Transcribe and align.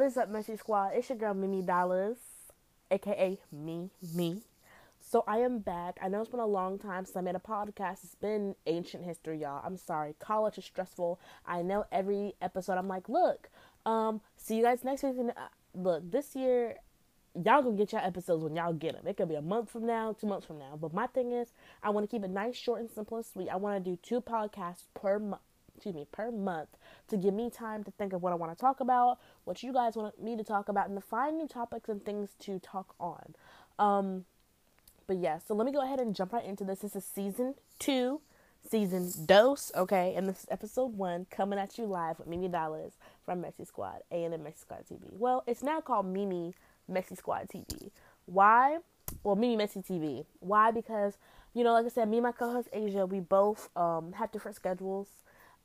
What 0.00 0.06
is 0.06 0.16
up, 0.16 0.30
Messy 0.30 0.56
Squad? 0.56 0.92
It's 0.94 1.10
your 1.10 1.18
girl 1.18 1.34
Mimi 1.34 1.60
Dollars, 1.60 2.16
aka 2.90 3.38
me, 3.52 3.90
me. 4.14 4.40
So 4.98 5.24
I 5.28 5.40
am 5.40 5.58
back. 5.58 5.98
I 6.00 6.08
know 6.08 6.22
it's 6.22 6.30
been 6.30 6.40
a 6.40 6.46
long 6.46 6.78
time 6.78 7.04
since 7.04 7.18
I 7.18 7.20
made 7.20 7.34
a 7.34 7.38
podcast. 7.38 8.02
It's 8.04 8.14
been 8.14 8.54
ancient 8.66 9.04
history, 9.04 9.42
y'all. 9.42 9.60
I'm 9.62 9.76
sorry. 9.76 10.14
College 10.18 10.56
is 10.56 10.64
stressful. 10.64 11.20
I 11.44 11.60
know 11.60 11.84
every 11.92 12.32
episode 12.40 12.78
I'm 12.78 12.88
like, 12.88 13.10
look, 13.10 13.50
um, 13.84 14.22
see 14.38 14.56
you 14.56 14.62
guys 14.62 14.84
next 14.84 15.02
week. 15.02 15.16
And, 15.18 15.32
uh, 15.32 15.48
look, 15.74 16.10
this 16.10 16.34
year, 16.34 16.76
y'all 17.34 17.60
gonna 17.60 17.76
get 17.76 17.92
y'all 17.92 18.00
episodes 18.02 18.42
when 18.42 18.56
y'all 18.56 18.72
get 18.72 18.94
them. 18.94 19.06
It 19.06 19.18
could 19.18 19.28
be 19.28 19.34
a 19.34 19.42
month 19.42 19.68
from 19.68 19.84
now, 19.84 20.16
two 20.18 20.26
months 20.26 20.46
from 20.46 20.58
now. 20.58 20.78
But 20.80 20.94
my 20.94 21.08
thing 21.08 21.32
is, 21.32 21.52
I 21.82 21.90
want 21.90 22.08
to 22.08 22.10
keep 22.10 22.24
it 22.24 22.30
nice, 22.30 22.56
short, 22.56 22.80
and 22.80 22.90
simple 22.90 23.18
and 23.18 23.26
sweet. 23.26 23.50
I 23.50 23.56
want 23.56 23.84
to 23.84 23.90
do 23.90 23.98
two 24.02 24.22
podcasts 24.22 24.84
per 24.94 25.18
month 25.18 25.42
excuse 25.80 25.94
me, 25.94 26.06
per 26.12 26.30
month 26.30 26.68
to 27.10 27.16
give 27.16 27.34
me 27.34 27.50
time 27.50 27.84
to 27.84 27.90
think 27.92 28.12
of 28.12 28.22
what 28.22 28.32
I 28.32 28.36
want 28.36 28.56
to 28.56 28.60
talk 28.60 28.80
about, 28.80 29.18
what 29.44 29.62
you 29.62 29.72
guys 29.72 29.96
want 29.96 30.20
me 30.22 30.36
to 30.36 30.44
talk 30.44 30.68
about, 30.68 30.88
and 30.88 30.96
to 30.96 31.06
find 31.06 31.36
new 31.36 31.48
topics 31.48 31.88
and 31.88 32.04
things 32.04 32.30
to 32.40 32.58
talk 32.58 32.94
on. 32.98 33.34
Um, 33.78 34.24
but 35.06 35.18
yeah, 35.18 35.38
so 35.38 35.54
let 35.54 35.66
me 35.66 35.72
go 35.72 35.82
ahead 35.82 36.00
and 36.00 36.14
jump 36.14 36.32
right 36.32 36.44
into 36.44 36.64
this. 36.64 36.80
This 36.80 36.94
is 36.94 37.04
season 37.04 37.54
two, 37.78 38.20
season 38.68 39.10
dose, 39.26 39.72
okay, 39.76 40.14
and 40.16 40.28
this 40.28 40.40
is 40.40 40.46
episode 40.50 40.96
one 40.96 41.26
coming 41.30 41.58
at 41.58 41.78
you 41.78 41.84
live 41.84 42.18
with 42.18 42.28
Mimi 42.28 42.48
Dollars 42.48 42.92
from 43.24 43.40
Messy 43.40 43.64
Squad, 43.64 44.00
A&M 44.10 44.42
Messy 44.42 44.56
Squad 44.60 44.84
TV. 44.90 45.12
Well, 45.12 45.42
it's 45.46 45.62
now 45.62 45.80
called 45.80 46.06
Mimi 46.06 46.54
Messy 46.88 47.16
Squad 47.16 47.48
TV. 47.48 47.90
Why? 48.26 48.78
Well, 49.24 49.34
Mimi 49.34 49.56
Messy 49.56 49.80
TV. 49.80 50.24
Why? 50.38 50.70
Because 50.70 51.16
you 51.54 51.64
know, 51.64 51.72
like 51.72 51.86
I 51.86 51.88
said, 51.88 52.08
me 52.08 52.18
and 52.18 52.24
my 52.24 52.32
co-host 52.32 52.68
Asia, 52.72 53.06
we 53.06 53.20
both 53.20 53.68
um, 53.76 54.12
have 54.12 54.30
different 54.30 54.56
schedules. 54.56 55.08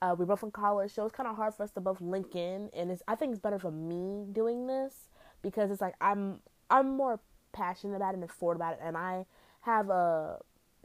Uh, 0.01 0.15
we're 0.17 0.25
both 0.25 0.43
in 0.43 0.51
college, 0.51 0.91
so 0.91 1.05
it's 1.05 1.15
kind 1.15 1.27
of 1.27 1.35
hard 1.35 1.53
for 1.53 1.63
us 1.63 1.71
to 1.71 1.81
both 1.81 2.01
link 2.01 2.35
in, 2.35 2.69
and 2.73 2.91
it's 2.91 3.01
I 3.07 3.15
think 3.15 3.31
it's 3.31 3.39
better 3.39 3.59
for 3.59 3.71
me 3.71 4.25
doing 4.31 4.67
this 4.67 5.09
because 5.41 5.71
it's 5.71 5.81
like 5.81 5.95
I'm 6.01 6.39
I'm 6.69 6.97
more 6.97 7.19
passionate 7.53 7.95
about 7.95 8.09
it 8.09 8.15
and 8.15 8.23
informed 8.23 8.57
about 8.57 8.73
it, 8.73 8.79
and 8.83 8.97
I 8.97 9.25
have 9.61 9.89
a 9.89 10.39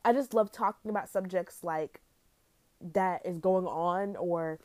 I 0.05 0.13
just 0.13 0.35
love 0.35 0.51
talking 0.51 0.91
about 0.91 1.09
subjects 1.09 1.63
like 1.63 2.01
that 2.81 3.27
is 3.27 3.39
going 3.39 3.67
on 3.67 4.17
or 4.17 4.59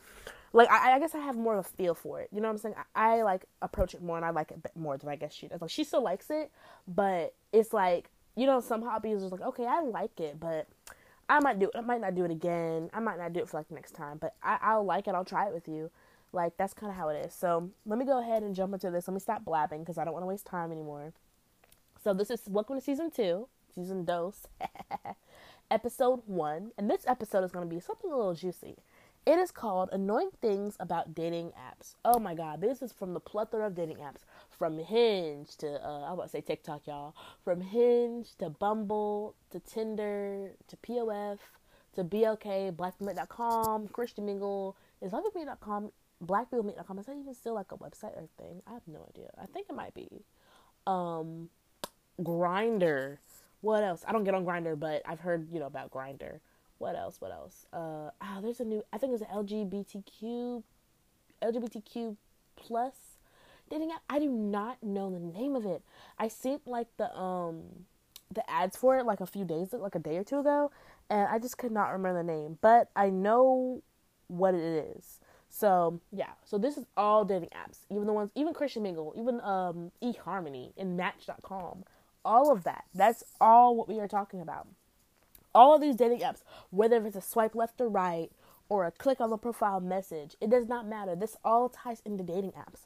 like 0.54 0.72
I, 0.72 0.94
I, 0.94 1.00
guess 1.00 1.14
I 1.14 1.20
have 1.20 1.36
more 1.36 1.58
of 1.58 1.66
a 1.66 1.68
feel 1.68 1.94
for 1.94 2.22
it. 2.22 2.30
You 2.32 2.40
know 2.40 2.48
what 2.48 2.54
I'm 2.54 2.58
saying? 2.60 2.76
I, 2.96 3.18
I, 3.18 3.22
like 3.24 3.46
approach 3.62 3.94
it 3.94 4.02
more 4.02 4.16
and 4.16 4.26
I 4.26 4.30
like 4.30 4.52
it 4.52 4.60
more 4.76 4.98
than 4.98 5.10
I 5.10 5.18
guess 5.18 5.34
she 5.34 5.48
does. 5.48 5.62
Like 5.62 5.70
she 5.70 5.84
still 5.84 6.02
likes 6.02 6.30
it, 6.30 6.52
but 6.88 7.34
it's 7.52 7.74
like 7.74 8.10
you 8.38 8.46
know 8.46 8.60
some 8.60 8.82
hobbies 8.82 9.22
is 9.22 9.32
like 9.32 9.42
okay 9.42 9.66
I 9.66 9.82
like 9.82 10.20
it, 10.20 10.40
but 10.40 10.68
I 11.28 11.40
might 11.40 11.60
do 11.60 11.66
it. 11.66 11.78
I 11.78 11.82
might 11.82 12.02
not 12.02 12.16
do 12.16 12.24
it 12.26 12.32
again. 12.32 12.90
I 12.94 13.00
might 13.00 13.18
not 13.18 13.34
do 13.34 13.42
it 13.42 13.50
for 13.50 13.58
like 13.58 13.72
next 13.72 13.92
time, 13.92 14.18
but 14.18 14.36
I, 14.44 14.58
I'll 14.62 14.86
like 14.86 15.08
it. 15.08 15.16
I'll 15.16 15.26
try 15.26 15.48
it 15.48 15.54
with 15.54 15.68
you. 15.68 15.90
Like 16.32 16.58
that's 16.58 16.74
kind 16.74 16.92
of 16.92 16.98
how 16.98 17.10
it 17.10 17.26
is. 17.26 17.34
So 17.34 17.72
let 17.86 17.98
me 17.98 18.06
go 18.06 18.20
ahead 18.20 18.44
and 18.44 18.56
jump 18.56 18.74
into 18.74 18.92
this. 18.92 19.08
Let 19.08 19.14
me 19.14 19.20
stop 19.20 19.46
blabbing 19.46 19.82
because 19.82 19.98
I 19.98 20.04
don't 20.04 20.14
want 20.14 20.24
to 20.24 20.28
waste 20.28 20.46
time 20.46 20.72
anymore. 20.72 21.14
So 22.04 22.14
this 22.14 22.30
is 22.30 22.42
welcome 22.48 22.76
to 22.76 22.82
season 22.82 23.10
two, 23.10 23.48
season 23.74 24.06
dose, 24.06 24.46
episode 25.72 26.22
one, 26.28 26.72
and 26.78 26.90
this 26.90 27.08
episode 27.08 27.44
is 27.44 27.52
going 27.52 27.68
to 27.68 27.74
be 27.74 27.82
something 27.82 28.12
a 28.12 28.16
little 28.16 28.36
juicy. 28.36 28.76
It 29.26 29.40
is 29.40 29.50
called 29.50 29.90
Annoying 29.92 30.30
Things 30.40 30.78
About 30.80 31.16
Dating 31.16 31.52
Apps. 31.58 31.96
Oh 32.06 32.20
my 32.20 32.36
god, 32.36 32.62
this 32.62 32.84
is 32.84 32.94
from 32.94 33.16
the 33.16 33.20
plethora 33.20 33.66
of 33.66 33.74
dating 33.74 33.98
apps. 33.98 34.20
From 34.52 34.78
Hinge 34.78 35.58
to, 35.58 35.84
uh, 35.84 36.02
I 36.02 36.14
about 36.14 36.24
to 36.26 36.30
say 36.30 36.42
TikTok, 36.42 36.86
y'all. 36.86 37.16
From 37.44 37.60
Hinge 37.60 38.36
to 38.38 38.52
Bumble 38.52 39.34
to 39.50 39.60
Tinder 39.60 40.52
to 40.68 40.78
POF 40.78 41.40
to 41.96 42.04
BLK, 42.04 42.76
BlackMeet.com, 42.76 43.88
Christian 43.88 44.28
Mingle. 44.28 44.78
Is 45.02 45.12
BlackMeet.com, 45.12 45.92
BlackMeet.com, 46.24 47.00
is 47.00 47.08
that 47.08 47.18
even 47.18 47.34
still 47.34 47.56
like 47.56 47.72
a 47.72 47.78
website 47.78 48.16
or 48.16 48.30
thing? 48.38 48.62
I 48.68 48.74
have 48.74 48.88
no 48.88 49.08
idea. 49.10 49.32
I 49.42 49.48
think 49.48 49.66
it 49.68 49.76
might 49.76 49.96
be. 49.96 50.24
Um, 50.86 51.50
Grindr. 52.22 53.18
What 53.62 53.84
else? 53.84 54.04
I 54.08 54.12
don't 54.12 54.24
get 54.24 54.36
on 54.36 54.46
Grindr, 54.46 54.80
but 54.80 55.02
I've 55.04 55.22
heard, 55.22 55.48
you 55.52 55.60
know, 55.60 55.66
about 55.66 55.90
Grindr 55.90 56.42
what 56.86 56.96
else? 56.96 57.20
What 57.20 57.32
else? 57.32 57.66
Uh, 57.74 58.12
oh, 58.22 58.40
there's 58.44 58.60
a 58.60 58.64
new. 58.64 58.84
I 58.94 59.00
think 59.00 59.14
it's 59.14 59.24
LGBTQ, 59.24 60.62
LGBTQ 61.42 62.16
plus 62.56 62.94
dating 63.72 63.90
app. 63.92 64.04
I 64.08 64.20
do 64.20 64.30
not 64.30 64.84
know 64.84 65.10
the 65.10 65.20
name 65.20 65.56
of 65.56 65.66
it. 65.66 65.82
I 66.20 66.28
seen 66.28 66.60
like 66.68 66.86
the 66.98 67.12
um 67.18 67.64
the 68.32 68.48
ads 68.48 68.78
for 68.78 69.00
it 69.00 69.06
like 69.08 69.20
a 69.20 69.26
few 69.26 69.46
days, 69.46 69.74
like 69.74 69.96
a 69.96 70.00
day 70.00 70.18
or 70.18 70.24
two 70.24 70.38
ago, 70.38 70.70
and 71.10 71.28
I 71.28 71.40
just 71.40 71.58
could 71.58 71.72
not 71.72 71.88
remember 71.88 72.22
the 72.22 72.32
name. 72.32 72.60
But 72.62 72.92
I 72.96 73.10
know 73.10 73.82
what 74.28 74.54
it 74.54 74.96
is. 74.96 75.20
So 75.50 76.00
yeah, 76.12 76.34
so 76.46 76.60
this 76.60 76.78
is 76.78 76.86
all 76.96 77.26
dating 77.26 77.50
apps, 77.50 77.80
even 77.90 78.06
the 78.06 78.14
ones, 78.14 78.30
even 78.36 78.54
Christian 78.54 78.84
Mingle, 78.84 79.12
even 79.18 79.42
um 79.42 79.92
eHarmony 80.04 80.74
and 80.78 80.96
Match.com, 80.96 81.84
all 82.24 82.52
of 82.52 82.64
that. 82.64 82.84
That's 82.94 83.24
all 83.42 83.76
what 83.76 83.90
we 83.90 84.00
are 84.00 84.08
talking 84.08 84.40
about 84.40 84.68
all 85.56 85.76
of 85.76 85.82
these 85.82 85.96
dating 85.96 86.20
apps, 86.20 86.44
whether 86.70 87.04
it's 87.06 87.16
a 87.16 87.22
swipe 87.22 87.56
left 87.56 87.82
or 87.82 87.90
right 87.90 88.30
or 88.70 88.86
a 88.86 88.92
click 88.92 89.22
on 89.22 89.30
the 89.30 89.38
profile 89.38 89.80
message, 89.80 90.36
it 90.42 90.50
does 90.50 90.68
not 90.68 90.88
matter. 90.88 91.16
This 91.16 91.38
all 91.44 91.70
ties 91.70 92.02
into 92.06 92.24
dating 92.24 92.52
apps. 92.52 92.82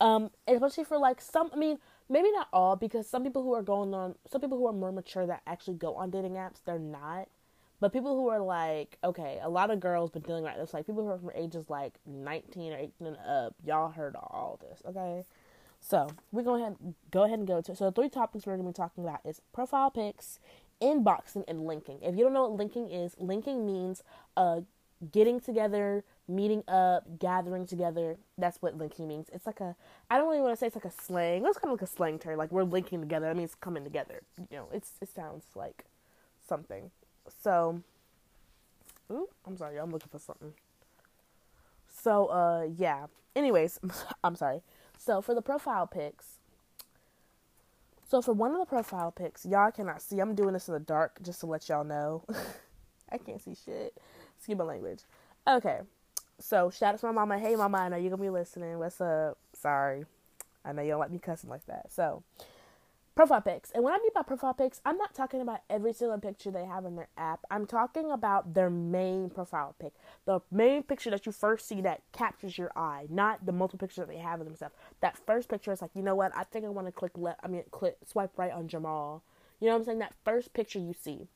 Um, 0.00 0.30
especially 0.46 0.84
for 0.84 0.98
like 0.98 1.20
some, 1.20 1.50
I 1.52 1.56
mean, 1.56 1.78
maybe 2.08 2.30
not 2.32 2.48
all, 2.52 2.76
because 2.76 3.08
some 3.08 3.22
people 3.22 3.42
who 3.42 3.54
are 3.54 3.62
going 3.62 3.92
on, 3.94 4.14
some 4.30 4.40
people 4.40 4.58
who 4.58 4.66
are 4.66 4.72
more 4.72 4.92
mature 4.92 5.26
that 5.26 5.42
actually 5.46 5.74
go 5.74 5.94
on 5.94 6.10
dating 6.10 6.34
apps, 6.34 6.64
they're 6.64 6.78
not. 6.78 7.28
But 7.80 7.94
people 7.94 8.14
who 8.14 8.28
are 8.28 8.40
like, 8.40 8.98
okay, 9.02 9.40
a 9.42 9.48
lot 9.48 9.70
of 9.70 9.80
girls 9.80 10.10
been 10.10 10.22
dealing 10.22 10.44
with 10.44 10.54
this, 10.56 10.74
like 10.74 10.86
people 10.86 11.02
who 11.02 11.10
are 11.10 11.18
from 11.18 11.30
ages 11.34 11.70
like 11.70 11.94
19 12.06 12.72
or 12.72 12.76
18 12.76 13.06
and 13.06 13.16
up, 13.26 13.54
y'all 13.64 13.90
heard 13.90 14.16
all 14.16 14.58
this, 14.60 14.82
okay? 14.86 15.24
So 15.80 16.08
we 16.30 16.42
go 16.42 16.56
ahead, 16.56 16.76
go 17.10 17.24
ahead 17.24 17.38
and 17.38 17.48
go 17.48 17.62
to. 17.62 17.74
So 17.74 17.86
the 17.86 17.92
three 17.92 18.10
topics 18.10 18.46
we're 18.46 18.56
gonna 18.56 18.68
be 18.68 18.74
talking 18.74 19.02
about 19.02 19.20
is 19.24 19.40
profile 19.52 19.90
pics, 19.90 20.38
inboxing 20.82 21.44
and 21.48 21.66
linking. 21.66 21.98
If 22.02 22.16
you 22.16 22.24
don't 22.24 22.32
know 22.32 22.48
what 22.48 22.58
linking 22.58 22.90
is, 22.90 23.14
linking 23.18 23.66
means 23.66 24.02
uh 24.36 24.60
getting 25.12 25.40
together, 25.40 26.04
meeting 26.28 26.62
up, 26.68 27.18
gathering 27.18 27.66
together. 27.66 28.16
That's 28.36 28.60
what 28.60 28.76
linking 28.76 29.08
means. 29.08 29.28
It's 29.32 29.46
like 29.46 29.60
a 29.60 29.76
I 30.10 30.18
don't 30.18 30.28
really 30.28 30.42
want 30.42 30.52
to 30.52 30.56
say 30.56 30.66
it's 30.66 30.76
like 30.76 30.84
a 30.84 30.90
slang. 30.90 31.44
It's 31.46 31.58
kind 31.58 31.72
of 31.72 31.80
like 31.80 31.88
a 31.88 31.92
slang 31.92 32.18
term. 32.18 32.38
Like 32.38 32.52
we're 32.52 32.64
linking 32.64 33.00
together. 33.00 33.26
That 33.26 33.36
means 33.36 33.54
coming 33.54 33.84
together. 33.84 34.22
You 34.50 34.58
know, 34.58 34.68
it's 34.72 34.92
it 35.00 35.08
sounds 35.08 35.44
like 35.54 35.84
something. 36.46 36.90
So, 37.42 37.82
ooh, 39.10 39.28
I'm 39.46 39.56
sorry. 39.56 39.78
I'm 39.78 39.90
looking 39.90 40.08
for 40.10 40.18
something. 40.18 40.52
So, 41.88 42.26
uh, 42.26 42.68
yeah. 42.76 43.06
Anyways, 43.36 43.78
I'm 44.24 44.36
sorry. 44.36 44.62
So 44.98 45.22
for 45.22 45.34
the 45.34 45.42
profile 45.42 45.86
pics, 45.86 46.39
so 48.10 48.20
for 48.20 48.32
one 48.32 48.50
of 48.50 48.58
the 48.58 48.66
profile 48.66 49.12
pics, 49.12 49.46
y'all 49.46 49.70
cannot 49.70 50.02
see. 50.02 50.18
I'm 50.18 50.34
doing 50.34 50.52
this 50.52 50.66
in 50.66 50.74
the 50.74 50.80
dark 50.80 51.22
just 51.22 51.38
to 51.40 51.46
let 51.46 51.68
y'all 51.68 51.84
know. 51.84 52.24
I 53.12 53.18
can't 53.18 53.40
see 53.40 53.54
shit. 53.54 53.96
Excuse 54.36 54.58
my 54.58 54.64
language. 54.64 55.02
Okay. 55.46 55.78
So 56.40 56.70
shout 56.70 56.94
out 56.94 57.00
to 57.00 57.06
my 57.06 57.12
mama. 57.12 57.38
Hey 57.38 57.54
mama, 57.54 57.78
I 57.78 57.88
know 57.88 57.96
you're 57.96 58.10
gonna 58.10 58.20
be 58.20 58.28
listening. 58.28 58.80
What's 58.80 59.00
up? 59.00 59.38
Sorry. 59.52 60.06
I 60.64 60.72
know 60.72 60.82
you 60.82 60.90
don't 60.90 60.98
like 60.98 61.12
me 61.12 61.20
cussing 61.20 61.50
like 61.50 61.64
that. 61.66 61.92
So 61.92 62.24
profile 63.14 63.40
pics. 63.40 63.70
And 63.72 63.84
when 63.84 63.92
I 63.92 63.98
mean 63.98 64.10
by 64.14 64.22
profile 64.22 64.54
pics, 64.54 64.80
I'm 64.84 64.96
not 64.96 65.14
talking 65.14 65.40
about 65.40 65.60
every 65.68 65.92
single 65.92 66.18
picture 66.18 66.50
they 66.50 66.64
have 66.64 66.84
in 66.84 66.96
their 66.96 67.08
app. 67.16 67.40
I'm 67.50 67.66
talking 67.66 68.10
about 68.10 68.54
their 68.54 68.70
main 68.70 69.30
profile 69.30 69.74
pic. 69.78 69.92
The 70.26 70.40
main 70.50 70.82
picture 70.82 71.10
that 71.10 71.26
you 71.26 71.32
first 71.32 71.66
see 71.68 71.80
that 71.82 72.02
captures 72.12 72.56
your 72.56 72.70
eye, 72.76 73.06
not 73.10 73.46
the 73.46 73.52
multiple 73.52 73.86
pictures 73.86 74.06
that 74.06 74.08
they 74.08 74.20
have 74.20 74.40
of 74.40 74.46
themselves. 74.46 74.74
That 75.00 75.18
first 75.26 75.48
picture 75.48 75.72
is 75.72 75.82
like, 75.82 75.90
you 75.94 76.02
know 76.02 76.14
what? 76.14 76.32
I 76.36 76.44
think 76.44 76.64
I 76.64 76.68
want 76.68 76.86
to 76.86 76.92
click 76.92 77.12
left. 77.16 77.40
I 77.42 77.48
mean, 77.48 77.64
click 77.70 77.96
swipe 78.06 78.38
right 78.38 78.52
on 78.52 78.68
Jamal. 78.68 79.22
You 79.60 79.66
know 79.66 79.74
what 79.74 79.80
I'm 79.80 79.84
saying? 79.84 79.98
That 79.98 80.14
first 80.24 80.54
picture 80.54 80.78
you 80.78 80.94
see. 80.94 81.26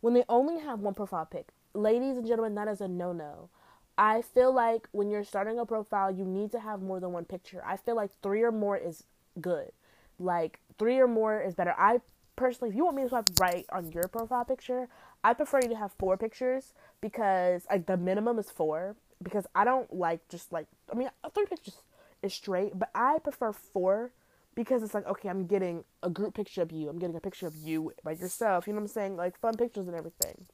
When 0.00 0.14
they 0.14 0.24
only 0.28 0.60
have 0.60 0.80
one 0.80 0.94
profile 0.94 1.26
pic, 1.26 1.48
ladies 1.74 2.16
and 2.16 2.26
gentlemen, 2.26 2.54
that 2.54 2.68
is 2.68 2.80
a 2.80 2.88
no-no. 2.88 3.48
I 3.96 4.22
feel 4.22 4.52
like 4.52 4.88
when 4.92 5.10
you're 5.10 5.24
starting 5.24 5.58
a 5.58 5.66
profile, 5.66 6.10
you 6.10 6.24
need 6.24 6.50
to 6.52 6.60
have 6.60 6.82
more 6.82 7.00
than 7.00 7.12
one 7.12 7.24
picture. 7.24 7.62
I 7.64 7.76
feel 7.76 7.94
like 7.94 8.10
three 8.22 8.42
or 8.42 8.52
more 8.52 8.76
is 8.76 9.04
good. 9.40 9.72
Like 10.18 10.60
three 10.78 10.98
or 10.98 11.08
more 11.08 11.40
is 11.40 11.54
better. 11.54 11.74
I 11.78 12.00
personally, 12.36 12.70
if 12.70 12.76
you 12.76 12.84
want 12.84 12.96
me 12.96 13.02
to 13.02 13.08
swipe 13.08 13.28
right 13.40 13.66
on 13.72 13.90
your 13.92 14.08
profile 14.08 14.44
picture, 14.44 14.88
I 15.22 15.34
prefer 15.34 15.60
you 15.62 15.68
to 15.68 15.76
have 15.76 15.92
four 15.98 16.16
pictures 16.16 16.72
because 17.00 17.66
like 17.70 17.86
the 17.86 17.96
minimum 17.96 18.38
is 18.38 18.50
four 18.50 18.96
because 19.22 19.46
I 19.54 19.64
don't 19.64 19.92
like 19.92 20.26
just 20.28 20.52
like 20.52 20.66
I 20.92 20.96
mean 20.96 21.10
three 21.34 21.46
pictures 21.46 21.78
is 22.22 22.34
straight, 22.34 22.78
but 22.78 22.90
I 22.94 23.18
prefer 23.18 23.52
four 23.52 24.12
because 24.54 24.82
it's 24.82 24.94
like 24.94 25.06
okay, 25.06 25.28
I'm 25.28 25.46
getting 25.46 25.84
a 26.02 26.10
group 26.10 26.34
picture 26.34 26.62
of 26.62 26.72
you, 26.72 26.88
I'm 26.88 26.98
getting 26.98 27.16
a 27.16 27.20
picture 27.20 27.46
of 27.46 27.56
you 27.56 27.92
by 28.02 28.12
yourself. 28.12 28.66
You 28.66 28.72
know 28.72 28.78
what 28.78 28.84
I'm 28.84 28.88
saying? 28.88 29.16
Like 29.16 29.38
fun 29.38 29.56
pictures 29.56 29.86
and 29.86 29.96
everything. 29.96 30.46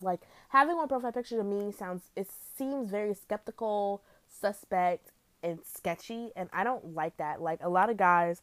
Like 0.00 0.20
having 0.48 0.76
one 0.76 0.88
profile 0.88 1.12
picture 1.12 1.36
to 1.36 1.44
me 1.44 1.72
sounds 1.72 2.10
it 2.16 2.28
seems 2.56 2.90
very 2.90 3.14
skeptical, 3.14 4.02
suspect, 4.28 5.12
and 5.42 5.60
sketchy, 5.64 6.30
and 6.34 6.48
I 6.52 6.64
don't 6.64 6.94
like 6.94 7.16
that. 7.18 7.40
Like 7.40 7.60
a 7.62 7.68
lot 7.68 7.90
of 7.90 7.96
guys 7.96 8.42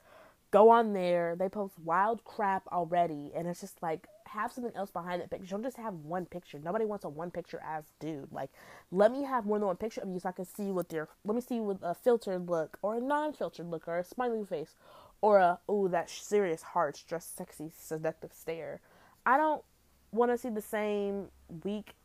go 0.51 0.69
on 0.69 0.93
there, 0.93 1.35
they 1.37 1.49
post 1.49 1.75
wild 1.83 2.23
crap 2.23 2.67
already, 2.67 3.31
and 3.35 3.47
it's 3.47 3.61
just 3.61 3.81
like, 3.81 4.07
have 4.29 4.51
something 4.51 4.75
else 4.75 4.91
behind 4.91 5.21
that 5.21 5.29
picture. 5.29 5.47
Don't 5.47 5.63
just 5.63 5.77
have 5.77 5.93
one 5.93 6.25
picture. 6.25 6.59
Nobody 6.59 6.85
wants 6.85 7.03
a 7.05 7.09
one 7.09 7.31
picture 7.31 7.59
ass 7.65 7.85
dude. 7.99 8.31
Like, 8.31 8.51
let 8.91 9.11
me 9.11 9.23
have 9.23 9.45
more 9.45 9.57
than 9.57 9.67
one 9.67 9.75
picture 9.75 10.01
of 10.01 10.09
you 10.09 10.19
so 10.19 10.29
I 10.29 10.33
can 10.33 10.45
see 10.45 10.71
with 10.71 10.93
your. 10.93 11.09
Let 11.25 11.35
me 11.35 11.41
see 11.41 11.59
with 11.59 11.81
a 11.81 11.95
filtered 11.95 12.49
look 12.49 12.77
or 12.81 12.95
a 12.95 13.01
non-filtered 13.01 13.69
look 13.69 13.87
or 13.87 13.97
a 13.97 14.03
smiley 14.03 14.45
face 14.45 14.75
or 15.21 15.39
a 15.39 15.59
oh 15.67 15.87
that 15.87 16.09
serious 16.09 16.61
heart, 16.61 16.97
stressed, 16.97 17.35
sexy, 17.35 17.71
seductive 17.75 18.31
stare. 18.33 18.81
I 19.25 19.37
don't 19.37 19.63
want 20.11 20.31
to 20.31 20.37
see 20.37 20.49
the 20.49 20.61
same 20.61 21.29
weak. 21.63 21.95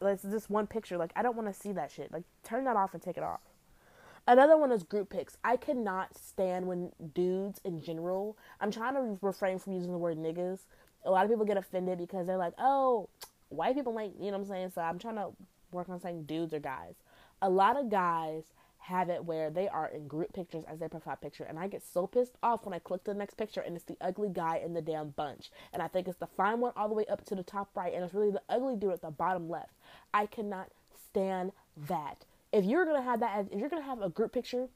Like 0.00 0.20
this 0.22 0.50
one 0.50 0.66
picture. 0.66 0.96
Like 0.96 1.12
I 1.16 1.22
don't 1.22 1.36
want 1.36 1.52
to 1.52 1.58
see 1.58 1.72
that 1.72 1.90
shit. 1.90 2.12
Like 2.12 2.24
turn 2.44 2.64
that 2.64 2.76
off 2.76 2.94
and 2.94 3.02
take 3.02 3.16
it 3.16 3.22
off. 3.22 3.40
Another 4.26 4.56
one 4.56 4.70
is 4.70 4.84
group 4.84 5.10
pics. 5.10 5.36
I 5.42 5.56
cannot 5.56 6.16
stand 6.16 6.66
when 6.66 6.92
dudes 7.12 7.60
in 7.64 7.82
general. 7.82 8.36
I'm 8.60 8.70
trying 8.70 8.94
to 8.94 9.18
refrain 9.20 9.58
from 9.58 9.72
using 9.72 9.90
the 9.90 9.98
word 9.98 10.16
niggas. 10.16 10.60
A 11.04 11.10
lot 11.10 11.24
of 11.24 11.30
people 11.30 11.44
get 11.44 11.56
offended 11.56 11.98
because 11.98 12.26
they're 12.26 12.36
like, 12.36 12.54
"Oh, 12.56 13.08
white 13.48 13.74
people 13.74 13.92
like," 13.92 14.12
you 14.18 14.30
know 14.30 14.38
what 14.38 14.44
I'm 14.44 14.48
saying? 14.48 14.70
So 14.70 14.80
I'm 14.80 15.00
trying 15.00 15.16
to 15.16 15.30
work 15.72 15.88
on 15.88 16.00
saying 16.00 16.24
dudes 16.24 16.54
or 16.54 16.60
guys. 16.60 16.94
A 17.40 17.50
lot 17.50 17.76
of 17.76 17.90
guys 17.90 18.44
have 18.78 19.08
it 19.08 19.24
where 19.24 19.50
they 19.50 19.68
are 19.68 19.88
in 19.88 20.06
group 20.06 20.32
pictures 20.32 20.64
as 20.68 20.78
their 20.78 20.88
profile 20.88 21.16
picture, 21.16 21.44
and 21.44 21.58
I 21.58 21.66
get 21.66 21.82
so 21.82 22.06
pissed 22.06 22.36
off 22.42 22.64
when 22.64 22.74
I 22.74 22.78
click 22.78 23.04
the 23.04 23.14
next 23.14 23.34
picture 23.34 23.60
and 23.60 23.76
it's 23.76 23.84
the 23.84 23.96
ugly 24.00 24.28
guy 24.28 24.56
in 24.56 24.74
the 24.74 24.82
damn 24.82 25.10
bunch, 25.10 25.50
and 25.72 25.82
I 25.82 25.88
think 25.88 26.06
it's 26.06 26.18
the 26.18 26.26
fine 26.26 26.60
one 26.60 26.72
all 26.76 26.88
the 26.88 26.94
way 26.94 27.06
up 27.06 27.24
to 27.26 27.34
the 27.34 27.42
top 27.42 27.70
right, 27.76 27.92
and 27.92 28.04
it's 28.04 28.14
really 28.14 28.30
the 28.30 28.42
ugly 28.48 28.76
dude 28.76 28.92
at 28.92 29.02
the 29.02 29.10
bottom 29.10 29.48
left. 29.48 29.74
I 30.14 30.26
cannot 30.26 30.70
stand 30.94 31.52
that 31.76 32.24
if 32.52 32.64
you're 32.64 32.84
gonna 32.84 33.02
have 33.02 33.20
that, 33.20 33.46
if 33.50 33.58
you're 33.58 33.68
gonna 33.68 33.82
have 33.82 34.02
a 34.02 34.08
group 34.08 34.32
picture 34.32 34.68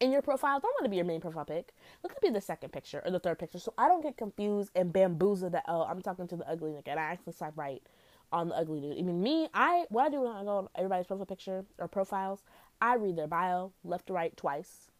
in 0.00 0.12
your 0.12 0.22
profile, 0.22 0.60
don't 0.60 0.72
want 0.74 0.84
to 0.84 0.90
be 0.90 0.96
your 0.96 1.04
main 1.04 1.20
profile 1.20 1.44
pic. 1.44 1.74
Look 2.02 2.12
at 2.12 2.20
be 2.22 2.30
the 2.30 2.40
second 2.40 2.72
picture 2.72 3.02
or 3.04 3.10
the 3.10 3.18
third 3.18 3.38
picture, 3.38 3.58
so 3.58 3.74
I 3.76 3.88
don't 3.88 4.02
get 4.02 4.16
confused 4.16 4.70
and 4.74 4.92
bamboozled 4.92 5.52
that 5.52 5.64
oh 5.68 5.82
I'm 5.82 6.02
talking 6.02 6.28
to 6.28 6.36
the 6.36 6.48
ugly 6.48 6.70
nigga 6.70 6.88
and 6.88 7.00
I 7.00 7.04
actually 7.04 7.32
swipe 7.32 7.56
right 7.56 7.82
on 8.32 8.48
the 8.48 8.56
ugly 8.56 8.80
dude. 8.80 8.98
I 8.98 9.02
mean 9.02 9.22
me, 9.22 9.48
I 9.54 9.86
what 9.88 10.06
I 10.06 10.10
do 10.10 10.20
when 10.22 10.32
I 10.32 10.44
go 10.44 10.58
on 10.58 10.68
everybody's 10.74 11.06
profile 11.06 11.26
picture 11.26 11.64
or 11.78 11.88
profiles, 11.88 12.42
I 12.80 12.94
read 12.94 13.16
their 13.16 13.26
bio 13.26 13.72
left 13.84 14.06
to 14.08 14.12
right 14.12 14.36
twice. 14.36 14.90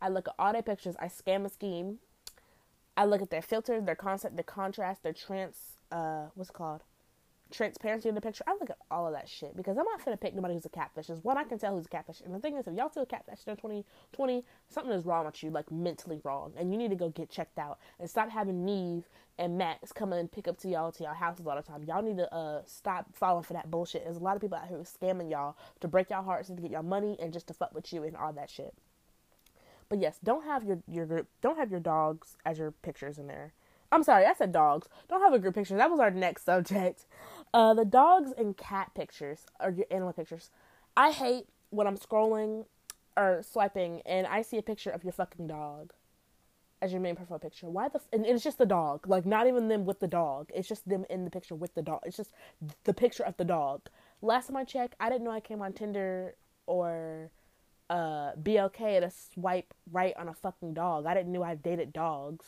I 0.00 0.08
look 0.08 0.28
at 0.28 0.34
all 0.38 0.52
their 0.52 0.62
pictures. 0.62 0.96
I 0.98 1.08
scan 1.08 1.46
a 1.46 1.48
scheme. 1.48 1.98
I 2.96 3.04
look 3.04 3.22
at 3.22 3.30
their 3.30 3.40
filters, 3.40 3.84
their 3.84 3.94
concept, 3.94 4.36
their 4.36 4.44
contrast, 4.44 5.02
their 5.02 5.12
trans 5.12 5.78
uh 5.90 6.28
what's 6.34 6.50
called 6.50 6.82
transparency 7.52 8.08
in 8.08 8.14
the 8.14 8.20
picture. 8.20 8.44
I 8.46 8.52
look 8.52 8.70
at 8.70 8.78
all 8.90 9.06
of 9.06 9.12
that 9.12 9.28
shit 9.28 9.56
because 9.56 9.76
I'm 9.78 9.84
not 9.84 10.04
gonna 10.04 10.16
pick 10.16 10.34
nobody 10.34 10.54
who's 10.54 10.66
a 10.66 10.70
catfish. 10.70 11.10
Is 11.10 11.22
one 11.22 11.36
I 11.36 11.44
can 11.44 11.58
tell 11.58 11.76
who's 11.76 11.86
a 11.86 11.88
catfish. 11.88 12.20
And 12.24 12.34
the 12.34 12.38
thing 12.38 12.56
is, 12.56 12.66
if 12.66 12.74
y'all 12.74 12.90
still 12.90 13.06
catfish 13.06 13.40
in 13.46 13.56
2020, 13.56 14.44
something 14.68 14.92
is 14.92 15.06
wrong 15.06 15.26
with 15.26 15.42
you, 15.42 15.50
like 15.50 15.70
mentally 15.70 16.20
wrong, 16.24 16.52
and 16.56 16.72
you 16.72 16.78
need 16.78 16.90
to 16.90 16.96
go 16.96 17.10
get 17.10 17.30
checked 17.30 17.58
out 17.58 17.78
and 18.00 18.08
stop 18.08 18.30
having 18.30 18.64
Nev 18.64 19.08
and 19.38 19.56
Max 19.56 19.92
come 19.92 20.12
and 20.12 20.30
pick 20.30 20.46
up 20.48 20.58
to 20.58 20.68
y'all 20.68 20.92
to 20.92 21.04
y'all 21.04 21.14
houses 21.14 21.46
all 21.46 21.56
the 21.56 21.62
time. 21.62 21.84
Y'all 21.84 22.02
need 22.02 22.18
to 22.18 22.32
uh 22.34 22.62
stop 22.66 23.06
falling 23.14 23.44
for 23.44 23.52
that 23.52 23.70
bullshit. 23.70 24.04
There's 24.04 24.16
a 24.16 24.20
lot 24.20 24.36
of 24.36 24.42
people 24.42 24.58
out 24.58 24.68
here 24.68 24.78
scamming 24.78 25.30
y'all 25.30 25.56
to 25.80 25.88
break 25.88 26.10
y'all 26.10 26.24
hearts 26.24 26.48
and 26.48 26.58
to 26.58 26.62
get 26.62 26.70
y'all 26.70 26.82
money 26.82 27.16
and 27.20 27.32
just 27.32 27.46
to 27.48 27.54
fuck 27.54 27.74
with 27.74 27.92
you 27.92 28.02
and 28.02 28.16
all 28.16 28.32
that 28.32 28.50
shit. 28.50 28.74
But 29.88 30.00
yes, 30.00 30.18
don't 30.22 30.44
have 30.44 30.64
your 30.64 30.78
your 30.88 31.06
group, 31.06 31.28
don't 31.40 31.58
have 31.58 31.70
your 31.70 31.80
dogs 31.80 32.36
as 32.44 32.58
your 32.58 32.70
pictures 32.70 33.18
in 33.18 33.26
there. 33.26 33.52
I'm 33.92 34.02
sorry, 34.02 34.24
I 34.24 34.32
said 34.32 34.52
dogs. 34.52 34.88
Don't 35.10 35.20
have 35.20 35.34
a 35.34 35.38
group 35.38 35.54
picture. 35.54 35.76
That 35.76 35.90
was 35.90 36.00
our 36.00 36.10
next 36.10 36.44
subject. 36.46 37.04
Uh, 37.54 37.74
the 37.74 37.84
dogs 37.84 38.32
and 38.36 38.56
cat 38.56 38.92
pictures 38.94 39.46
or 39.60 39.70
your 39.70 39.86
animal 39.90 40.12
pictures. 40.12 40.50
I 40.96 41.10
hate 41.10 41.46
when 41.70 41.86
I'm 41.86 41.98
scrolling 41.98 42.66
or 43.16 43.42
swiping 43.42 44.00
and 44.06 44.26
I 44.26 44.42
see 44.42 44.58
a 44.58 44.62
picture 44.62 44.90
of 44.90 45.04
your 45.04 45.12
fucking 45.12 45.46
dog 45.46 45.92
as 46.80 46.92
your 46.92 47.00
main 47.00 47.14
profile 47.14 47.38
picture. 47.38 47.68
Why 47.68 47.88
the 47.88 47.96
f- 47.96 48.08
and 48.12 48.26
it's 48.26 48.42
just 48.42 48.58
the 48.58 48.66
dog, 48.66 49.06
like 49.06 49.24
not 49.24 49.46
even 49.46 49.68
them 49.68 49.84
with 49.84 50.00
the 50.00 50.08
dog. 50.08 50.50
It's 50.54 50.68
just 50.68 50.88
them 50.88 51.04
in 51.08 51.24
the 51.24 51.30
picture 51.30 51.54
with 51.54 51.74
the 51.74 51.82
dog. 51.82 52.00
It's 52.04 52.16
just 52.16 52.32
the 52.84 52.94
picture 52.94 53.22
of 53.22 53.36
the 53.36 53.44
dog. 53.44 53.82
Last 54.20 54.48
time 54.48 54.56
I 54.56 54.64
checked, 54.64 54.96
I 54.98 55.08
didn't 55.08 55.24
know 55.24 55.30
I 55.30 55.40
came 55.40 55.62
on 55.62 55.72
Tinder 55.72 56.34
or 56.66 57.30
uh, 57.88 58.32
BLK 58.42 59.00
to 59.00 59.10
swipe 59.10 59.74
right 59.90 60.14
on 60.16 60.28
a 60.28 60.34
fucking 60.34 60.74
dog. 60.74 61.06
I 61.06 61.14
didn't 61.14 61.32
know 61.32 61.42
I 61.42 61.54
dated 61.54 61.92
dogs. 61.92 62.46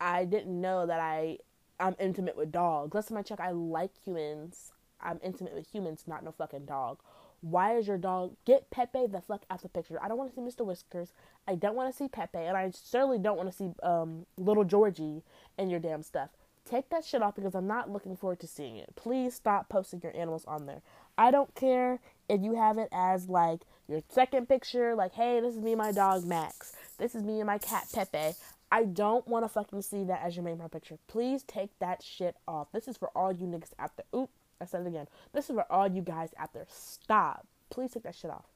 I 0.00 0.24
didn't 0.24 0.58
know 0.60 0.86
that 0.86 1.00
I 1.00 1.38
I'm 1.80 1.96
intimate 1.98 2.36
with 2.36 2.52
dogs. 2.52 2.94
Last 2.94 3.08
time 3.08 3.18
I 3.18 3.22
check, 3.22 3.40
I 3.40 3.50
like 3.50 3.92
humans. 4.04 4.72
I'm 5.00 5.18
intimate 5.22 5.54
with 5.54 5.66
humans, 5.72 6.04
not 6.06 6.24
no 6.24 6.32
fucking 6.32 6.66
dog. 6.66 6.98
Why 7.40 7.76
is 7.76 7.88
your 7.88 7.96
dog 7.96 8.36
get 8.44 8.70
Pepe 8.70 9.06
the 9.06 9.22
fuck 9.22 9.44
out 9.50 9.62
the 9.62 9.68
picture? 9.70 9.98
I 10.02 10.08
don't 10.08 10.18
want 10.18 10.30
to 10.30 10.36
see 10.36 10.42
Mr. 10.42 10.64
Whiskers. 10.64 11.12
I 11.48 11.54
don't 11.54 11.74
want 11.74 11.90
to 11.90 11.96
see 11.96 12.06
Pepe, 12.06 12.38
and 12.38 12.56
I 12.56 12.70
certainly 12.70 13.18
don't 13.18 13.38
want 13.38 13.50
to 13.50 13.56
see 13.56 13.70
um, 13.82 14.26
little 14.36 14.64
Georgie 14.64 15.22
and 15.56 15.70
your 15.70 15.80
damn 15.80 16.02
stuff. 16.02 16.30
Take 16.68 16.90
that 16.90 17.04
shit 17.04 17.22
off 17.22 17.34
because 17.34 17.54
I'm 17.54 17.66
not 17.66 17.90
looking 17.90 18.14
forward 18.14 18.40
to 18.40 18.46
seeing 18.46 18.76
it. 18.76 18.94
Please 18.94 19.34
stop 19.34 19.70
posting 19.70 20.00
your 20.02 20.14
animals 20.14 20.44
on 20.44 20.66
there. 20.66 20.82
I 21.16 21.30
don't 21.30 21.54
care 21.54 22.00
if 22.28 22.42
you 22.42 22.56
have 22.56 22.76
it 22.76 22.88
as 22.92 23.28
like 23.28 23.62
your 23.88 24.02
second 24.10 24.48
picture, 24.48 24.94
like, 24.94 25.14
hey, 25.14 25.40
this 25.40 25.54
is 25.54 25.60
me 25.60 25.72
and 25.72 25.78
my 25.78 25.92
dog 25.92 26.24
Max. 26.26 26.76
This 26.98 27.14
is 27.14 27.22
me 27.22 27.40
and 27.40 27.46
my 27.46 27.58
cat 27.58 27.86
Pepe. 27.92 28.36
I 28.72 28.84
don't 28.84 29.26
want 29.26 29.44
to 29.44 29.48
fucking 29.48 29.82
see 29.82 30.04
that 30.04 30.22
as 30.22 30.36
your 30.36 30.44
main 30.44 30.56
profile 30.56 30.68
picture. 30.68 30.98
Please 31.08 31.42
take 31.42 31.76
that 31.80 32.02
shit 32.02 32.36
off. 32.46 32.68
This 32.72 32.86
is 32.86 32.96
for 32.96 33.10
all 33.16 33.32
you 33.32 33.46
niggas 33.46 33.72
out 33.78 33.96
there. 33.96 34.06
Oop, 34.14 34.30
I 34.60 34.64
said 34.64 34.82
it 34.82 34.88
again. 34.88 35.08
This 35.32 35.50
is 35.50 35.56
for 35.56 35.70
all 35.70 35.88
you 35.88 36.02
guys 36.02 36.30
out 36.38 36.52
there. 36.52 36.66
Stop. 36.68 37.46
Please 37.68 37.92
take 37.92 38.04
that 38.04 38.14
shit 38.14 38.30
off. 38.30 38.46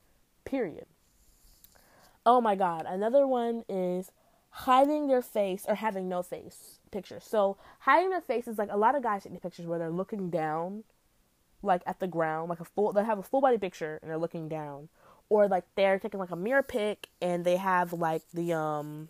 Period. 0.45 0.87
Oh 2.25 2.41
my 2.41 2.55
god. 2.55 2.87
Another 2.87 3.27
one 3.27 3.65
is 3.69 4.13
hiding 4.51 5.09
their 5.09 5.23
face 5.23 5.65
or 5.69 5.75
having 5.75 6.09
no 6.09 6.23
face 6.23 6.79
pictures. 6.93 7.25
So 7.25 7.57
hiding 7.81 8.11
their 8.11 8.21
face 8.21 8.47
is 8.47 8.57
like 8.57 8.71
a 8.71 8.77
lot 8.77 8.95
of 8.95 9.03
guys 9.03 9.25
take 9.25 9.43
pictures 9.43 9.67
where 9.67 9.81
they're 9.81 9.91
looking 9.91 10.31
down, 10.31 10.85
like 11.61 11.83
at 11.87 11.99
the 11.99 12.07
ground, 12.07 12.51
like 12.51 12.61
a 12.61 12.65
full. 12.65 12.93
They 12.93 13.05
have 13.05 13.19
a 13.19 13.23
full 13.23 13.41
body 13.41 13.59
picture 13.59 13.99
and 14.01 14.09
they're 14.09 14.19
looking 14.19 14.49
down, 14.49 14.89
or 15.29 15.49
like 15.49 15.65
they're 15.75 15.99
taking 15.99 16.21
like 16.21 16.31
a 16.31 16.37
mirror 16.37 16.63
pic 16.63 17.09
and 17.21 17.45
they 17.45 17.57
have 17.57 17.93
like 17.93 18.23
the 18.33 18.53
um 18.53 19.09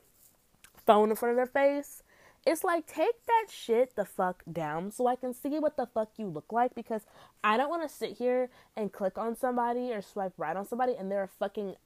phone 0.87 1.11
in 1.11 1.17
front 1.17 1.33
of 1.33 1.37
their 1.37 1.47
face. 1.47 2.03
It's 2.47 2.63
like 2.63 2.87
take 2.87 3.25
that 3.27 3.47
shit 3.51 3.97
the 3.97 4.05
fuck 4.05 4.43
down 4.51 4.91
so 4.91 5.07
I 5.07 5.17
can 5.17 5.33
see 5.33 5.59
what 5.59 5.77
the 5.77 5.87
fuck 5.87 6.11
you 6.19 6.27
look 6.27 6.53
like 6.53 6.75
because 6.75 7.03
I 7.43 7.57
don't 7.57 7.71
want 7.71 7.89
to 7.89 7.95
sit 7.95 8.19
here 8.19 8.51
and 8.77 8.93
click 8.93 9.17
on 9.17 9.35
somebody 9.35 9.93
or 9.93 10.03
swipe 10.03 10.35
right 10.37 10.57
on 10.57 10.67
somebody 10.67 10.95
and 10.95 11.11
they're 11.11 11.23
a 11.23 11.29
fucking 11.29 11.77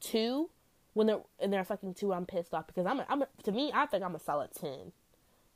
two 0.00 0.50
when 0.92 1.06
they're 1.06 1.22
and 1.40 1.52
they're 1.52 1.62
a 1.62 1.64
fucking 1.64 1.94
two. 1.94 2.12
I'm 2.12 2.26
pissed 2.26 2.52
off 2.52 2.66
because 2.66 2.84
I'm 2.84 3.00
a, 3.00 3.06
I'm 3.08 3.22
a, 3.22 3.28
to 3.44 3.52
me 3.52 3.70
I 3.72 3.86
think 3.86 4.04
I'm 4.04 4.14
a 4.14 4.20
solid 4.20 4.50
ten 4.52 4.92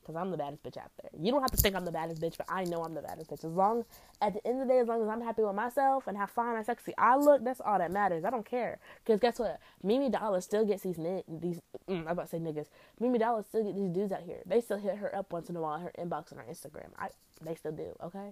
because 0.08 0.18
I'm 0.18 0.30
the 0.30 0.38
baddest 0.38 0.62
bitch 0.62 0.78
out 0.78 0.90
there. 1.02 1.10
You 1.20 1.30
don't 1.30 1.42
have 1.42 1.50
to 1.50 1.58
think 1.58 1.76
I'm 1.76 1.84
the 1.84 1.92
baddest 1.92 2.22
bitch, 2.22 2.38
but 2.38 2.46
I 2.48 2.64
know 2.64 2.82
I'm 2.82 2.94
the 2.94 3.02
baddest 3.02 3.30
bitch. 3.30 3.44
As 3.44 3.52
long, 3.52 3.84
at 4.22 4.32
the 4.32 4.46
end 4.46 4.62
of 4.62 4.66
the 4.66 4.72
day, 4.72 4.80
as 4.80 4.88
long 4.88 5.02
as 5.02 5.08
I'm 5.08 5.20
happy 5.20 5.42
with 5.42 5.54
myself 5.54 6.06
and 6.06 6.16
how 6.16 6.24
fine 6.24 6.56
and 6.56 6.64
sexy 6.64 6.94
I 6.96 7.16
look, 7.16 7.44
that's 7.44 7.60
all 7.60 7.78
that 7.78 7.92
matters. 7.92 8.24
I 8.24 8.30
don't 8.30 8.46
care. 8.46 8.78
Because 9.04 9.20
guess 9.20 9.38
what? 9.38 9.60
Mimi 9.82 10.08
Dollar 10.08 10.40
still 10.40 10.64
gets 10.64 10.82
these, 10.82 10.96
these 10.96 11.60
mm, 11.86 12.00
I'm 12.00 12.08
about 12.08 12.22
to 12.22 12.28
say 12.28 12.38
niggas. 12.38 12.68
Mimi 12.98 13.18
Dollar 13.18 13.44
still 13.46 13.64
get 13.64 13.76
these 13.76 13.90
dudes 13.90 14.12
out 14.12 14.22
here. 14.22 14.40
They 14.46 14.62
still 14.62 14.78
hit 14.78 14.96
her 14.96 15.14
up 15.14 15.30
once 15.30 15.50
in 15.50 15.56
a 15.56 15.60
while, 15.60 15.78
her 15.78 15.92
inbox 15.98 16.32
on 16.32 16.38
her 16.38 16.46
Instagram. 16.50 16.88
I, 16.98 17.08
they 17.42 17.54
still 17.54 17.72
do, 17.72 17.94
okay? 18.02 18.30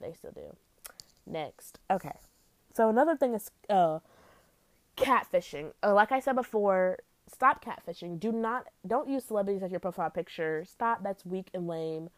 They 0.00 0.12
still 0.12 0.32
do. 0.32 0.54
Next. 1.26 1.78
Okay. 1.90 2.18
So 2.74 2.90
another 2.90 3.16
thing 3.16 3.32
is, 3.32 3.50
uh, 3.70 4.00
catfishing. 4.98 5.72
Uh, 5.82 5.94
like 5.94 6.12
I 6.12 6.20
said 6.20 6.36
before, 6.36 6.98
stop 7.30 7.64
catfishing. 7.64 8.18
Do 8.18 8.32
not 8.32 8.66
don't 8.86 9.08
use 9.08 9.24
celebrities 9.24 9.62
as 9.62 9.70
your 9.70 9.80
profile 9.80 10.10
picture. 10.10 10.64
Stop. 10.64 11.02
That's 11.02 11.24
weak 11.24 11.48
and 11.54 11.66
lame. 11.66 12.10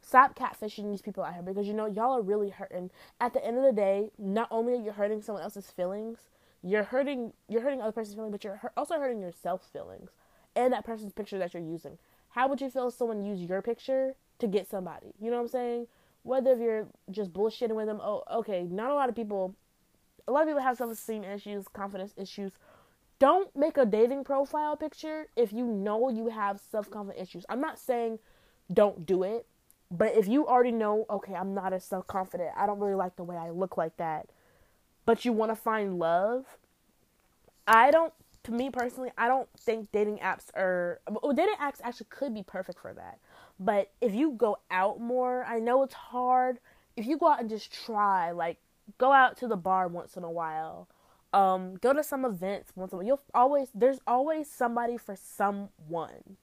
Stop 0.00 0.36
catfishing 0.36 0.90
these 0.90 1.02
people 1.02 1.22
out 1.22 1.34
here 1.34 1.42
because 1.42 1.66
you 1.66 1.74
know 1.74 1.86
y'all 1.86 2.16
are 2.16 2.22
really 2.22 2.50
hurting. 2.50 2.90
At 3.20 3.32
the 3.32 3.44
end 3.44 3.56
of 3.56 3.64
the 3.64 3.72
day, 3.72 4.10
not 4.18 4.48
only 4.50 4.72
are 4.74 4.82
you 4.82 4.92
hurting 4.92 5.22
someone 5.22 5.44
else's 5.44 5.70
feelings, 5.70 6.18
you're 6.62 6.84
hurting 6.84 7.32
you're 7.48 7.62
hurting 7.62 7.80
other 7.80 7.92
person's 7.92 8.14
feelings, 8.14 8.32
but 8.32 8.44
you're 8.44 8.60
also 8.76 8.98
hurting 8.98 9.20
yourself's 9.20 9.68
feelings 9.68 10.10
and 10.54 10.72
that 10.72 10.84
person's 10.84 11.12
picture 11.12 11.38
that 11.38 11.54
you're 11.54 11.62
using. 11.62 11.98
How 12.30 12.48
would 12.48 12.60
you 12.60 12.70
feel 12.70 12.88
if 12.88 12.94
someone 12.94 13.24
used 13.24 13.48
your 13.48 13.62
picture 13.62 14.14
to 14.38 14.46
get 14.46 14.68
somebody? 14.68 15.14
You 15.20 15.30
know 15.30 15.36
what 15.36 15.44
I'm 15.44 15.48
saying? 15.48 15.86
Whether 16.22 16.52
if 16.52 16.60
you're 16.60 16.86
just 17.10 17.32
bullshitting 17.32 17.74
with 17.74 17.86
them, 17.86 18.00
oh, 18.02 18.22
okay, 18.32 18.62
not 18.62 18.90
a 18.90 18.94
lot 18.94 19.08
of 19.08 19.16
people. 19.16 19.54
A 20.28 20.32
lot 20.32 20.42
of 20.42 20.48
people 20.48 20.62
have 20.62 20.76
self-esteem 20.76 21.24
issues, 21.24 21.66
confidence 21.66 22.14
issues 22.16 22.52
don't 23.22 23.54
make 23.54 23.76
a 23.76 23.86
dating 23.86 24.24
profile 24.24 24.76
picture 24.76 25.28
if 25.36 25.52
you 25.52 25.64
know 25.64 26.08
you 26.08 26.28
have 26.28 26.60
self 26.72 26.90
confidence 26.90 27.22
issues. 27.28 27.46
I'm 27.48 27.60
not 27.60 27.78
saying 27.78 28.18
don't 28.72 29.06
do 29.06 29.22
it, 29.22 29.46
but 29.92 30.16
if 30.16 30.26
you 30.26 30.48
already 30.48 30.72
know, 30.72 31.06
okay, 31.08 31.32
I'm 31.32 31.54
not 31.54 31.72
as 31.72 31.84
self 31.84 32.08
confident, 32.08 32.50
I 32.56 32.66
don't 32.66 32.80
really 32.80 32.96
like 32.96 33.14
the 33.14 33.22
way 33.22 33.36
I 33.36 33.50
look 33.50 33.76
like 33.76 33.96
that, 33.98 34.26
but 35.06 35.24
you 35.24 35.32
want 35.32 35.52
to 35.52 35.54
find 35.54 36.00
love, 36.00 36.58
I 37.64 37.92
don't, 37.92 38.12
to 38.42 38.50
me 38.50 38.70
personally, 38.70 39.12
I 39.16 39.28
don't 39.28 39.48
think 39.56 39.92
dating 39.92 40.18
apps 40.18 40.46
are, 40.56 40.98
well, 41.08 41.32
dating 41.32 41.54
apps 41.60 41.80
actually 41.84 42.08
could 42.10 42.34
be 42.34 42.42
perfect 42.42 42.80
for 42.80 42.92
that. 42.92 43.20
But 43.60 43.92
if 44.00 44.12
you 44.16 44.32
go 44.32 44.58
out 44.68 45.00
more, 45.00 45.44
I 45.44 45.60
know 45.60 45.84
it's 45.84 45.94
hard. 45.94 46.58
If 46.96 47.06
you 47.06 47.18
go 47.18 47.28
out 47.28 47.38
and 47.38 47.48
just 47.48 47.72
try, 47.72 48.32
like, 48.32 48.58
go 48.98 49.12
out 49.12 49.36
to 49.36 49.46
the 49.46 49.54
bar 49.54 49.86
once 49.86 50.16
in 50.16 50.24
a 50.24 50.30
while 50.30 50.88
um, 51.32 51.76
go 51.76 51.92
to 51.92 52.02
some 52.02 52.24
events 52.24 52.72
once 52.74 52.92
a 52.92 52.96
while. 52.96 53.04
You'll 53.04 53.22
always 53.34 53.68
there's 53.74 54.00
always 54.06 54.50
somebody 54.50 54.96
for 54.96 55.16
someone. 55.16 56.36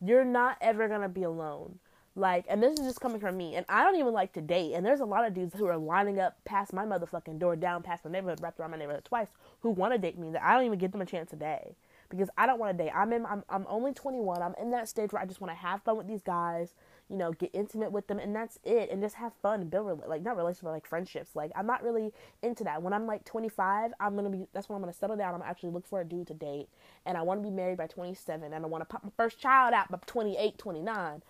You're 0.00 0.24
not 0.24 0.58
ever 0.60 0.88
gonna 0.88 1.08
be 1.08 1.22
alone. 1.22 1.78
Like, 2.16 2.44
and 2.48 2.62
this 2.62 2.78
is 2.78 2.86
just 2.86 3.00
coming 3.00 3.20
from 3.20 3.36
me. 3.36 3.56
And 3.56 3.66
I 3.68 3.82
don't 3.82 3.96
even 3.96 4.12
like 4.12 4.32
to 4.34 4.40
date. 4.40 4.74
And 4.74 4.86
there's 4.86 5.00
a 5.00 5.04
lot 5.04 5.26
of 5.26 5.34
dudes 5.34 5.54
who 5.54 5.66
are 5.66 5.76
lining 5.76 6.20
up 6.20 6.36
past 6.44 6.72
my 6.72 6.84
motherfucking 6.84 7.40
door, 7.40 7.56
down 7.56 7.82
past 7.82 8.04
my 8.04 8.10
neighborhood, 8.10 8.40
wrapped 8.40 8.60
around 8.60 8.70
my 8.70 8.76
neighborhood 8.76 9.04
twice, 9.04 9.26
who 9.60 9.70
want 9.70 9.94
to 9.94 9.98
date 9.98 10.16
me 10.16 10.30
that 10.30 10.42
I 10.42 10.54
don't 10.54 10.64
even 10.64 10.78
give 10.78 10.92
them 10.92 11.00
a 11.00 11.06
chance 11.06 11.30
today 11.30 11.74
because 12.08 12.28
I 12.38 12.46
don't 12.46 12.58
want 12.58 12.76
to 12.76 12.84
date. 12.84 12.92
I'm 12.94 13.12
in. 13.12 13.26
I'm. 13.26 13.42
I'm 13.48 13.66
only 13.68 13.92
21. 13.92 14.42
I'm 14.42 14.54
in 14.60 14.70
that 14.70 14.88
stage 14.88 15.12
where 15.12 15.22
I 15.22 15.26
just 15.26 15.40
want 15.40 15.52
to 15.52 15.56
have 15.56 15.82
fun 15.82 15.96
with 15.96 16.06
these 16.06 16.22
guys. 16.22 16.74
You 17.08 17.16
know, 17.16 17.32
get 17.32 17.50
intimate 17.52 17.92
with 17.92 18.06
them, 18.06 18.18
and 18.18 18.34
that's 18.34 18.58
it. 18.64 18.90
And 18.90 19.02
just 19.02 19.16
have 19.16 19.32
fun 19.42 19.60
and 19.60 19.70
build 19.70 20.02
like 20.06 20.22
not 20.22 20.36
relationships, 20.36 20.64
but 20.64 20.72
like 20.72 20.86
friendships. 20.86 21.36
Like 21.36 21.50
I'm 21.54 21.66
not 21.66 21.82
really 21.82 22.12
into 22.42 22.64
that. 22.64 22.82
When 22.82 22.92
I'm 22.92 23.06
like 23.06 23.24
25, 23.24 23.92
I'm 24.00 24.16
gonna 24.16 24.30
be. 24.30 24.46
That's 24.52 24.68
when 24.68 24.76
I'm 24.76 24.82
gonna 24.82 24.94
settle 24.94 25.16
down. 25.16 25.34
I'm 25.34 25.42
actually 25.42 25.70
look 25.70 25.86
for 25.86 26.00
a 26.00 26.04
dude 26.04 26.28
to 26.28 26.34
date, 26.34 26.68
and 27.04 27.18
I 27.18 27.22
want 27.22 27.42
to 27.42 27.42
be 27.42 27.54
married 27.54 27.76
by 27.76 27.86
27, 27.86 28.52
and 28.52 28.64
I 28.64 28.66
want 28.66 28.82
to 28.82 28.86
pop 28.86 29.04
my 29.04 29.10
first 29.16 29.38
child 29.38 29.74
out 29.74 29.90
by 29.90 29.98
28, 30.06 30.56
29 30.56 31.22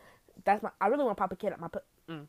that's 0.45 0.62
my. 0.62 0.71
I 0.81 0.88
really 0.88 1.04
want 1.04 1.16
to 1.16 1.21
pop 1.21 1.33
a 1.33 1.37
kid 1.37 1.52
at 1.52 1.61
my. 1.61 1.69
Mm, 2.09 2.26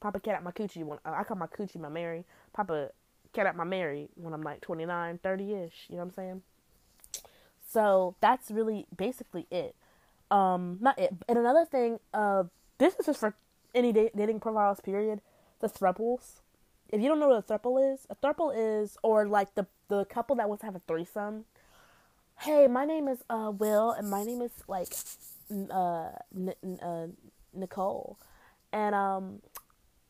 pop 0.00 0.14
a 0.14 0.20
cat 0.20 0.34
at 0.34 0.42
my 0.42 0.52
coochie. 0.52 0.84
When 0.84 0.98
uh, 1.04 1.14
I 1.16 1.24
call 1.24 1.36
my 1.36 1.46
coochie 1.46 1.80
my 1.80 1.88
Mary. 1.88 2.24
Pop 2.52 2.70
a 2.70 2.90
cat 3.32 3.46
at 3.46 3.56
my 3.56 3.64
Mary 3.64 4.08
when 4.14 4.32
I'm 4.32 4.42
like 4.42 4.60
29, 4.60 5.18
30 5.22 5.54
ish. 5.54 5.86
You 5.88 5.96
know 5.96 5.98
what 5.98 6.04
I'm 6.04 6.10
saying? 6.12 6.42
So 7.68 8.14
that's 8.20 8.50
really 8.50 8.86
basically 8.96 9.46
it. 9.50 9.74
Um, 10.30 10.78
not 10.80 10.98
it. 10.98 11.14
And 11.28 11.38
another 11.38 11.64
thing, 11.64 12.00
uh, 12.14 12.44
this 12.78 12.94
is 12.98 13.06
just 13.06 13.20
for 13.20 13.34
any 13.74 13.92
dating 13.92 14.40
profiles. 14.40 14.80
Period. 14.80 15.20
The 15.60 15.68
thruples. 15.68 16.40
If 16.90 17.02
you 17.02 17.08
don't 17.08 17.20
know 17.20 17.28
what 17.28 17.44
a 17.48 17.58
thruple 17.58 17.92
is, 17.92 18.06
a 18.08 18.14
thruple 18.16 18.52
is, 18.54 18.96
or 19.02 19.26
like 19.26 19.54
the 19.54 19.66
the 19.88 20.04
couple 20.06 20.36
that 20.36 20.48
wants 20.48 20.60
to 20.60 20.66
have 20.66 20.76
a 20.76 20.82
threesome. 20.86 21.44
Hey, 22.40 22.66
my 22.68 22.84
name 22.84 23.08
is 23.08 23.18
uh 23.28 23.52
Will, 23.56 23.90
and 23.90 24.08
my 24.08 24.24
name 24.24 24.40
is 24.40 24.52
like 24.68 24.88
uh, 25.70 26.10
n- 26.34 26.54
n- 26.62 26.78
uh 26.80 27.06
Nicole, 27.52 28.18
and 28.72 28.94
um, 28.94 29.42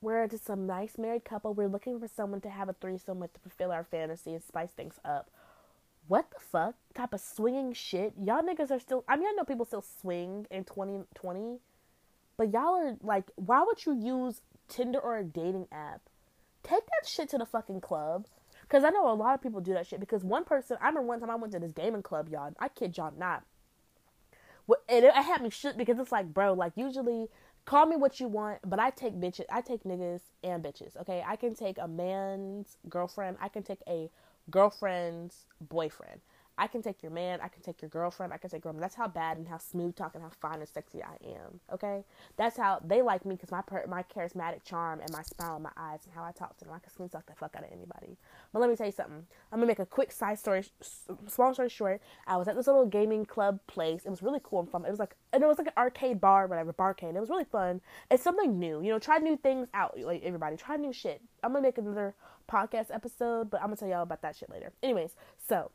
we're 0.01 0.27
just 0.29 0.45
some 0.45 0.67
nice 0.67 0.99
married 0.99 1.25
couple. 1.25 1.55
We're 1.55 1.69
looking 1.69 1.99
for 1.99 2.09
someone 2.09 2.41
to 2.43 2.51
have 2.51 2.69
a 2.69 2.75
threesome 2.75 3.19
with 3.19 3.33
to 3.35 3.41
fulfill 3.41 3.73
our 3.73 3.85
fantasy 3.85 4.35
and 4.35 4.43
spice 4.43 4.71
things 4.71 5.01
up. 5.05 5.31
What 6.07 6.31
the 6.31 6.41
fuck 6.41 6.75
type 6.95 7.13
of 7.13 7.21
swinging 7.21 7.73
shit? 7.73 8.13
Y'all 8.23 8.43
niggas 8.43 8.71
are 8.71 8.79
still. 8.79 9.05
I 9.09 9.17
mean, 9.17 9.27
I 9.29 9.33
know 9.33 9.45
people 9.45 9.67
still 9.67 9.85
swing 10.01 10.47
in 10.51 10.65
2020, 10.65 11.59
but 12.39 12.53
y'all 12.53 12.77
are 12.77 12.97
like, 13.03 13.31
why 13.37 13.63
would 13.63 13.85
you 13.85 13.93
use 14.01 14.41
Tinder 14.69 14.99
or 14.99 15.19
a 15.19 15.25
dating 15.25 15.67
app? 15.71 16.01
Take 16.63 16.87
that 16.87 17.07
shit 17.07 17.29
to 17.31 17.39
the 17.39 17.45
fucking 17.45 17.83
club. 17.83 18.27
Cause 18.71 18.85
I 18.85 18.91
know 18.91 19.11
a 19.11 19.15
lot 19.15 19.35
of 19.35 19.43
people 19.43 19.61
do 19.61 19.75
that 19.75 19.87
shit. 19.87 20.01
Because 20.01 20.25
one 20.25 20.45
person, 20.45 20.77
I 20.81 20.89
remember 20.89 21.09
one 21.09 21.21
time 21.21 21.31
I 21.31 21.37
went 21.37 21.53
to 21.53 21.59
this 21.59 21.73
gaming 21.73 22.03
club, 22.03 22.29
y'all. 22.29 22.53
I 22.59 22.69
kid 22.69 22.97
y'all 22.97 23.13
not 23.17 23.45
and 24.89 25.05
it, 25.05 25.15
had 25.15 25.43
me 25.43 25.51
shook 25.51 25.77
because 25.77 25.99
it's 25.99 26.13
like, 26.13 26.33
bro, 26.33 26.53
like 26.53 26.73
usually 26.77 27.29
call 27.65 27.87
me 27.87 27.97
what 27.97 28.21
you 28.21 28.29
want, 28.29 28.59
but 28.65 28.79
I 28.79 28.91
take 28.91 29.15
bitches, 29.15 29.45
I 29.51 29.61
take 29.61 29.85
niggas 29.85 30.21
and 30.43 30.63
bitches. 30.63 30.97
Okay, 31.01 31.23
I 31.27 31.37
can 31.37 31.55
take 31.55 31.79
a 31.79 31.89
man's 31.89 32.77
girlfriend, 32.89 33.37
I 33.41 33.49
can 33.49 33.63
take 33.63 33.81
a 33.87 34.11
girlfriend's 34.51 35.47
boyfriend. 35.61 36.21
I 36.59 36.67
can 36.67 36.83
take 36.83 37.03
your 37.03 37.13
man, 37.13 37.39
I 37.41 37.49
can 37.49 37.63
take 37.63 37.81
your 37.81 37.89
girlfriend, 37.89 38.33
I 38.33 38.37
can 38.37 38.51
take 38.51 38.65
your 38.65 38.73
That's 38.75 38.97
how 38.97 39.07
bad 39.07 39.39
and 39.39 39.47
how 39.47 39.59
smooth 39.59 39.95
talking, 39.95 40.21
how 40.21 40.31
fine 40.41 40.59
and 40.59 40.69
sexy 40.69 41.03
I 41.03 41.15
am. 41.25 41.61
Okay, 41.73 42.05
that's 42.37 42.57
how 42.57 42.81
they 42.85 43.01
like 43.01 43.25
me 43.25 43.37
because 43.37 43.53
my 43.53 43.63
per- 43.63 43.87
my 43.87 44.03
charismatic 44.03 44.65
charm 44.65 45.01
and 45.01 45.11
my 45.13 45.23
smile 45.23 45.57
in 45.57 45.63
my 45.63 45.71
eyes 45.77 46.01
and 46.05 46.13
how 46.15 46.25
I 46.25 46.33
talk 46.33 46.59
to 46.59 46.65
them. 46.65 46.75
I 46.75 46.81
can 46.81 46.93
smooth 46.93 47.13
talk 47.13 47.27
the 47.27 47.35
fuck 47.35 47.55
out 47.57 47.63
of 47.63 47.71
anybody. 47.73 48.17
But 48.53 48.59
let 48.59 48.69
me 48.69 48.77
tell 48.77 48.87
you 48.87 48.93
something. 48.93 49.25
I'm 49.53 49.59
gonna 49.59 49.67
make 49.67 49.79
a 49.79 49.87
quick 49.87 50.11
side 50.11 50.39
story, 50.39 50.65
small 51.29 51.55
story 51.55 51.69
short. 51.69 52.03
I 52.27 52.37
was 52.37 52.49
at 52.49 52.57
this 52.57 52.67
little 52.67 52.87
gaming 52.87 53.25
club 53.25 53.61
place. 53.69 54.05
It 54.05 54.11
was 54.11 54.23
really 54.23 54.41
cool 54.43 54.61
and 54.61 54.69
fun. 54.69 54.85
It 54.85 54.91
was 54.91 54.99
like 54.99 55.15
and 55.33 55.43
it 55.43 55.47
was 55.47 55.59
like 55.59 55.69
an 55.69 55.75
arcade 55.77 56.21
bar, 56.21 56.49
whatever, 56.49 56.73
barcade. 56.73 57.15
It 57.15 57.21
was 57.21 57.31
really 57.31 57.45
fun. 57.45 57.81
It's 58.11 58.23
something 58.23 58.59
new. 58.59 58.83
You 58.83 58.91
know, 58.91 58.99
try 58.99 59.19
new 59.19 59.37
things 59.37 59.69
out. 59.75 59.97
Like 59.99 60.23
everybody, 60.25 60.57
try 60.57 60.77
new 60.77 60.93
shit. 60.93 61.23
I'm 61.45 61.53
gonna 61.53 61.63
make 61.63 61.79
another 61.79 62.15
podcast 62.51 62.87
episode, 62.93 63.51
but 63.51 63.61
I'm 63.61 63.69
gonna 63.69 63.77
tell 63.77 63.89
y'all 63.89 64.03
about 64.03 64.23
that 64.23 64.35
shit 64.35 64.51
later. 64.51 64.73
Anyways, 64.83 65.15
so 65.49 65.71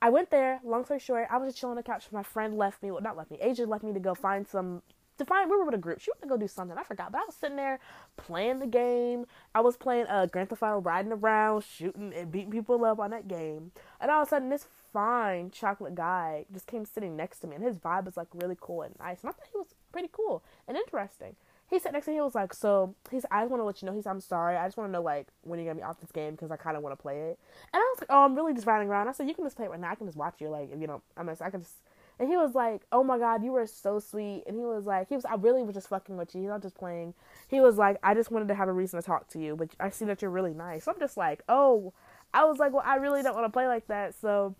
I 0.00 0.10
went 0.10 0.30
there. 0.30 0.60
Long 0.64 0.84
story 0.84 1.00
short, 1.00 1.26
I 1.30 1.38
was 1.38 1.48
just 1.48 1.58
chilling 1.58 1.72
on 1.72 1.76
the 1.76 1.82
couch. 1.82 2.06
My 2.12 2.22
friend 2.22 2.56
left 2.56 2.82
me. 2.82 2.90
Well, 2.90 3.02
not 3.02 3.16
left 3.16 3.30
me. 3.30 3.38
Asia 3.40 3.66
left 3.66 3.84
me 3.84 3.92
to 3.92 4.00
go 4.00 4.14
find 4.14 4.46
some. 4.46 4.82
To 5.18 5.24
find, 5.24 5.50
we 5.50 5.56
were 5.56 5.64
with 5.64 5.74
a 5.74 5.78
group. 5.78 6.00
She 6.00 6.12
went 6.12 6.22
to 6.22 6.28
go 6.28 6.36
do 6.36 6.46
something. 6.46 6.78
I 6.78 6.84
forgot. 6.84 7.10
But 7.10 7.22
I 7.22 7.24
was 7.26 7.34
sitting 7.34 7.56
there 7.56 7.80
playing 8.16 8.60
the 8.60 8.68
game. 8.68 9.26
I 9.52 9.60
was 9.60 9.76
playing 9.76 10.06
uh, 10.06 10.26
Grand 10.26 10.48
Theft 10.48 10.62
Auto, 10.62 10.80
riding 10.80 11.10
around, 11.10 11.64
shooting 11.64 12.12
and 12.14 12.30
beating 12.30 12.52
people 12.52 12.84
up 12.84 13.00
on 13.00 13.10
that 13.10 13.26
game. 13.26 13.72
And 14.00 14.12
all 14.12 14.22
of 14.22 14.28
a 14.28 14.30
sudden, 14.30 14.48
this 14.48 14.68
fine 14.92 15.50
chocolate 15.50 15.96
guy 15.96 16.44
just 16.52 16.68
came 16.68 16.84
sitting 16.84 17.16
next 17.16 17.40
to 17.40 17.48
me, 17.48 17.56
and 17.56 17.64
his 17.64 17.78
vibe 17.78 18.04
was 18.04 18.16
like 18.16 18.28
really 18.32 18.56
cool 18.60 18.82
and 18.82 18.94
nice. 19.00 19.22
And 19.22 19.30
I 19.30 19.32
thought 19.32 19.48
he 19.52 19.58
was 19.58 19.74
pretty 19.90 20.08
cool 20.12 20.44
and 20.68 20.76
interesting 20.76 21.34
he 21.68 21.78
sat 21.78 21.92
next 21.92 22.06
to 22.06 22.10
me. 22.10 22.16
He 22.16 22.20
was 22.20 22.34
like, 22.34 22.54
"So 22.54 22.94
he's. 23.10 23.26
I 23.30 23.42
just 23.42 23.50
want 23.50 23.60
to 23.60 23.64
let 23.64 23.82
you 23.82 23.86
know. 23.86 23.94
He's. 23.94 24.06
I'm 24.06 24.20
sorry. 24.20 24.56
I 24.56 24.66
just 24.66 24.76
want 24.76 24.88
to 24.88 24.92
know 24.92 25.02
like 25.02 25.28
when 25.42 25.58
you're 25.58 25.66
gonna 25.66 25.80
be 25.80 25.84
off 25.84 26.00
this 26.00 26.10
game 26.12 26.32
because 26.32 26.50
I 26.50 26.56
kind 26.56 26.76
of 26.76 26.82
want 26.82 26.96
to 26.96 27.02
play 27.02 27.18
it." 27.30 27.38
And 27.72 27.80
I 27.80 27.94
was 27.94 28.00
like, 28.00 28.08
"Oh, 28.10 28.24
I'm 28.24 28.34
really 28.34 28.54
just 28.54 28.66
riding 28.66 28.88
around." 28.88 29.08
I 29.08 29.12
said, 29.12 29.28
"You 29.28 29.34
can 29.34 29.44
just 29.44 29.56
play 29.56 29.66
it 29.66 29.70
right 29.70 29.80
now. 29.80 29.90
I 29.90 29.94
can 29.94 30.06
just 30.06 30.16
watch 30.16 30.40
you. 30.40 30.48
Like 30.48 30.70
if 30.72 30.80
you 30.80 30.86
don't, 30.86 31.02
I'm 31.16 31.26
just. 31.26 31.42
I 31.42 31.50
can 31.50 31.60
just." 31.60 31.74
And 32.18 32.28
he 32.28 32.36
was 32.36 32.54
like, 32.54 32.82
"Oh 32.90 33.04
my 33.04 33.18
god, 33.18 33.44
you 33.44 33.52
were 33.52 33.66
so 33.66 33.98
sweet." 33.98 34.44
And 34.46 34.56
he 34.56 34.64
was 34.64 34.86
like, 34.86 35.08
"He 35.08 35.14
was. 35.14 35.24
I 35.24 35.34
really 35.34 35.62
was 35.62 35.74
just 35.74 35.88
fucking 35.88 36.16
with 36.16 36.34
you. 36.34 36.42
He's 36.42 36.48
not 36.48 36.62
just 36.62 36.76
playing." 36.76 37.14
He 37.48 37.60
was 37.60 37.76
like, 37.76 37.98
"I 38.02 38.14
just 38.14 38.30
wanted 38.30 38.48
to 38.48 38.54
have 38.54 38.68
a 38.68 38.72
reason 38.72 39.00
to 39.00 39.06
talk 39.06 39.28
to 39.28 39.38
you, 39.38 39.54
but 39.54 39.68
I 39.78 39.90
see 39.90 40.06
that 40.06 40.22
you're 40.22 40.30
really 40.30 40.54
nice." 40.54 40.84
So 40.84 40.92
I'm 40.92 41.00
just 41.00 41.16
like, 41.16 41.42
"Oh." 41.48 41.92
I 42.34 42.44
was 42.44 42.58
like, 42.58 42.72
"Well, 42.72 42.82
I 42.84 42.96
really 42.96 43.22
don't 43.22 43.34
want 43.34 43.46
to 43.46 43.52
play 43.52 43.66
like 43.68 43.86
that." 43.88 44.14
So 44.14 44.54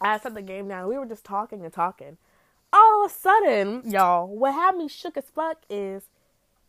I 0.00 0.18
set 0.18 0.34
the 0.34 0.42
game 0.42 0.68
down. 0.68 0.88
We 0.88 0.98
were 0.98 1.06
just 1.06 1.24
talking 1.24 1.64
and 1.64 1.72
talking. 1.72 2.18
All 2.72 3.04
of 3.04 3.10
a 3.10 3.14
sudden, 3.14 3.82
y'all, 3.90 4.26
what 4.28 4.52
had 4.52 4.76
me 4.76 4.88
shook 4.88 5.16
as 5.16 5.30
fuck 5.30 5.58
is 5.70 6.08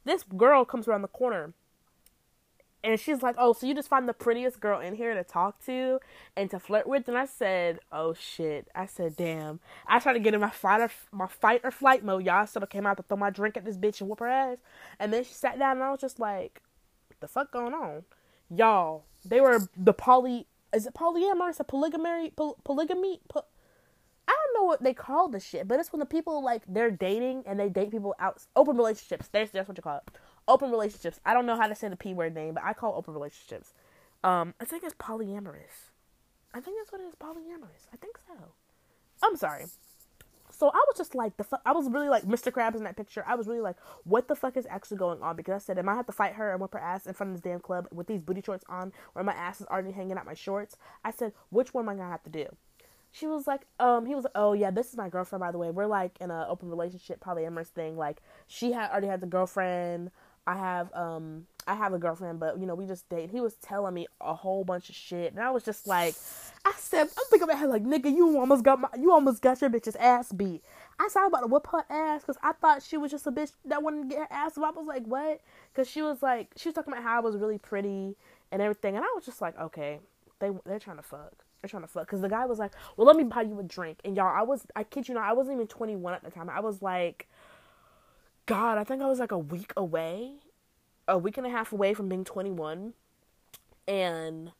this 0.07 0.23
girl 0.23 0.65
comes 0.65 0.87
around 0.87 1.01
the 1.01 1.07
corner 1.07 1.53
and 2.83 2.99
she's 2.99 3.21
like, 3.21 3.35
"Oh, 3.37 3.53
so 3.53 3.67
you 3.67 3.75
just 3.75 3.89
find 3.89 4.07
the 4.07 4.13
prettiest 4.13 4.59
girl 4.59 4.79
in 4.79 4.95
here 4.95 5.13
to 5.13 5.23
talk 5.23 5.63
to 5.65 5.99
and 6.35 6.49
to 6.51 6.59
flirt 6.59 6.87
with?" 6.87 7.07
And 7.07 7.17
I 7.17 7.25
said, 7.25 7.79
"Oh 7.91 8.13
shit!" 8.13 8.69
I 8.75 8.85
said, 8.85 9.15
"Damn!" 9.15 9.59
I 9.87 9.99
tried 9.99 10.13
to 10.13 10.19
get 10.19 10.33
in 10.33 10.41
my 10.41 10.49
fight 10.49 10.81
or 10.81 10.91
my 11.11 11.27
fight 11.27 11.61
or 11.63 11.71
flight 11.71 12.03
mode. 12.03 12.25
Y'all 12.25 12.47
sort 12.47 12.63
of 12.63 12.69
came 12.69 12.85
out 12.85 12.97
to 12.97 13.03
throw 13.03 13.17
my 13.17 13.29
drink 13.29 13.57
at 13.57 13.65
this 13.65 13.77
bitch 13.77 13.99
and 13.99 14.09
whoop 14.09 14.19
her 14.19 14.27
ass. 14.27 14.57
And 14.99 15.11
then 15.11 15.23
she 15.23 15.33
sat 15.33 15.59
down, 15.59 15.77
and 15.77 15.83
I 15.83 15.91
was 15.91 15.99
just 15.99 16.19
like, 16.19 16.61
"What 17.09 17.19
the 17.19 17.27
fuck 17.27 17.51
going 17.51 17.73
on?" 17.73 18.03
Y'all, 18.49 19.03
they 19.25 19.41
were 19.41 19.67
the 19.75 19.93
poly. 19.93 20.47
Is 20.73 20.85
it 20.85 20.93
polyamorous? 20.93 21.59
A 21.59 21.63
polygamy? 21.63 22.31
Poly, 22.31 22.53
polygamy? 22.63 23.21
Po- 23.27 23.41
I 23.41 23.41
don't 23.41 23.56
know 24.57 24.63
what 24.63 24.83
they 24.83 24.93
call 24.93 25.29
the 25.29 25.39
shit, 25.39 25.67
but 25.67 25.79
it's 25.79 25.91
when 25.91 25.99
the 25.99 26.05
people 26.05 26.43
like 26.43 26.63
they're 26.67 26.91
dating 26.91 27.43
and 27.45 27.59
they 27.59 27.69
date 27.69 27.91
people 27.91 28.15
out 28.19 28.45
open 28.55 28.77
relationships. 28.77 29.29
That's 29.31 29.51
that's 29.51 29.67
what 29.67 29.77
you 29.77 29.83
call 29.83 29.97
it. 29.97 30.03
Open 30.47 30.71
relationships. 30.71 31.19
I 31.25 31.33
don't 31.33 31.45
know 31.45 31.57
how 31.57 31.67
to 31.67 31.75
say 31.75 31.89
the 31.89 31.95
p 31.95 32.13
word 32.13 32.33
name, 32.33 32.53
but 32.53 32.63
I 32.63 32.73
call 32.73 32.95
open 32.95 33.13
relationships. 33.13 33.73
Um, 34.23 34.53
I 34.59 34.65
think 34.65 34.83
it's 34.83 34.95
polyamorous. 34.95 35.91
I 36.53 36.59
think 36.59 36.77
that's 36.79 36.91
what 36.91 37.01
it 37.01 37.05
is. 37.05 37.15
Polyamorous. 37.15 37.87
I 37.93 37.97
think 37.97 38.17
so. 38.27 38.33
I'm 39.23 39.35
sorry. 39.35 39.65
So 40.49 40.69
I 40.69 40.83
was 40.87 40.97
just 40.97 41.13
like 41.13 41.37
the 41.37 41.43
fu- 41.43 41.57
I 41.65 41.71
was 41.71 41.89
really 41.89 42.09
like 42.09 42.23
Mr. 42.23 42.51
Krabs 42.51 42.75
in 42.75 42.83
that 42.85 42.95
picture. 42.95 43.23
I 43.27 43.35
was 43.35 43.47
really 43.47 43.61
like, 43.61 43.75
what 44.05 44.27
the 44.27 44.35
fuck 44.35 44.57
is 44.57 44.65
actually 44.69 44.97
going 44.97 45.21
on? 45.21 45.35
Because 45.35 45.53
I 45.53 45.57
said, 45.59 45.77
am 45.77 45.89
I 45.89 45.95
have 45.95 46.07
to 46.07 46.11
fight 46.11 46.33
her 46.33 46.51
and 46.51 46.59
whip 46.59 46.73
her 46.73 46.79
ass 46.79 47.05
in 47.05 47.13
front 47.13 47.31
of 47.31 47.35
this 47.35 47.51
damn 47.51 47.59
club 47.59 47.87
with 47.91 48.07
these 48.07 48.23
booty 48.23 48.41
shorts 48.41 48.65
on, 48.67 48.91
where 49.13 49.23
my 49.23 49.33
ass 49.33 49.61
is 49.61 49.67
already 49.67 49.91
hanging 49.91 50.17
out 50.17 50.25
my 50.25 50.33
shorts? 50.33 50.75
I 51.03 51.11
said, 51.11 51.33
which 51.49 51.73
one 51.73 51.85
am 51.85 51.89
I 51.89 51.95
gonna 51.95 52.09
have 52.09 52.23
to 52.23 52.29
do? 52.29 52.47
She 53.17 53.27
was 53.27 53.47
like, 53.47 53.61
um, 53.79 54.05
he 54.05 54.15
was 54.15 54.25
oh 54.35 54.53
yeah, 54.53 54.71
this 54.71 54.89
is 54.89 54.97
my 54.97 55.09
girlfriend 55.09 55.41
by 55.41 55.51
the 55.51 55.57
way. 55.57 55.71
We're 55.71 55.87
like 55.87 56.17
in 56.19 56.31
an 56.31 56.45
open 56.47 56.69
relationship, 56.69 57.19
polyamorous 57.23 57.67
thing. 57.67 57.97
Like 57.97 58.21
she 58.47 58.71
had 58.71 58.91
already 58.91 59.07
had 59.07 59.23
a 59.23 59.27
girlfriend. 59.27 60.11
I 60.45 60.55
have 60.55 60.93
um 60.93 61.47
I 61.67 61.75
have 61.75 61.93
a 61.93 61.99
girlfriend, 61.99 62.39
but 62.39 62.59
you 62.59 62.65
know 62.65 62.75
we 62.75 62.85
just 62.85 63.09
date. 63.09 63.29
He 63.31 63.41
was 63.41 63.55
telling 63.55 63.93
me 63.93 64.07
a 64.21 64.33
whole 64.33 64.63
bunch 64.63 64.89
of 64.89 64.95
shit, 64.95 65.33
and 65.33 65.41
I 65.41 65.49
was 65.51 65.63
just 65.63 65.87
like, 65.87 66.15
I 66.63 66.73
said, 66.77 67.01
I'm 67.01 67.25
thinking 67.29 67.43
about 67.43 67.59
her 67.59 67.67
like, 67.67 67.83
nigga, 67.83 68.13
you 68.15 68.39
almost 68.39 68.63
got 68.63 68.79
my, 68.79 68.89
you 68.97 69.11
almost 69.11 69.41
got 69.41 69.59
your 69.61 69.69
bitch's 69.69 69.95
ass 69.97 70.31
beat. 70.31 70.63
I 70.99 71.07
said 71.09 71.21
I'm 71.21 71.27
about 71.27 71.41
to 71.41 71.47
whip 71.47 71.67
her 71.71 71.85
ass 71.89 72.21
because 72.21 72.37
I 72.41 72.53
thought 72.53 72.81
she 72.83 72.97
was 72.97 73.11
just 73.11 73.27
a 73.27 73.31
bitch 73.31 73.51
that 73.65 73.83
wanted 73.83 74.09
to 74.09 74.15
get 74.15 74.19
her 74.19 74.33
ass. 74.33 74.57
I 74.57 74.69
was 74.71 74.87
like, 74.87 75.05
what? 75.05 75.41
Because 75.73 75.89
she 75.89 76.01
was 76.01 76.21
like, 76.21 76.51
she 76.55 76.69
was 76.69 76.75
talking 76.75 76.93
about 76.93 77.03
how 77.03 77.17
I 77.17 77.19
was 77.19 77.35
really 77.35 77.57
pretty 77.57 78.15
and 78.51 78.61
everything, 78.61 78.95
and 78.95 79.03
I 79.03 79.09
was 79.15 79.25
just 79.25 79.41
like, 79.41 79.59
okay, 79.59 79.99
they 80.39 80.51
they're 80.65 80.79
trying 80.79 80.97
to 80.97 81.03
fuck. 81.03 81.46
They're 81.61 81.69
trying 81.69 81.83
to 81.83 81.87
fuck. 81.87 82.05
Because 82.05 82.21
the 82.21 82.29
guy 82.29 82.45
was 82.45 82.59
like, 82.59 82.73
well, 82.95 83.07
let 83.07 83.15
me 83.15 83.23
buy 83.23 83.41
you 83.41 83.59
a 83.59 83.63
drink. 83.63 83.99
And 84.05 84.15
y'all, 84.15 84.33
I 84.33 84.43
was, 84.43 84.65
I 84.75 84.83
kid 84.83 85.07
you 85.07 85.15
not, 85.15 85.23
I 85.23 85.33
wasn't 85.33 85.55
even 85.55 85.67
21 85.67 86.13
at 86.13 86.23
the 86.23 86.31
time. 86.31 86.49
I 86.49 86.59
was 86.59 86.81
like, 86.81 87.27
God, 88.45 88.77
I 88.77 88.83
think 88.83 89.01
I 89.01 89.07
was 89.07 89.19
like 89.19 89.31
a 89.31 89.37
week 89.37 89.73
away, 89.75 90.33
a 91.07 91.17
week 91.17 91.37
and 91.37 91.45
a 91.45 91.49
half 91.49 91.73
away 91.73 91.93
from 91.93 92.09
being 92.09 92.23
21. 92.23 92.93
And 93.87 94.51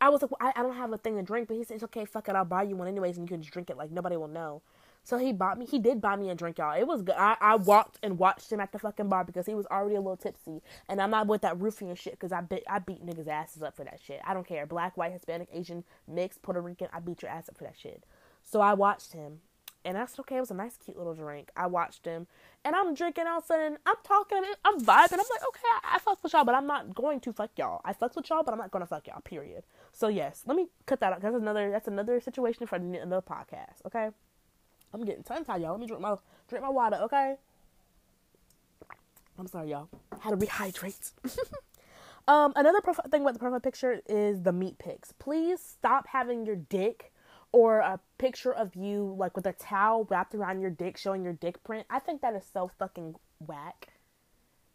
I 0.00 0.08
was 0.08 0.22
like, 0.22 0.30
well, 0.30 0.52
I, 0.54 0.58
I 0.58 0.62
don't 0.62 0.76
have 0.76 0.92
a 0.92 0.98
thing 0.98 1.16
to 1.16 1.22
drink. 1.22 1.48
But 1.48 1.56
he 1.56 1.64
said, 1.64 1.76
it's 1.76 1.84
okay, 1.84 2.04
fuck 2.04 2.28
it, 2.28 2.34
I'll 2.34 2.44
buy 2.44 2.64
you 2.64 2.76
one 2.76 2.88
anyways. 2.88 3.16
And 3.16 3.28
you 3.28 3.34
can 3.34 3.42
just 3.42 3.52
drink 3.52 3.70
it. 3.70 3.76
Like, 3.76 3.90
nobody 3.90 4.16
will 4.16 4.28
know. 4.28 4.62
So 5.02 5.18
he 5.18 5.32
bought 5.32 5.58
me. 5.58 5.66
He 5.66 5.78
did 5.78 6.00
buy 6.00 6.16
me 6.16 6.30
a 6.30 6.34
drink, 6.34 6.58
y'all. 6.58 6.78
It 6.78 6.86
was 6.86 7.02
good. 7.02 7.14
I, 7.16 7.36
I 7.40 7.56
walked 7.56 7.98
and 8.02 8.18
watched 8.18 8.52
him 8.52 8.60
at 8.60 8.72
the 8.72 8.78
fucking 8.78 9.08
bar 9.08 9.24
because 9.24 9.46
he 9.46 9.54
was 9.54 9.66
already 9.66 9.96
a 9.96 10.00
little 10.00 10.16
tipsy, 10.16 10.62
and 10.88 11.00
I'm 11.00 11.10
not 11.10 11.26
with 11.26 11.42
that 11.42 11.60
roofing 11.60 11.88
and 11.88 11.98
shit 11.98 12.14
because 12.14 12.32
I 12.32 12.42
beat 12.42 12.64
I 12.68 12.78
beat 12.78 13.04
niggas 13.04 13.26
asses 13.26 13.62
up 13.62 13.76
for 13.76 13.84
that 13.84 14.00
shit. 14.04 14.20
I 14.24 14.34
don't 14.34 14.46
care. 14.46 14.66
Black, 14.66 14.96
white, 14.96 15.12
Hispanic, 15.12 15.48
Asian, 15.52 15.84
mixed, 16.06 16.42
Puerto 16.42 16.60
Rican. 16.60 16.88
I 16.92 17.00
beat 17.00 17.22
your 17.22 17.30
ass 17.30 17.48
up 17.48 17.56
for 17.56 17.64
that 17.64 17.78
shit. 17.78 18.04
So 18.42 18.60
I 18.60 18.74
watched 18.74 19.12
him, 19.12 19.40
and 19.84 19.96
that's 19.96 20.18
okay. 20.20 20.36
It 20.36 20.40
was 20.40 20.50
a 20.50 20.54
nice, 20.54 20.76
cute 20.76 20.96
little 20.96 21.14
drink. 21.14 21.50
I 21.56 21.66
watched 21.66 22.04
him, 22.04 22.26
and 22.64 22.76
I'm 22.76 22.94
drinking. 22.94 23.26
All 23.26 23.38
of 23.38 23.44
a 23.44 23.46
sudden, 23.46 23.78
I'm 23.86 23.96
talking, 24.04 24.42
I'm 24.64 24.78
vibing. 24.78 25.12
I'm 25.12 25.18
like, 25.18 25.48
okay, 25.48 25.68
I, 25.82 25.96
I 25.96 25.98
fuck 25.98 26.22
with 26.22 26.32
y'all, 26.32 26.44
but 26.44 26.54
I'm 26.54 26.66
not 26.66 26.94
going 26.94 27.20
to 27.20 27.32
fuck 27.32 27.50
y'all. 27.56 27.80
I 27.84 27.94
fuck 27.94 28.14
with 28.14 28.28
y'all, 28.28 28.42
but 28.42 28.52
I'm 28.52 28.58
not 28.58 28.70
gonna 28.70 28.86
fuck 28.86 29.06
y'all. 29.06 29.20
Period. 29.22 29.64
So 29.92 30.08
yes, 30.08 30.42
let 30.46 30.56
me 30.56 30.68
cut 30.86 31.00
that 31.00 31.14
out. 31.14 31.22
That's 31.22 31.34
another. 31.34 31.70
That's 31.70 31.88
another 31.88 32.20
situation 32.20 32.66
for 32.66 32.76
another 32.76 33.22
podcast. 33.22 33.84
Okay. 33.86 34.10
I'm 34.92 35.04
getting 35.04 35.22
tongue 35.22 35.44
tied, 35.44 35.62
y'all. 35.62 35.72
Let 35.72 35.80
me 35.80 35.86
drink 35.86 36.02
my 36.02 36.16
drink 36.48 36.64
my 36.64 36.70
water. 36.70 36.96
Okay. 37.02 37.36
I'm 39.38 39.46
sorry, 39.46 39.70
y'all. 39.70 39.88
How 40.20 40.30
to 40.30 40.36
rehydrate. 40.36 41.12
um, 42.28 42.52
another 42.56 42.80
prof- 42.82 43.00
thing 43.10 43.22
about 43.22 43.32
the 43.32 43.38
profile 43.38 43.60
picture 43.60 44.02
is 44.06 44.42
the 44.42 44.52
meat 44.52 44.78
pics. 44.78 45.12
Please 45.18 45.60
stop 45.60 46.06
having 46.08 46.44
your 46.44 46.56
dick 46.56 47.12
or 47.52 47.78
a 47.78 48.00
picture 48.18 48.52
of 48.52 48.76
you 48.76 49.14
like 49.18 49.36
with 49.36 49.46
a 49.46 49.52
towel 49.52 50.06
wrapped 50.10 50.34
around 50.34 50.60
your 50.60 50.70
dick 50.70 50.96
showing 50.96 51.24
your 51.24 51.32
dick 51.32 51.62
print. 51.64 51.86
I 51.88 51.98
think 51.98 52.20
that 52.20 52.34
is 52.34 52.44
so 52.52 52.70
fucking 52.78 53.14
whack. 53.38 53.94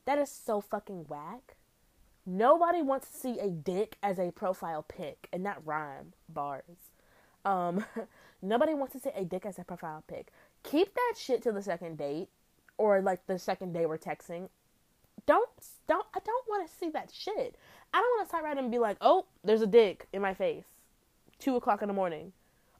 That 0.05 0.17
is 0.17 0.29
so 0.31 0.61
fucking 0.61 1.05
whack. 1.07 1.55
Nobody 2.25 2.81
wants 2.81 3.09
to 3.09 3.17
see 3.17 3.39
a 3.39 3.49
dick 3.49 3.97
as 4.01 4.17
a 4.17 4.31
profile 4.31 4.83
pic, 4.83 5.27
and 5.31 5.45
that 5.45 5.61
rhyme 5.63 6.13
bars. 6.27 6.91
Um, 7.45 7.85
nobody 8.41 8.73
wants 8.73 8.93
to 8.93 8.99
see 8.99 9.11
a 9.15 9.23
dick 9.23 9.45
as 9.45 9.59
a 9.59 9.63
profile 9.63 10.03
pic. 10.07 10.27
Keep 10.63 10.93
that 10.93 11.13
shit 11.17 11.41
to 11.43 11.51
the 11.51 11.61
second 11.61 11.97
date, 11.97 12.27
or 12.77 13.01
like 13.01 13.25
the 13.27 13.39
second 13.39 13.73
day 13.73 13.85
we're 13.85 13.97
texting. 13.97 14.49
Don't 15.25 15.49
don't 15.87 16.05
I 16.15 16.19
don't 16.25 16.47
want 16.49 16.67
to 16.67 16.75
see 16.75 16.89
that 16.89 17.11
shit. 17.13 17.55
I 17.93 18.01
don't 18.01 18.17
want 18.17 18.25
to 18.25 18.29
start 18.29 18.43
right 18.43 18.57
and 18.57 18.71
be 18.71 18.79
like, 18.79 18.97
oh, 18.99 19.25
there's 19.43 19.61
a 19.61 19.67
dick 19.67 20.07
in 20.11 20.21
my 20.21 20.33
face, 20.33 20.65
two 21.39 21.55
o'clock 21.55 21.81
in 21.81 21.87
the 21.87 21.93
morning 21.93 22.33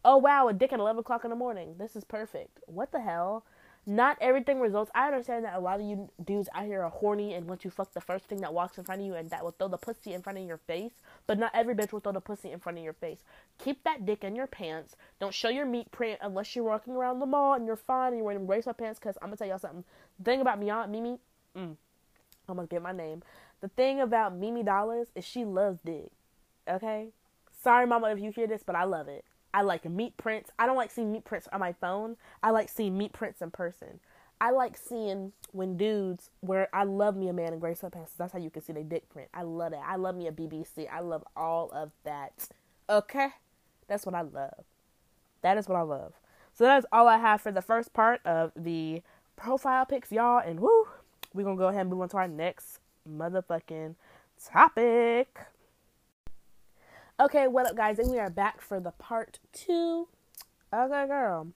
oh 0.05 0.17
wow, 0.17 0.47
a 0.47 0.53
dick 0.53 0.71
at 0.71 0.79
11 0.79 0.99
o'clock 0.99 1.25
in 1.25 1.31
the 1.31 1.35
morning. 1.35 1.75
This 1.77 1.95
is 1.95 2.05
perfect. 2.05 2.59
What 2.67 2.91
the 2.91 3.01
hell? 3.01 3.43
Not 3.87 4.17
everything 4.19 4.59
results. 4.59 4.89
I 4.95 5.07
understand 5.07 5.45
that 5.45 5.53
a 5.53 5.59
lot 5.59 5.79
of 5.79 5.85
you 5.85 6.09
dudes 6.23 6.49
out 6.55 6.65
here 6.65 6.81
are 6.81 6.89
horny 6.89 7.35
and 7.35 7.45
want 7.47 7.61
to 7.61 7.69
fuck 7.69 7.93
the 7.93 8.01
first 8.01 8.25
thing 8.25 8.41
that 8.41 8.53
walks 8.53 8.79
in 8.79 8.83
front 8.83 9.01
of 9.01 9.07
you 9.07 9.13
and 9.13 9.29
that 9.29 9.43
will 9.43 9.51
throw 9.51 9.67
the 9.67 9.77
pussy 9.77 10.13
in 10.13 10.23
front 10.23 10.39
of 10.39 10.45
your 10.45 10.57
face. 10.57 10.93
But 11.27 11.37
not 11.37 11.51
every 11.53 11.75
bitch 11.75 11.91
will 11.91 11.99
throw 11.99 12.11
the 12.11 12.19
pussy 12.19 12.51
in 12.51 12.59
front 12.59 12.79
of 12.79 12.83
your 12.83 12.93
face. 12.93 13.19
Keep 13.59 13.83
that 13.83 14.03
dick 14.03 14.23
in 14.23 14.35
your 14.35 14.47
pants. 14.47 14.95
Don't 15.19 15.35
show 15.35 15.49
your 15.49 15.67
meat 15.67 15.91
print 15.91 16.19
unless 16.21 16.55
you're 16.55 16.65
walking 16.65 16.95
around 16.95 17.19
the 17.19 17.27
mall 17.27 17.53
and 17.53 17.67
you're 17.67 17.75
fine 17.75 18.07
and 18.07 18.17
you're 18.17 18.25
wearing 18.25 18.47
brace 18.47 18.67
pants. 18.77 18.97
Cause 18.97 19.17
I'm 19.21 19.27
gonna 19.27 19.37
tell 19.37 19.47
y'all 19.47 19.59
something. 19.59 19.83
The 20.17 20.23
thing 20.23 20.41
about 20.41 20.59
me, 20.59 20.71
Mimi, 20.89 21.19
mm, 21.55 21.75
I'm 22.49 22.55
gonna 22.55 22.67
get 22.67 22.81
my 22.81 22.91
name. 22.91 23.21
The 23.61 23.67
thing 23.67 24.01
about 24.01 24.35
Mimi 24.35 24.63
Dollars 24.63 25.09
is 25.13 25.23
she 25.25 25.45
loves 25.45 25.79
dick. 25.85 26.11
Okay. 26.67 27.09
Sorry, 27.61 27.85
mama, 27.85 28.09
if 28.11 28.19
you 28.19 28.31
hear 28.31 28.47
this, 28.47 28.63
but 28.65 28.75
I 28.75 28.83
love 28.83 29.07
it. 29.07 29.25
I 29.55 29.61
like 29.61 29.89
meat 29.89 30.17
prints. 30.17 30.51
I 30.59 30.65
don't 30.65 30.75
like 30.75 30.91
seeing 30.91 31.13
meat 31.13 31.23
prints 31.23 31.47
on 31.53 31.61
my 31.61 31.71
phone. 31.71 32.17
I 32.43 32.49
like 32.49 32.67
seeing 32.67 32.97
meat 32.97 33.13
prints 33.13 33.41
in 33.41 33.51
person. 33.51 34.01
I 34.41 34.51
like 34.51 34.75
seeing 34.75 35.31
when 35.53 35.77
dudes 35.77 36.29
where 36.41 36.67
I 36.73 36.83
love 36.83 37.15
me 37.15 37.29
a 37.29 37.33
man 37.33 37.53
in 37.53 37.59
gray 37.59 37.73
sweatpants. 37.73 38.09
That's 38.17 38.33
how 38.33 38.39
you 38.39 38.49
can 38.49 38.61
see 38.61 38.73
the 38.73 38.83
dick 38.83 39.07
print. 39.07 39.29
I 39.33 39.43
love 39.43 39.71
that. 39.71 39.81
I 39.87 39.95
love 39.95 40.17
me 40.17 40.27
a 40.27 40.33
BBC. 40.33 40.91
I 40.91 40.99
love 40.99 41.23
all 41.37 41.71
of 41.71 41.91
that. 42.03 42.49
Okay? 42.89 43.29
That's 43.87 44.05
what 44.05 44.13
I 44.13 44.23
love. 44.23 44.65
That 45.41 45.57
is 45.57 45.69
what 45.69 45.77
I 45.77 45.83
love. 45.83 46.11
So 46.53 46.65
that's 46.65 46.85
all 46.91 47.07
I 47.07 47.17
have 47.17 47.39
for 47.39 47.53
the 47.53 47.61
first 47.61 47.93
part 47.93 48.19
of 48.25 48.51
the 48.57 49.03
profile 49.37 49.85
pics, 49.85 50.11
y'all. 50.11 50.39
And 50.45 50.59
woo, 50.59 50.89
we're 51.33 51.45
gonna 51.45 51.55
go 51.55 51.69
ahead 51.69 51.81
and 51.81 51.91
move 51.91 52.01
on 52.01 52.09
to 52.09 52.17
our 52.17 52.27
next 52.27 52.79
motherfucking 53.09 53.95
topic. 54.51 55.39
Okay, 57.17 57.47
what 57.47 57.65
up, 57.65 57.77
guys? 57.77 57.97
And 57.97 58.11
we 58.11 58.19
are 58.19 58.29
back 58.29 58.59
for 58.59 58.81
the 58.81 58.91
part 58.91 59.39
two. 59.53 60.09
Okay, 60.73 61.07
girl. 61.07 61.47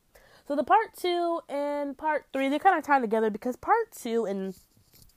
So 0.48 0.56
the 0.56 0.64
part 0.64 0.96
two 0.98 1.42
and 1.50 1.98
part 1.98 2.28
three, 2.32 2.48
they're 2.48 2.60
kind 2.60 2.78
of 2.78 2.86
tied 2.86 3.02
together 3.02 3.30
because 3.30 3.58
part 3.58 3.92
two 3.92 4.24
and 4.24 4.56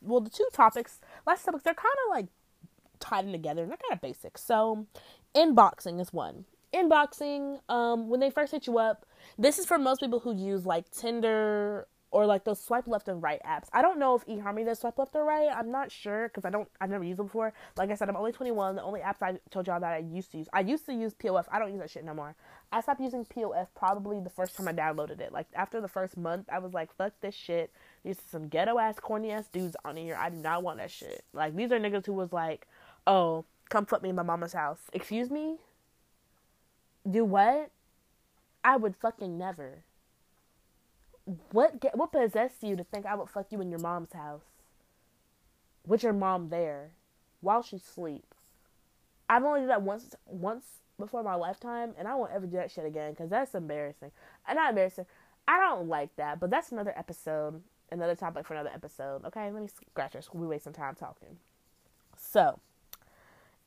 well, 0.00 0.20
the 0.20 0.30
two 0.30 0.48
topics, 0.52 0.98
last 1.28 1.44
topics, 1.44 1.62
they're 1.62 1.74
kind 1.74 1.94
of 2.06 2.10
like 2.10 2.26
tied 2.98 3.24
in 3.24 3.30
together 3.30 3.62
and 3.62 3.70
they're 3.70 3.78
kind 3.78 3.92
of 3.92 4.00
basic. 4.00 4.36
So, 4.36 4.88
inboxing 5.32 6.00
is 6.00 6.12
one. 6.12 6.44
Inboxing, 6.74 7.60
um, 7.68 8.08
when 8.08 8.18
they 8.18 8.30
first 8.30 8.50
hit 8.50 8.66
you 8.66 8.78
up, 8.78 9.06
this 9.38 9.60
is 9.60 9.66
for 9.66 9.78
most 9.78 10.00
people 10.00 10.18
who 10.18 10.34
use 10.34 10.66
like 10.66 10.90
Tinder 10.90 11.86
or 12.12 12.26
like 12.26 12.44
those 12.44 12.60
swipe 12.60 12.86
left 12.86 13.08
and 13.08 13.22
right 13.22 13.40
apps. 13.44 13.68
I 13.72 13.80
don't 13.80 13.98
know 13.98 14.14
if 14.14 14.26
eHarmony 14.26 14.66
does 14.66 14.78
swipe 14.78 14.98
left 14.98 15.16
or 15.16 15.24
right. 15.24 15.48
I'm 15.52 15.72
not 15.72 15.90
sure 15.90 16.28
because 16.28 16.44
I 16.44 16.50
don't. 16.50 16.68
I've 16.80 16.90
never 16.90 17.02
used 17.02 17.18
them 17.18 17.26
before. 17.26 17.54
Like 17.76 17.90
I 17.90 17.94
said, 17.94 18.08
I'm 18.08 18.16
only 18.16 18.32
21. 18.32 18.76
The 18.76 18.82
only 18.82 19.00
apps 19.00 19.22
I 19.22 19.38
told 19.50 19.66
y'all 19.66 19.80
that 19.80 19.92
I 19.92 19.98
used 19.98 20.30
to 20.32 20.38
use. 20.38 20.48
I 20.52 20.60
used 20.60 20.84
to 20.86 20.92
use 20.92 21.14
POF. 21.14 21.46
I 21.50 21.58
don't 21.58 21.70
use 21.70 21.80
that 21.80 21.90
shit 21.90 22.04
no 22.04 22.14
more. 22.14 22.36
I 22.70 22.82
stopped 22.82 23.00
using 23.00 23.24
POF 23.24 23.68
probably 23.74 24.20
the 24.20 24.30
first 24.30 24.56
time 24.56 24.68
I 24.68 24.72
downloaded 24.74 25.20
it. 25.20 25.32
Like 25.32 25.46
after 25.54 25.80
the 25.80 25.88
first 25.88 26.18
month, 26.18 26.48
I 26.52 26.58
was 26.58 26.74
like, 26.74 26.94
fuck 26.94 27.14
this 27.22 27.34
shit. 27.34 27.72
These 28.04 28.18
are 28.18 28.30
some 28.30 28.48
ghetto 28.48 28.78
ass, 28.78 29.00
corny 29.00 29.30
ass 29.30 29.48
dudes 29.48 29.76
on 29.84 29.96
here. 29.96 30.16
I 30.16 30.28
do 30.28 30.36
not 30.36 30.62
want 30.62 30.78
that 30.78 30.90
shit. 30.90 31.24
Like 31.32 31.56
these 31.56 31.72
are 31.72 31.80
niggas 31.80 32.04
who 32.04 32.12
was 32.12 32.32
like, 32.32 32.68
oh, 33.06 33.46
come 33.70 33.86
fuck 33.86 34.02
me 34.02 34.10
in 34.10 34.16
my 34.16 34.22
mama's 34.22 34.52
house. 34.52 34.80
Excuse 34.92 35.30
me. 35.30 35.56
Do 37.10 37.24
what? 37.24 37.70
I 38.62 38.76
would 38.76 38.96
fucking 38.96 39.36
never 39.38 39.82
what 41.50 41.80
get, 41.80 41.96
what 41.96 42.12
possessed 42.12 42.62
you 42.62 42.76
to 42.76 42.84
think 42.84 43.06
I 43.06 43.14
would 43.14 43.28
fuck 43.28 43.46
you 43.50 43.60
in 43.60 43.70
your 43.70 43.80
mom's 43.80 44.12
house 44.12 44.42
with 45.86 46.02
your 46.02 46.12
mom 46.12 46.48
there 46.48 46.90
while 47.40 47.62
she 47.62 47.78
sleeps? 47.78 48.36
I've 49.28 49.44
only 49.44 49.60
did 49.60 49.70
that 49.70 49.82
once 49.82 50.14
once 50.26 50.64
before 50.98 51.22
my 51.22 51.34
lifetime, 51.34 51.94
and 51.98 52.06
I 52.06 52.14
won't 52.14 52.32
ever 52.32 52.46
do 52.46 52.56
that 52.56 52.70
shit 52.70 52.84
again 52.84 53.12
because 53.12 53.30
that's 53.30 53.54
embarrassing. 53.54 54.10
And 54.46 54.56
not 54.56 54.70
embarrassing. 54.70 55.06
I 55.48 55.58
don't 55.58 55.88
like 55.88 56.14
that, 56.16 56.38
but 56.38 56.50
that's 56.50 56.70
another 56.70 56.92
episode, 56.96 57.62
another 57.90 58.14
topic 58.14 58.46
for 58.46 58.54
another 58.54 58.70
episode. 58.72 59.24
Okay, 59.24 59.50
let 59.50 59.62
me 59.62 59.68
scratch 59.68 60.12
this. 60.12 60.28
We 60.32 60.46
waste 60.46 60.64
some 60.64 60.72
time 60.72 60.94
talking. 60.94 61.38
So, 62.16 62.60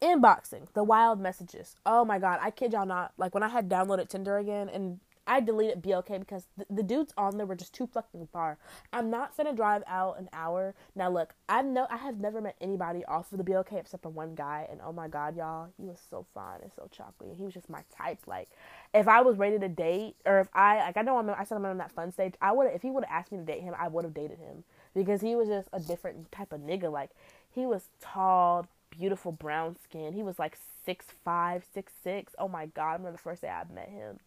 inboxing 0.02 0.72
the 0.74 0.84
wild 0.84 1.20
messages. 1.20 1.76
Oh 1.86 2.06
my 2.06 2.20
god, 2.20 2.40
I 2.42 2.52
kid 2.52 2.74
y'all 2.74 2.86
not. 2.86 3.14
Like 3.18 3.34
when 3.34 3.44
I 3.44 3.50
had 3.50 3.70
downloaded 3.70 4.08
Tinder 4.08 4.38
again, 4.38 4.70
and 4.70 5.00
I 5.28 5.40
deleted 5.40 5.82
BLK 5.82 6.20
because 6.20 6.48
the, 6.58 6.66
the, 6.70 6.84
dudes 6.84 7.14
on 7.18 7.38
there 7.38 7.48
were 7.48 7.56
just 7.56 7.74
too 7.74 7.88
fucking 7.88 8.28
far. 8.32 8.58
I'm 8.94 9.10
not 9.10 9.36
gonna 9.36 9.54
drive 9.54 9.84
out 9.88 10.20
an 10.20 10.30
hour. 10.34 10.76
Now 10.96 11.10
look, 11.10 11.34
I 11.50 11.64
know 11.64 11.88
I 11.90 11.98
have 11.98 12.20
never 12.20 12.42
met 12.42 12.56
anybody 12.62 13.04
off 13.06 13.32
of 13.32 13.40
the 13.40 13.44
BLK 13.44 13.80
except 13.80 14.04
for 14.04 14.10
one 14.10 14.36
guy, 14.36 14.68
and 14.70 14.80
oh 14.86 14.92
my 14.92 15.08
god, 15.08 15.36
y'all, 15.36 15.70
he 15.78 15.86
was 15.86 16.00
so 16.10 16.26
fine 16.34 16.60
and 16.62 16.72
so 16.76 16.88
chocolatey. 16.96 17.36
He 17.36 17.44
was 17.44 17.54
just 17.54 17.70
my 17.70 17.84
type. 17.96 18.20
Like, 18.28 18.50
if 18.94 19.08
I 19.08 19.22
was 19.22 19.38
ready 19.38 19.58
to 19.58 19.68
date, 19.68 20.16
or 20.26 20.40
if 20.40 20.48
I 20.54 20.78
like, 20.78 20.98
I 20.98 21.02
know 21.02 21.18
I'm, 21.18 21.30
I 21.30 21.44
said 21.44 21.56
I'm 21.56 21.66
on 21.66 21.78
that 21.80 21.92
fun 21.92 22.12
stage. 22.12 22.36
I 22.42 22.52
would, 22.52 22.68
if 22.74 22.84
he 22.84 22.92
would 22.92 23.04
have 23.04 23.20
asked 23.20 23.32
me 23.32 23.40
to 23.40 23.44
date 23.44 23.62
him, 23.62 23.74
I 23.78 23.88
would 23.88 24.06
have 24.06 24.14
dated 24.14 24.38
him 24.38 24.64
because 24.94 25.22
he 25.22 25.36
was 25.36 25.48
just 25.48 25.70
a 25.74 25.80
different 25.80 26.32
type 26.32 26.54
of 26.54 26.62
nigga. 26.62 26.92
Like, 26.92 27.10
he 27.50 27.66
was 27.66 27.90
tall, 28.00 28.68
beautiful 28.92 29.32
brown 29.32 29.76
skin. 29.84 30.14
He 30.14 30.22
was 30.22 30.38
like 30.38 30.56
six 30.86 31.08
five, 31.24 31.66
six 31.74 31.94
six. 32.04 32.36
Oh 32.38 32.48
my 32.48 32.68
god, 32.68 32.90
I 32.90 32.94
remember 32.94 33.14
the 33.14 33.18
first 33.18 33.42
day 33.42 33.50
I 33.50 33.64
met 33.74 33.90
him 33.90 34.20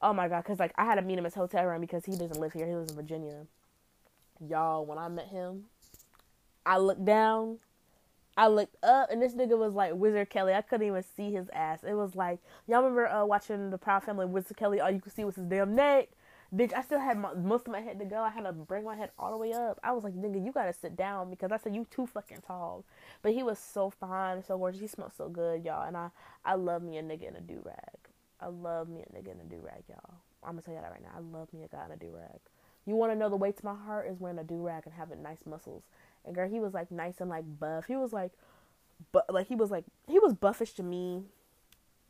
Oh 0.00 0.12
my 0.12 0.28
god, 0.28 0.44
because 0.44 0.58
like 0.58 0.72
I 0.76 0.84
had 0.84 0.94
to 0.94 1.02
meet 1.02 1.18
him 1.18 1.26
at 1.26 1.32
his 1.32 1.34
hotel 1.34 1.64
room 1.64 1.80
because 1.80 2.04
he 2.04 2.12
doesn't 2.12 2.38
live 2.38 2.52
here. 2.52 2.66
He 2.66 2.74
lives 2.74 2.90
in 2.90 2.96
Virginia. 2.96 3.46
Y'all, 4.46 4.86
when 4.86 4.98
I 4.98 5.08
met 5.08 5.26
him, 5.26 5.64
I 6.64 6.78
looked 6.78 7.04
down, 7.04 7.58
I 8.36 8.46
looked 8.46 8.76
up, 8.84 9.10
and 9.10 9.20
this 9.20 9.34
nigga 9.34 9.58
was 9.58 9.74
like 9.74 9.94
Wizard 9.94 10.30
Kelly. 10.30 10.54
I 10.54 10.62
couldn't 10.62 10.86
even 10.86 11.02
see 11.02 11.32
his 11.32 11.48
ass. 11.52 11.80
It 11.82 11.94
was 11.94 12.14
like 12.14 12.38
y'all 12.68 12.82
remember 12.82 13.08
uh, 13.08 13.24
watching 13.24 13.70
the 13.70 13.78
Proud 13.78 14.04
Family 14.04 14.26
Wizard 14.26 14.56
Kelly? 14.56 14.80
All 14.80 14.90
you 14.90 15.00
could 15.00 15.14
see 15.14 15.24
was 15.24 15.34
his 15.34 15.46
damn 15.46 15.74
neck. 15.74 16.10
Bitch, 16.54 16.72
I 16.72 16.80
still 16.82 17.00
had 17.00 17.18
my, 17.18 17.34
most 17.34 17.66
of 17.66 17.72
my 17.72 17.80
head 17.80 17.98
to 17.98 18.06
go. 18.06 18.22
I 18.22 18.30
had 18.30 18.44
to 18.44 18.52
bring 18.52 18.84
my 18.84 18.96
head 18.96 19.10
all 19.18 19.32
the 19.32 19.36
way 19.36 19.52
up. 19.52 19.78
I 19.82 19.92
was 19.92 20.02
like, 20.02 20.14
nigga, 20.14 20.42
you 20.42 20.50
gotta 20.50 20.72
sit 20.72 20.96
down 20.96 21.28
because 21.28 21.52
I 21.52 21.58
said 21.58 21.74
you 21.74 21.86
too 21.90 22.06
fucking 22.06 22.42
tall. 22.46 22.84
But 23.20 23.34
he 23.34 23.42
was 23.42 23.58
so 23.58 23.90
fine, 23.90 24.42
so 24.42 24.56
gorgeous. 24.56 24.80
He 24.80 24.86
smelled 24.86 25.12
so 25.14 25.28
good, 25.28 25.64
y'all. 25.64 25.86
And 25.86 25.96
I, 25.96 26.08
I 26.44 26.54
love 26.54 26.82
me 26.82 26.96
a 26.96 27.02
nigga 27.02 27.28
in 27.28 27.36
a 27.36 27.40
do 27.40 27.60
rag. 27.64 28.07
I 28.40 28.46
love 28.46 28.88
me 28.88 29.02
a 29.02 29.12
nigga 29.12 29.32
in 29.32 29.40
a 29.40 29.44
do 29.44 29.60
rag, 29.62 29.84
y'all. 29.88 30.14
I'm 30.42 30.52
gonna 30.52 30.62
tell 30.62 30.74
you 30.74 30.80
that 30.80 30.90
right 30.90 31.02
now. 31.02 31.10
I 31.16 31.20
love 31.20 31.52
me 31.52 31.64
a 31.64 31.68
guy 31.68 31.84
in 31.84 31.92
a 31.92 31.96
do 31.96 32.10
rag. 32.14 32.40
You 32.86 32.94
want 32.94 33.12
to 33.12 33.16
know 33.16 33.28
the 33.28 33.36
way 33.36 33.52
to 33.52 33.64
my 33.64 33.74
heart 33.74 34.06
is 34.08 34.18
wearing 34.18 34.38
a 34.38 34.44
do 34.44 34.64
rag 34.64 34.84
and 34.86 34.94
having 34.94 35.22
nice 35.22 35.44
muscles. 35.44 35.82
And 36.24 36.34
girl, 36.34 36.48
he 36.48 36.58
was 36.60 36.72
like 36.72 36.90
nice 36.90 37.20
and 37.20 37.28
like 37.28 37.44
buff. 37.58 37.86
He 37.86 37.96
was 37.96 38.12
like, 38.12 38.32
but 39.12 39.32
like 39.32 39.46
he 39.48 39.54
was 39.54 39.70
like 39.70 39.84
he 40.06 40.18
was 40.18 40.32
buffish 40.32 40.72
to 40.74 40.82
me. 40.82 41.24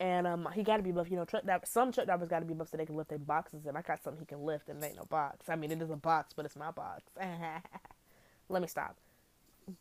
And 0.01 0.29
um, 0.29 0.49
he 0.55 0.63
got 0.63 0.77
to 0.77 0.83
be 0.85 0.93
buff. 0.93 1.11
You 1.11 1.17
know, 1.17 1.25
truck 1.25 1.43
some 1.65 1.91
truck 1.91 2.07
drivers 2.07 2.29
got 2.29 2.39
to 2.41 2.45
be 2.45 2.55
buff 2.55 2.69
so 2.69 2.77
they 2.77 2.87
can 2.87 2.97
lift 2.97 3.11
their 3.11 3.19
boxes. 3.19 3.67
And 3.67 3.77
I 3.77 3.83
got 3.83 4.03
something 4.05 4.21
he 4.21 4.27
can 4.27 4.45
lift, 4.45 4.69
and 4.69 4.83
it 4.83 4.87
ain't 4.87 4.97
no 4.97 5.05
box. 5.05 5.49
I 5.49 5.57
mean, 5.57 5.73
it 5.73 5.83
is 5.83 5.91
a 5.91 5.97
box, 5.97 6.33
but 6.33 6.45
it's 6.45 6.55
my 6.55 6.71
box. 6.71 7.03
Let 8.49 8.63
me 8.63 8.69
stop. 8.69 8.97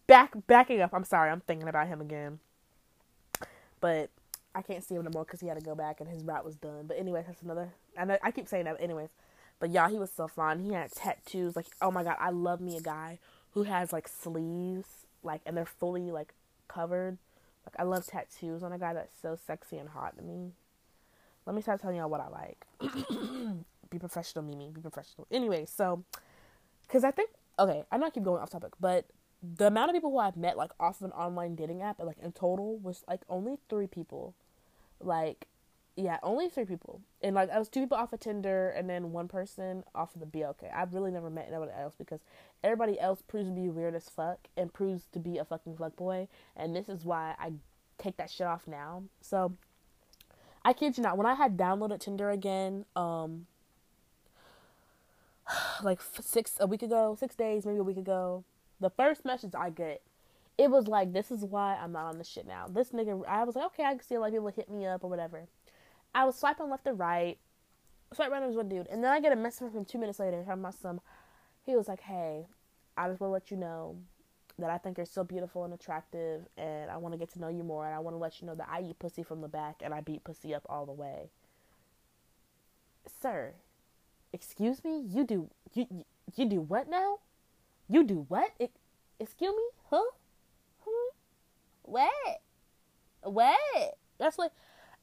Back 0.07 0.33
backing 0.47 0.81
up. 0.81 0.91
I'm 0.93 1.03
sorry. 1.03 1.29
I'm 1.29 1.41
thinking 1.41 1.67
about 1.67 1.87
him 1.87 2.01
again. 2.01 2.39
But 3.79 4.09
I 4.57 4.63
can't 4.63 4.83
see 4.83 4.95
him 4.95 5.03
no 5.03 5.11
more 5.13 5.23
because 5.23 5.39
he 5.39 5.45
had 5.45 5.59
to 5.59 5.63
go 5.63 5.75
back 5.75 6.01
and 6.01 6.09
his 6.09 6.23
route 6.23 6.43
was 6.43 6.55
done. 6.55 6.87
But 6.87 6.97
anyways, 6.97 7.27
that's 7.27 7.43
another. 7.43 7.69
I 7.95 8.05
know 8.05 8.17
I 8.23 8.31
keep 8.31 8.47
saying 8.47 8.65
that. 8.65 8.81
anyways, 8.81 9.09
but 9.59 9.69
y'all, 9.69 9.87
he 9.87 9.99
was 9.99 10.11
so 10.11 10.27
fun. 10.27 10.59
He 10.59 10.73
had 10.73 10.91
tattoos. 10.91 11.55
Like, 11.55 11.67
oh 11.79 11.91
my 11.91 12.03
god, 12.03 12.17
I 12.19 12.31
love 12.31 12.59
me 12.59 12.75
a 12.75 12.81
guy 12.81 13.19
who 13.51 13.63
has 13.63 13.93
like 13.93 14.07
sleeves, 14.07 15.05
like, 15.21 15.41
and 15.45 15.55
they're 15.55 15.67
fully 15.67 16.09
like 16.09 16.33
covered. 16.67 17.19
Like, 17.67 17.75
I 17.77 17.83
love 17.83 18.07
tattoos 18.07 18.63
on 18.63 18.71
a 18.71 18.79
guy 18.79 18.95
that's 18.95 19.13
so 19.21 19.37
sexy 19.45 19.77
and 19.77 19.89
hot 19.89 20.17
to 20.17 20.23
me. 20.23 20.53
Let 21.45 21.55
me 21.55 21.61
start 21.61 21.79
telling 21.79 21.97
y'all 21.97 22.09
what 22.09 22.21
I 22.21 22.27
like. 22.27 22.65
be 23.91 23.99
professional, 23.99 24.43
Mimi. 24.43 24.71
Be 24.73 24.81
professional. 24.81 25.27
Anyway, 25.29 25.67
so 25.67 26.03
because 26.81 27.03
I 27.03 27.11
think 27.11 27.29
okay, 27.59 27.83
I'm 27.91 27.99
not 27.99 28.15
keep 28.15 28.23
going 28.23 28.41
off 28.41 28.49
topic, 28.49 28.73
but 28.79 29.05
the 29.43 29.67
amount 29.67 29.91
of 29.91 29.95
people 29.95 30.09
who 30.09 30.17
I've 30.17 30.35
met 30.35 30.57
like 30.57 30.71
off 30.79 30.99
of 31.01 31.05
an 31.05 31.11
online 31.11 31.53
dating 31.53 31.83
app, 31.83 31.99
like 31.99 32.17
in 32.17 32.31
total, 32.31 32.79
was 32.79 33.03
like 33.07 33.21
only 33.29 33.57
three 33.69 33.85
people. 33.85 34.33
Like, 34.99 35.47
yeah, 35.95 36.19
only 36.21 36.49
three 36.49 36.65
people, 36.65 37.01
and 37.21 37.35
like 37.35 37.49
I 37.49 37.57
was 37.57 37.69
two 37.69 37.81
people 37.81 37.97
off 37.97 38.13
of 38.13 38.19
Tinder, 38.19 38.69
and 38.69 38.89
then 38.89 39.11
one 39.11 39.27
person 39.27 39.83
off 39.95 40.13
of 40.13 40.21
the 40.21 40.27
BLK. 40.27 40.73
I've 40.73 40.93
really 40.93 41.11
never 41.11 41.29
met 41.29 41.47
anybody 41.49 41.71
else 41.75 41.95
because 41.97 42.19
everybody 42.63 42.99
else 42.99 43.21
proves 43.21 43.49
to 43.49 43.55
be 43.55 43.69
weird 43.69 43.95
as 43.95 44.07
fuck 44.07 44.47
and 44.55 44.71
proves 44.71 45.05
to 45.13 45.19
be 45.19 45.37
a 45.37 45.45
fucking 45.45 45.77
fuck 45.77 45.95
boy, 45.95 46.27
and 46.55 46.75
this 46.75 46.87
is 46.87 47.03
why 47.03 47.35
I 47.39 47.53
take 47.97 48.17
that 48.17 48.29
shit 48.29 48.45
off 48.45 48.67
now. 48.67 49.03
So, 49.21 49.53
I 50.63 50.73
kid 50.73 50.97
you 50.97 51.03
not, 51.03 51.17
when 51.17 51.25
I 51.25 51.33
had 51.33 51.57
downloaded 51.57 51.99
Tinder 51.99 52.29
again, 52.29 52.85
um, 52.95 53.47
like 55.83 55.99
six 56.01 56.57
a 56.59 56.67
week 56.67 56.83
ago, 56.83 57.15
six 57.19 57.35
days, 57.35 57.65
maybe 57.65 57.79
a 57.79 57.83
week 57.83 57.97
ago, 57.97 58.43
the 58.79 58.89
first 58.89 59.25
message 59.25 59.53
I 59.57 59.69
get, 59.69 60.01
it 60.57 60.71
was 60.71 60.87
like, 60.87 61.13
"This 61.13 61.31
is 61.31 61.43
why 61.45 61.75
I'm 61.75 61.91
not 61.91 62.05
on 62.05 62.17
this 62.17 62.27
shit 62.27 62.47
now." 62.47 62.67
This 62.67 62.91
nigga, 62.91 63.25
I 63.27 63.43
was 63.43 63.55
like, 63.55 63.65
okay, 63.67 63.83
I 63.83 63.91
can 63.91 64.01
see 64.01 64.15
a 64.15 64.19
lot 64.19 64.27
of 64.27 64.33
people 64.33 64.47
hit 64.47 64.69
me 64.69 64.85
up 64.85 65.03
or 65.03 65.09
whatever. 65.09 65.47
I 66.15 66.25
was 66.25 66.37
swiping 66.37 66.69
left 66.69 66.87
and 66.87 66.99
right. 66.99 67.37
Swipe 68.13 68.31
right 68.31 68.45
was 68.45 68.55
one 68.55 68.69
dude, 68.69 68.87
and 68.87 69.03
then 69.03 69.11
I 69.11 69.19
get 69.19 69.33
a 69.33 69.35
message 69.35 69.69
from 69.69 69.79
him 69.79 69.85
two 69.85 69.97
minutes 69.97 70.19
later 70.19 70.43
from 70.45 70.61
my 70.61 70.71
son. 70.71 71.01
He 71.65 71.75
was 71.75 71.87
like, 71.87 72.01
"Hey, 72.01 72.47
I 72.95 73.07
just 73.09 73.19
want 73.19 73.29
to 73.29 73.33
let 73.33 73.51
you 73.51 73.57
know 73.57 73.97
that 74.57 74.69
I 74.69 74.77
think 74.77 74.97
you're 74.97 75.05
so 75.05 75.23
beautiful 75.23 75.65
and 75.65 75.73
attractive, 75.73 76.47
and 76.57 76.89
I 76.89 76.97
want 76.97 77.13
to 77.13 77.17
get 77.19 77.29
to 77.33 77.39
know 77.39 77.49
you 77.49 77.63
more, 77.63 77.85
and 77.85 77.93
I 77.93 77.99
want 77.99 78.15
to 78.15 78.19
let 78.19 78.41
you 78.41 78.47
know 78.47 78.55
that 78.55 78.69
I 78.71 78.81
eat 78.81 78.97
pussy 78.97 79.23
from 79.23 79.41
the 79.41 79.47
back, 79.47 79.81
and 79.83 79.93
I 79.93 80.01
beat 80.01 80.23
pussy 80.23 80.55
up 80.55 80.65
all 80.69 80.85
the 80.85 80.93
way." 80.93 81.29
Sir, 83.21 83.53
excuse 84.33 84.83
me, 84.83 85.01
you 85.07 85.25
do 85.25 85.49
you 85.73 86.05
you 86.35 86.45
do 86.45 86.61
what 86.61 86.89
now? 86.89 87.19
You 87.89 88.03
do 88.03 88.25
what? 88.27 88.51
It, 88.59 88.71
excuse 89.19 89.55
me? 89.55 89.63
Huh? 89.89 90.03
What? 91.87 92.41
What? 93.23 93.97
That's 94.19 94.37
like, 94.37 94.51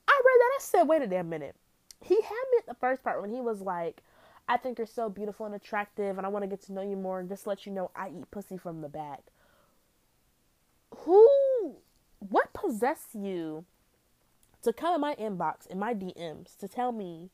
I 0.07 0.23
read 0.25 0.41
that. 0.41 0.51
I 0.55 0.59
said, 0.61 0.83
wait 0.85 1.03
a 1.03 1.07
damn 1.07 1.29
minute. 1.29 1.57
He 2.03 2.15
had 2.15 2.45
me 2.53 2.59
at 2.59 2.67
the 2.67 2.75
first 2.75 3.03
part 3.03 3.21
when 3.23 3.31
he 3.31 3.41
was 3.41 3.61
like, 3.61 4.03
I 4.47 4.59
think 4.59 4.77
you're 4.79 4.87
so 4.87 5.09
beautiful 5.09 5.47
and 5.47 5.55
attractive, 5.55 6.19
and 6.19 6.27
I 6.27 6.29
want 6.29 6.43
to 6.43 6.49
get 6.49 6.61
to 6.67 6.73
know 6.73 6.83
you 6.83 6.97
more 6.97 7.19
and 7.19 7.29
just 7.29 7.47
let 7.47 7.65
you 7.65 7.73
know 7.73 7.91
I 7.97 8.09
eat 8.09 8.31
pussy 8.31 8.59
from 8.59 8.83
the 8.83 8.91
back. 8.91 9.21
Who, 10.99 11.77
what 12.19 12.53
possessed 12.53 13.15
you 13.15 13.65
to 14.63 14.73
come 14.75 14.95
in 14.95 15.01
my 15.01 15.15
inbox, 15.15 15.67
in 15.67 15.79
my 15.79 15.95
DMs, 15.95 16.57
to 16.59 16.69
tell 16.69 16.93
me 16.93 17.31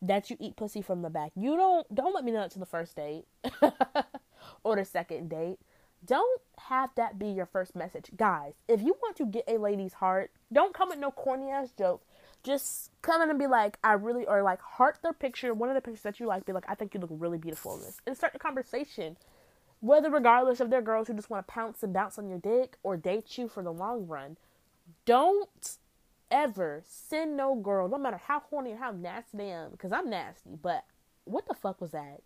that 0.00 0.30
you 0.30 0.38
eat 0.40 0.56
pussy 0.56 0.80
from 0.80 1.02
the 1.02 1.10
back? 1.10 1.32
You 1.36 1.56
don't, 1.56 1.94
don't 1.94 2.14
let 2.14 2.24
me 2.24 2.32
know 2.32 2.40
that 2.40 2.52
to 2.52 2.58
the 2.58 2.66
first 2.66 2.96
date. 2.96 3.26
or 4.64 4.76
the 4.76 4.84
second 4.84 5.28
date. 5.28 5.58
Don't 6.04 6.40
have 6.68 6.90
that 6.96 7.18
be 7.18 7.28
your 7.28 7.46
first 7.46 7.74
message. 7.74 8.10
Guys, 8.16 8.54
if 8.68 8.80
you 8.80 8.96
want 9.02 9.16
to 9.16 9.26
get 9.26 9.44
a 9.48 9.58
lady's 9.58 9.94
heart, 9.94 10.30
don't 10.52 10.74
come 10.74 10.88
with 10.90 10.98
no 10.98 11.10
corny 11.10 11.50
ass 11.50 11.72
joke. 11.76 12.02
Just 12.44 12.90
come 13.02 13.20
in 13.20 13.30
and 13.30 13.38
be 13.38 13.46
like, 13.46 13.78
I 13.82 13.92
really, 13.92 14.26
or 14.26 14.42
like 14.42 14.60
heart 14.60 14.98
their 15.02 15.12
picture, 15.12 15.52
one 15.52 15.68
of 15.68 15.74
the 15.74 15.80
pictures 15.80 16.02
that 16.02 16.20
you 16.20 16.26
like, 16.26 16.46
be 16.46 16.52
like, 16.52 16.64
I 16.68 16.74
think 16.74 16.94
you 16.94 17.00
look 17.00 17.10
really 17.12 17.38
beautiful 17.38 17.74
in 17.76 17.82
this. 17.82 18.00
And 18.06 18.16
start 18.16 18.32
the 18.32 18.38
conversation. 18.38 19.16
Whether 19.80 20.10
regardless 20.10 20.60
of 20.60 20.70
they're 20.70 20.82
girls 20.82 21.08
who 21.08 21.14
just 21.14 21.30
want 21.30 21.46
to 21.46 21.52
pounce 21.52 21.82
and 21.82 21.92
bounce 21.92 22.18
on 22.18 22.28
your 22.28 22.38
dick 22.38 22.76
or 22.82 22.96
date 22.96 23.38
you 23.38 23.48
for 23.48 23.62
the 23.62 23.72
long 23.72 24.06
run, 24.06 24.36
don't 25.04 25.76
ever 26.30 26.82
send 26.86 27.36
no 27.36 27.54
girl, 27.54 27.88
no 27.88 27.98
matter 27.98 28.20
how 28.26 28.40
horny 28.40 28.72
or 28.72 28.76
how 28.76 28.90
nasty 28.90 29.38
they 29.38 29.50
am, 29.50 29.70
because 29.72 29.92
I'm 29.92 30.10
nasty, 30.10 30.50
but 30.60 30.84
what 31.24 31.46
the 31.46 31.54
fuck 31.54 31.80
was 31.80 31.92
that? 31.92 32.22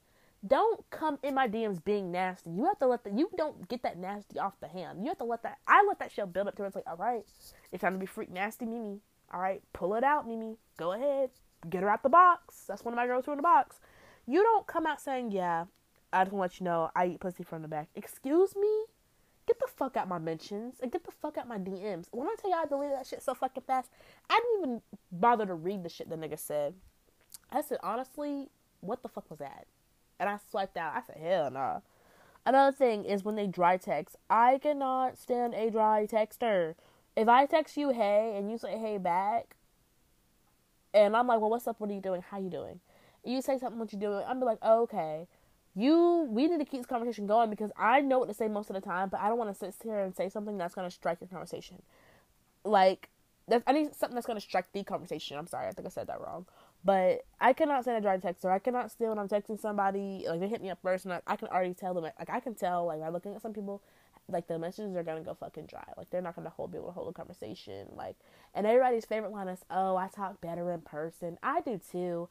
Don't 0.47 0.85
come 0.91 1.19
in 1.23 1.35
my 1.35 1.47
DMs 1.47 1.83
being 1.83 2.11
nasty. 2.11 2.51
You 2.51 2.65
have 2.65 2.79
to 2.81 2.87
let 2.87 3.05
the 3.05 3.11
you 3.11 3.31
don't 3.37 3.69
get 3.69 3.83
that 3.83 3.99
nasty 3.99 4.39
off 4.39 4.55
the 4.61 4.69
hand. 4.69 5.01
You 5.03 5.09
have 5.09 5.19
to 5.19 5.25
let 5.25 5.43
that 5.45 5.59
I 5.67 5.85
let 5.87 5.99
that 6.01 6.11
shit 6.11 6.33
build 6.33 6.49
up 6.49 6.57
to 6.57 6.65
it. 6.65 6.69
It's 6.69 6.77
like, 6.77 6.89
all 6.89 6.97
right, 6.97 7.23
it's 7.71 7.81
time 7.81 7.93
to 7.93 7.99
be 7.99 8.07
freak 8.07 8.31
nasty 8.31 8.67
Mimi. 8.67 9.01
All 9.33 9.41
right, 9.41 9.63
pull 9.73 9.95
it 9.95 10.05
out, 10.05 10.27
Mimi. 10.27 10.57
Go 10.77 10.93
ahead. 10.93 11.31
Get 11.71 11.83
her 11.83 11.91
out 11.91 12.03
the 12.03 12.09
box. 12.09 12.65
That's 12.67 12.85
one 12.85 12.93
of 12.93 12.97
my 12.97 13.07
girls 13.07 13.25
who 13.25 13.33
in 13.33 13.39
the 13.39 13.43
box. 13.43 13.79
You 14.27 14.43
don't 14.43 14.67
come 14.67 14.87
out 14.87 15.01
saying, 15.01 15.31
Yeah, 15.31 15.67
I 16.13 16.25
just 16.25 16.33
wanna 16.33 16.43
let 16.43 16.61
you 16.61 16.65
know 16.65 16.91
I 16.95 17.07
eat 17.07 17.21
pussy 17.21 17.45
from 17.45 17.63
the 17.63 17.69
back. 17.69 17.89
Excuse 17.95 18.57
me? 18.57 18.85
Get 19.47 19.59
the 19.59 19.69
fuck 19.77 19.97
out 19.97 20.09
my 20.09 20.19
mentions 20.19 20.81
and 20.81 20.93
get 20.93 21.05
the 21.05 21.11
fuck 21.11 21.37
out 21.39 21.49
my 21.49 21.59
DMs. 21.59 22.07
When 22.11 22.27
I 22.29 22.35
tell 22.41 22.51
you 22.51 22.57
I 22.57 22.67
deleted 22.67 22.97
that 22.97 23.07
shit 23.07 23.23
so 23.23 23.35
fucking 23.35 23.65
fast, 23.67 23.91
I 24.31 24.41
didn't 24.41 24.59
even 24.61 24.83
bother 25.11 25.47
to 25.47 25.55
read 25.55 25.83
the 25.83 25.89
shit 25.89 26.09
the 26.09 26.17
nigga 26.17 26.39
said. 26.39 26.75
I 27.51 27.61
said, 27.63 27.79
honestly, 27.83 28.51
what 28.81 29.03
the 29.03 29.09
fuck 29.09 29.29
was 29.31 29.41
that? 29.41 29.67
And 30.19 30.29
I 30.29 30.39
swiped 30.51 30.77
out. 30.77 30.95
I 30.95 31.03
said, 31.07 31.17
hell 31.21 31.51
no. 31.51 31.59
Nah. 31.59 31.81
Another 32.45 32.77
thing 32.77 33.05
is 33.05 33.25
when 33.25 33.37
they 33.37 33.47
dry 33.47 33.77
text. 33.77 34.17
I 34.29 34.59
cannot 34.59 35.17
stand 35.17 35.55
a 35.55 35.71
dry 35.71 36.07
texter. 36.11 36.75
If 37.17 37.29
I 37.29 37.47
text 37.47 37.77
you 37.77 37.91
hey 37.91 38.35
and 38.37 38.51
you 38.51 38.59
say 38.59 38.79
hey 38.79 38.99
back, 38.99 39.57
and 40.95 41.17
I'm 41.17 41.27
like, 41.27 41.41
well, 41.41 41.51
what's 41.51 41.67
up? 41.67 41.81
What 41.81 41.91
are 41.91 41.95
you 41.95 42.01
doing? 42.01 42.23
How 42.23 42.39
you 42.39 42.51
doing? 42.51 42.81
And 43.25 43.33
you 43.33 43.41
say 43.43 43.59
something, 43.59 43.79
what 43.79 43.93
you 43.93 43.99
doing? 43.99 44.25
I'm 44.27 44.41
be 44.41 44.45
like, 44.45 44.59
oh, 44.63 44.83
okay. 44.83 45.27
You, 45.75 46.27
we 46.29 46.49
need 46.49 46.59
to 46.59 46.65
keep 46.65 46.81
this 46.81 46.87
conversation 46.87 47.27
going 47.27 47.49
because 47.49 47.71
I 47.79 48.01
know 48.01 48.19
what 48.19 48.29
to 48.29 48.35
say 48.35 48.49
most 48.49 48.69
of 48.69 48.75
the 48.75 48.83
time, 48.83 49.09
but 49.09 49.21
I 49.21 49.29
don't 49.29 49.39
want 49.39 49.51
to 49.51 49.59
sit 49.59 49.75
here 49.83 50.01
and 50.01 50.15
say 50.15 50.29
something 50.29 50.59
that's 50.59 50.75
gonna 50.75 50.91
strike 50.91 51.19
your 51.21 51.29
conversation. 51.29 51.81
Like, 52.65 53.09
I 53.67 53.73
need 53.73 53.95
something 53.95 54.15
that's 54.15 54.27
gonna 54.27 54.41
strike 54.41 54.67
the 54.73 54.85
conversation. 54.85 55.39
I'm 55.39 55.47
sorry, 55.47 55.69
I 55.69 55.73
think 55.73 55.87
I 55.87 55.91
said 55.91 56.09
that 56.09 56.21
wrong. 56.21 56.47
But 56.85 57.25
I 57.41 57.53
cannot 57.53 57.85
send 57.85 57.97
a 57.97 58.01
dry 58.01 58.17
text, 58.19 58.45
or 58.45 58.51
I 58.51 58.59
cannot 58.59 58.91
still 58.91 59.11
when 59.11 59.19
I'm 59.19 59.29
texting 59.29 59.61
somebody, 59.61 60.25
like 60.29 60.41
they 60.41 60.49
hit 60.49 60.61
me 60.61 60.71
up 60.71 60.79
first, 60.83 61.05
and 61.05 61.15
I, 61.15 61.21
I 61.27 61.37
can 61.37 61.49
already 61.49 61.75
tell 61.75 61.95
them, 61.95 62.05
like 62.05 62.15
I 62.29 62.41
can 62.41 62.55
tell, 62.55 62.87
like 62.87 63.01
by 63.01 63.09
looking 63.09 63.35
at 63.35 63.43
some 63.43 63.53
people, 63.53 63.83
like 64.29 64.49
the 64.49 64.59
messages 64.59 64.97
are 64.97 65.03
gonna 65.05 65.21
go 65.21 65.35
fucking 65.35 65.67
dry. 65.67 65.85
Like 65.97 66.11
they're 66.11 66.23
not 66.23 66.35
gonna 66.35 66.51
hold 66.51 66.73
be 66.73 66.79
able 66.79 66.89
to 66.89 66.93
hold 66.93 67.09
a 67.09 67.13
conversation. 67.13 67.89
Like, 67.95 68.17
and 68.55 68.67
everybody's 68.67 69.05
favorite 69.05 69.33
line 69.33 69.49
is, 69.49 69.65
"Oh, 69.71 69.97
I 69.97 70.09
talk 70.09 70.41
better 70.41 70.71
in 70.73 70.81
person." 70.81 71.39
I 71.43 71.61
do 71.61 71.79
too. 71.79 72.29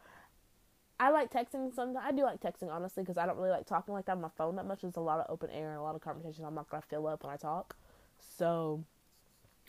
I 0.99 1.09
like 1.09 1.31
texting 1.31 1.73
sometimes. 1.73 2.05
I 2.07 2.11
do 2.11 2.23
like 2.23 2.41
texting 2.41 2.71
honestly 2.71 3.03
because 3.03 3.17
I 3.17 3.25
don't 3.25 3.37
really 3.37 3.49
like 3.49 3.65
talking 3.65 3.93
like 3.93 4.05
that 4.05 4.13
on 4.13 4.21
my 4.21 4.29
phone 4.37 4.55
that 4.57 4.67
much. 4.67 4.81
There's 4.81 4.97
a 4.97 5.01
lot 5.01 5.19
of 5.19 5.25
open 5.29 5.49
air 5.49 5.69
and 5.69 5.79
a 5.79 5.81
lot 5.81 5.95
of 5.95 6.01
conversation 6.01 6.45
I'm 6.45 6.55
not 6.55 6.69
gonna 6.69 6.83
fill 6.89 7.07
up 7.07 7.23
when 7.23 7.33
I 7.33 7.37
talk. 7.37 7.75
So, 8.19 8.83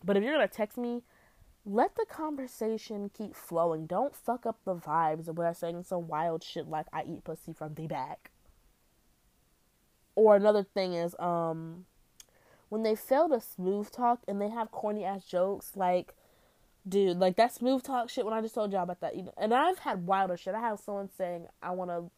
but 0.04 0.16
if 0.16 0.22
you're 0.22 0.34
gonna 0.34 0.48
text 0.48 0.76
me, 0.76 1.02
let 1.64 1.94
the 1.94 2.06
conversation 2.08 3.10
keep 3.16 3.36
flowing. 3.36 3.86
Don't 3.86 4.14
fuck 4.14 4.46
up 4.46 4.58
the 4.64 4.74
vibes 4.74 5.32
by 5.34 5.52
saying 5.52 5.84
some 5.84 6.08
wild 6.08 6.42
shit 6.42 6.68
like 6.68 6.86
I 6.92 7.04
eat 7.04 7.24
pussy 7.24 7.52
from 7.52 7.74
the 7.74 7.86
back. 7.86 8.30
Or 10.14 10.36
another 10.36 10.64
thing 10.64 10.94
is, 10.94 11.14
um, 11.18 11.86
when 12.68 12.82
they 12.82 12.94
fail 12.94 13.28
to 13.28 13.40
smooth 13.40 13.90
talk 13.90 14.20
and 14.26 14.40
they 14.40 14.48
have 14.48 14.70
corny 14.70 15.04
ass 15.04 15.24
jokes, 15.24 15.72
like, 15.76 16.14
dude, 16.86 17.18
like 17.18 17.36
that 17.36 17.54
smooth 17.54 17.82
talk 17.82 18.10
shit. 18.10 18.24
When 18.24 18.34
I 18.34 18.40
just 18.40 18.54
told 18.54 18.72
y'all 18.72 18.82
about 18.82 19.00
that, 19.00 19.14
you 19.14 19.22
know, 19.22 19.32
and 19.36 19.54
I've 19.54 19.78
had 19.78 20.06
wilder 20.06 20.36
shit. 20.36 20.54
I 20.54 20.60
have 20.60 20.80
someone 20.80 21.08
saying, 21.16 21.46
"I 21.62 21.70
wanna, 21.70 22.10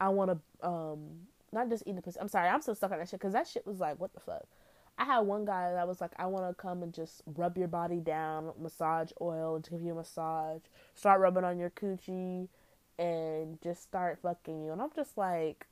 I 0.00 0.08
wanna, 0.08 0.40
um, 0.62 1.28
not 1.52 1.68
just 1.70 1.84
eat 1.86 1.94
the 1.94 2.02
pussy." 2.02 2.18
I'm 2.20 2.28
sorry, 2.28 2.48
I'm 2.48 2.62
still 2.62 2.74
stuck 2.74 2.90
on 2.90 2.98
that 2.98 3.08
shit 3.08 3.20
because 3.20 3.32
that 3.32 3.46
shit 3.46 3.66
was 3.66 3.78
like, 3.80 4.00
what 4.00 4.12
the 4.12 4.20
fuck. 4.20 4.46
I 4.98 5.04
had 5.04 5.20
one 5.20 5.44
guy 5.44 5.72
that 5.72 5.86
was 5.86 6.00
like, 6.00 6.10
I 6.16 6.26
want 6.26 6.48
to 6.48 6.60
come 6.60 6.82
and 6.82 6.92
just 6.92 7.22
rub 7.36 7.56
your 7.56 7.68
body 7.68 8.00
down, 8.00 8.50
massage 8.60 9.12
oil, 9.20 9.60
to 9.60 9.70
give 9.70 9.80
you 9.80 9.92
a 9.92 9.94
massage, 9.94 10.62
start 10.94 11.20
rubbing 11.20 11.44
on 11.44 11.58
your 11.58 11.70
coochie, 11.70 12.48
and 12.98 13.60
just 13.62 13.82
start 13.82 14.18
fucking 14.20 14.64
you. 14.64 14.72
And 14.72 14.82
I'm 14.82 14.90
just 14.96 15.16
like, 15.16 15.68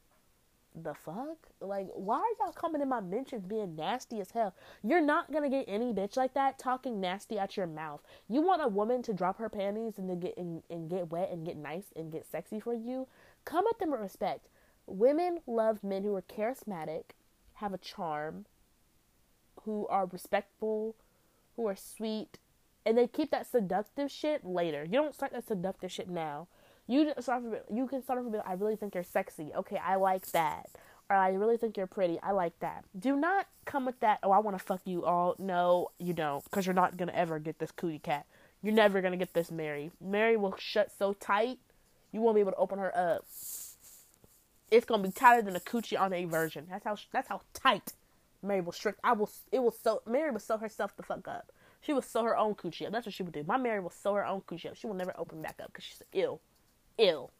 the 0.80 0.94
fuck? 0.94 1.48
Like, 1.60 1.88
why 1.94 2.18
are 2.18 2.44
y'all 2.46 2.52
coming 2.52 2.82
in 2.82 2.88
my 2.88 3.00
mentions 3.00 3.46
being 3.46 3.74
nasty 3.74 4.20
as 4.20 4.30
hell? 4.30 4.54
You're 4.84 5.00
not 5.00 5.32
gonna 5.32 5.48
get 5.48 5.64
any 5.66 5.92
bitch 5.92 6.16
like 6.16 6.34
that 6.34 6.58
talking 6.58 7.00
nasty 7.00 7.38
at 7.38 7.56
your 7.56 7.66
mouth. 7.66 8.02
You 8.28 8.42
want 8.42 8.62
a 8.62 8.68
woman 8.68 9.02
to 9.02 9.12
drop 9.12 9.38
her 9.38 9.48
panties 9.48 9.98
and 9.98 10.08
to 10.08 10.14
get 10.14 10.36
and, 10.36 10.62
and 10.70 10.88
get 10.88 11.10
wet 11.10 11.30
and 11.32 11.46
get 11.46 11.56
nice 11.56 11.86
and 11.96 12.12
get 12.12 12.26
sexy 12.26 12.60
for 12.60 12.74
you? 12.74 13.08
Come 13.44 13.64
at 13.68 13.78
them 13.78 13.90
with 13.90 14.00
respect. 14.00 14.48
Women 14.86 15.40
love 15.46 15.82
men 15.82 16.04
who 16.04 16.14
are 16.14 16.22
charismatic, 16.22 17.04
have 17.54 17.72
a 17.72 17.78
charm, 17.78 18.46
who 19.66 19.86
are 19.88 20.06
respectful, 20.06 20.94
who 21.56 21.66
are 21.66 21.76
sweet, 21.76 22.38
and 22.86 22.96
they 22.96 23.06
keep 23.06 23.32
that 23.32 23.50
seductive 23.50 24.10
shit 24.10 24.46
later. 24.46 24.84
You 24.84 24.92
don't 24.92 25.14
start 25.14 25.32
that 25.32 25.46
seductive 25.46 25.92
shit 25.92 26.08
now. 26.08 26.46
You 26.86 27.12
start 27.18 27.42
from 27.42 27.76
you 27.76 27.86
can 27.88 28.02
start 28.02 28.22
from 28.22 28.40
I 28.46 28.52
really 28.54 28.76
think 28.76 28.94
you're 28.94 29.04
sexy. 29.04 29.50
Okay, 29.54 29.76
I 29.76 29.96
like 29.96 30.26
that. 30.28 30.70
Or 31.10 31.16
I 31.16 31.30
really 31.30 31.56
think 31.56 31.76
you're 31.76 31.86
pretty. 31.86 32.18
I 32.20 32.32
like 32.32 32.58
that. 32.60 32.84
Do 32.98 33.16
not 33.16 33.46
come 33.64 33.86
with 33.86 34.00
that. 34.00 34.20
Oh, 34.22 34.30
I 34.30 34.38
want 34.38 34.56
to 34.56 34.64
fuck 34.64 34.80
you 34.84 35.04
all. 35.04 35.34
No, 35.38 35.88
you 35.98 36.12
don't, 36.12 36.42
because 36.44 36.66
you're 36.66 36.74
not 36.74 36.96
gonna 36.96 37.12
ever 37.12 37.38
get 37.38 37.58
this 37.58 37.72
cootie 37.72 37.98
cat. 37.98 38.26
You're 38.62 38.74
never 38.74 39.00
gonna 39.00 39.16
get 39.16 39.34
this 39.34 39.50
Mary. 39.50 39.90
Mary 40.00 40.36
will 40.36 40.54
shut 40.58 40.90
so 40.96 41.12
tight, 41.12 41.58
you 42.12 42.20
won't 42.20 42.36
be 42.36 42.40
able 42.40 42.52
to 42.52 42.58
open 42.58 42.78
her 42.78 42.96
up. 42.96 43.24
It's 44.70 44.86
gonna 44.86 45.02
be 45.02 45.10
tighter 45.10 45.42
than 45.42 45.56
a 45.56 45.60
coochie 45.60 46.00
on 46.00 46.12
a 46.12 46.24
version. 46.24 46.66
That's 46.70 46.84
how. 46.84 46.96
That's 47.12 47.28
how 47.28 47.42
tight 47.52 47.94
Mary 48.42 48.60
will 48.60 48.72
strict. 48.72 49.00
I 49.04 49.12
will. 49.12 49.30
It 49.52 49.60
will 49.60 49.72
so. 49.72 50.02
Mary 50.06 50.30
will 50.30 50.40
sew 50.40 50.58
herself 50.58 50.96
the 50.96 51.02
fuck 51.02 51.26
up. 51.28 51.52
She 51.80 51.92
will 51.92 52.02
sew 52.02 52.24
her 52.24 52.36
own 52.36 52.54
coochie 52.54 52.86
up. 52.86 52.92
That's 52.92 53.06
what 53.06 53.14
she 53.14 53.22
would 53.22 53.32
do. 53.32 53.44
My 53.46 53.56
Mary 53.56 53.80
will 53.80 53.90
sew 53.90 54.14
her 54.14 54.26
own 54.26 54.40
coochie 54.42 54.66
up. 54.66 54.76
She 54.76 54.86
will 54.86 54.94
never 54.94 55.14
open 55.18 55.42
back 55.42 55.56
up 55.62 55.68
because 55.68 55.84
she's 55.84 56.02
ill, 56.12 56.40
ill, 56.98 57.30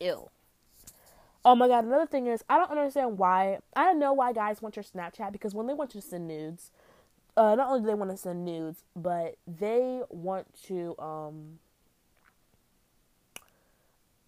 ill. 0.00 0.30
Oh 1.44 1.54
my 1.54 1.68
god, 1.68 1.84
another 1.84 2.06
thing 2.06 2.26
is 2.26 2.42
I 2.48 2.58
don't 2.58 2.70
understand 2.70 3.18
why 3.18 3.58
I 3.76 3.84
don't 3.84 3.98
know 3.98 4.12
why 4.12 4.32
guys 4.32 4.62
want 4.62 4.76
your 4.76 4.82
Snapchat 4.82 5.32
because 5.32 5.54
when 5.54 5.66
they 5.66 5.74
want 5.74 5.94
you 5.94 6.00
to 6.00 6.06
send 6.06 6.26
nudes, 6.26 6.70
uh 7.36 7.54
not 7.54 7.68
only 7.68 7.80
do 7.80 7.86
they 7.86 7.94
want 7.94 8.10
to 8.10 8.16
send 8.16 8.44
nudes, 8.44 8.84
but 8.96 9.36
they 9.46 10.00
want 10.08 10.46
to 10.64 10.94
um 10.98 11.58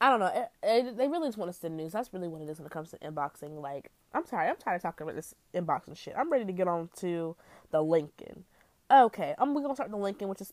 I 0.07 0.11
don't 0.11 0.21
know. 0.21 0.27
It, 0.27 0.51
it, 0.63 0.97
they 0.97 1.09
really 1.09 1.27
just 1.27 1.37
want 1.37 1.49
us 1.49 1.57
to 1.57 1.63
send 1.63 1.77
news. 1.77 1.91
That's 1.91 2.13
really 2.13 2.29
what 2.29 2.41
it 2.41 2.49
is 2.49 2.61
when 2.61 2.67
it 2.67 2.71
comes 2.71 2.93
to 2.93 2.99
inboxing. 2.99 3.61
Like, 3.61 3.91
I'm 4.15 4.25
sorry, 4.25 4.47
I'm 4.47 4.55
tired 4.55 4.77
of 4.77 4.83
talking 4.83 5.05
about 5.05 5.17
this 5.17 5.35
inboxing 5.53 5.97
shit. 5.97 6.15
I'm 6.17 6.31
ready 6.31 6.45
to 6.45 6.53
get 6.53 6.69
on 6.69 6.91
to 6.99 7.35
the 7.73 7.83
linking. 7.83 8.45
Okay, 8.89 9.31
um, 9.31 9.49
I'm 9.49 9.55
we're 9.55 9.63
gonna 9.63 9.75
start 9.75 9.91
the 9.91 9.97
linking, 9.97 10.29
which 10.29 10.41
is 10.41 10.53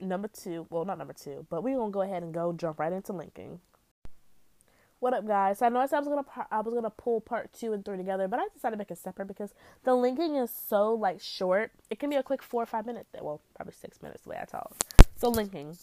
number 0.00 0.28
two. 0.28 0.66
Well, 0.70 0.86
not 0.86 0.96
number 0.96 1.12
two, 1.12 1.46
but 1.50 1.62
we're 1.62 1.76
gonna 1.76 1.90
go 1.90 2.00
ahead 2.00 2.22
and 2.22 2.32
go 2.32 2.54
jump 2.54 2.78
right 2.78 2.90
into 2.90 3.12
linking. 3.12 3.60
What 5.00 5.12
up, 5.12 5.26
guys? 5.26 5.58
So 5.58 5.66
I 5.66 5.68
know 5.68 5.80
I 5.80 5.84
said 5.84 5.96
I 5.96 6.00
was 6.00 6.08
gonna 6.08 6.46
I 6.50 6.60
was 6.60 6.72
gonna 6.72 6.88
pull 6.88 7.20
part 7.20 7.52
two 7.52 7.74
and 7.74 7.84
three 7.84 7.98
together, 7.98 8.28
but 8.28 8.40
I 8.40 8.44
decided 8.54 8.76
to 8.76 8.78
make 8.78 8.90
it 8.90 8.96
separate 8.96 9.28
because 9.28 9.52
the 9.84 9.94
linking 9.94 10.36
is 10.36 10.50
so 10.50 10.94
like 10.94 11.20
short. 11.20 11.70
It 11.90 11.98
can 11.98 12.08
be 12.08 12.16
a 12.16 12.22
quick 12.22 12.42
four 12.42 12.62
or 12.62 12.66
five 12.66 12.86
minutes. 12.86 13.10
Well, 13.20 13.42
probably 13.56 13.74
six 13.74 14.00
minutes 14.00 14.22
the 14.22 14.30
way 14.30 14.38
I 14.40 14.46
talk. 14.46 14.74
So 15.16 15.28
linking 15.28 15.76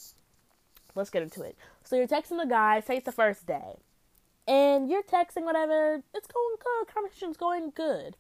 let's 0.96 1.10
get 1.10 1.24
into 1.24 1.42
it. 1.42 1.58
So 1.84 1.96
you're 1.96 2.08
texting 2.08 2.40
the 2.40 2.48
guy, 2.48 2.80
say 2.80 2.98
it's 2.98 3.06
the 3.06 3.12
first 3.12 3.46
day, 3.46 3.78
and 4.48 4.90
you're 4.90 5.04
texting 5.04 5.44
whatever, 5.44 6.04
it's 6.14 6.28
going 6.28 6.56
good, 6.60 6.94
conversation's 6.94 7.38
going 7.38 7.72
good. 7.76 8.16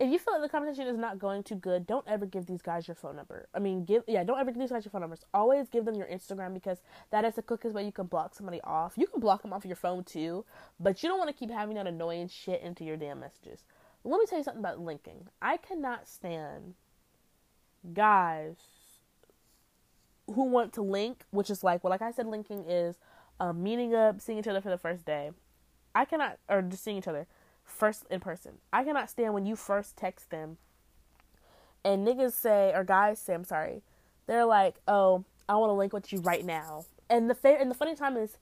If 0.00 0.12
you 0.12 0.18
feel 0.20 0.34
like 0.34 0.42
the 0.42 0.48
conversation 0.48 0.86
is 0.86 0.96
not 0.96 1.18
going 1.18 1.42
too 1.42 1.56
good, 1.56 1.84
don't 1.84 2.06
ever 2.06 2.24
give 2.24 2.46
these 2.46 2.62
guys 2.62 2.86
your 2.86 2.94
phone 2.94 3.16
number. 3.16 3.48
I 3.52 3.58
mean, 3.58 3.84
give 3.84 4.04
yeah, 4.06 4.22
don't 4.22 4.38
ever 4.38 4.52
give 4.52 4.60
these 4.60 4.70
guys 4.70 4.84
your 4.84 4.92
phone 4.92 5.00
numbers. 5.00 5.24
Always 5.34 5.68
give 5.68 5.84
them 5.84 5.96
your 5.96 6.06
Instagram 6.06 6.54
because 6.54 6.78
that 7.10 7.24
is 7.24 7.34
the 7.34 7.42
quickest 7.42 7.74
way 7.74 7.84
you 7.84 7.90
can 7.90 8.06
block 8.06 8.32
somebody 8.32 8.60
off. 8.62 8.92
You 8.94 9.08
can 9.08 9.18
block 9.18 9.42
them 9.42 9.52
off 9.52 9.64
your 9.64 9.74
phone 9.74 10.04
too, 10.04 10.44
but 10.78 11.02
you 11.02 11.08
don't 11.08 11.18
want 11.18 11.30
to 11.30 11.36
keep 11.36 11.50
having 11.50 11.74
that 11.74 11.88
annoying 11.88 12.28
shit 12.28 12.62
into 12.62 12.84
your 12.84 12.96
damn 12.96 13.18
messages. 13.18 13.64
Let 14.04 14.20
me 14.20 14.26
tell 14.26 14.38
you 14.38 14.44
something 14.44 14.62
about 14.62 14.78
linking. 14.78 15.26
I 15.42 15.56
cannot 15.56 16.06
stand 16.06 16.74
guys 17.92 18.54
who 20.34 20.44
want 20.44 20.72
to 20.74 20.82
link, 20.82 21.24
which 21.30 21.50
is 21.50 21.64
like, 21.64 21.82
well, 21.82 21.90
like 21.90 22.02
I 22.02 22.10
said, 22.10 22.26
linking 22.26 22.64
is 22.68 22.96
um, 23.40 23.62
meeting 23.62 23.94
up, 23.94 24.20
seeing 24.20 24.38
each 24.38 24.46
other 24.46 24.60
for 24.60 24.70
the 24.70 24.78
first 24.78 25.04
day. 25.04 25.30
I 25.94 26.04
cannot, 26.04 26.38
or 26.48 26.62
just 26.62 26.84
seeing 26.84 26.98
each 26.98 27.08
other 27.08 27.26
first 27.64 28.04
in 28.10 28.20
person. 28.20 28.58
I 28.72 28.84
cannot 28.84 29.10
stand 29.10 29.34
when 29.34 29.46
you 29.46 29.56
first 29.56 29.96
text 29.96 30.30
them 30.30 30.58
and 31.84 32.06
niggas 32.06 32.32
say, 32.32 32.72
or 32.74 32.84
guys 32.84 33.18
say, 33.18 33.34
I'm 33.34 33.44
sorry, 33.44 33.82
they're 34.26 34.44
like, 34.44 34.76
oh, 34.86 35.24
I 35.48 35.56
want 35.56 35.70
to 35.70 35.74
link 35.74 35.92
with 35.92 36.12
you 36.12 36.20
right 36.20 36.44
now. 36.44 36.84
And 37.08 37.30
the 37.30 37.34
fa- 37.34 37.58
and 37.58 37.70
the 37.70 37.74
funny 37.74 37.94
time 37.94 38.16
is 38.16 38.36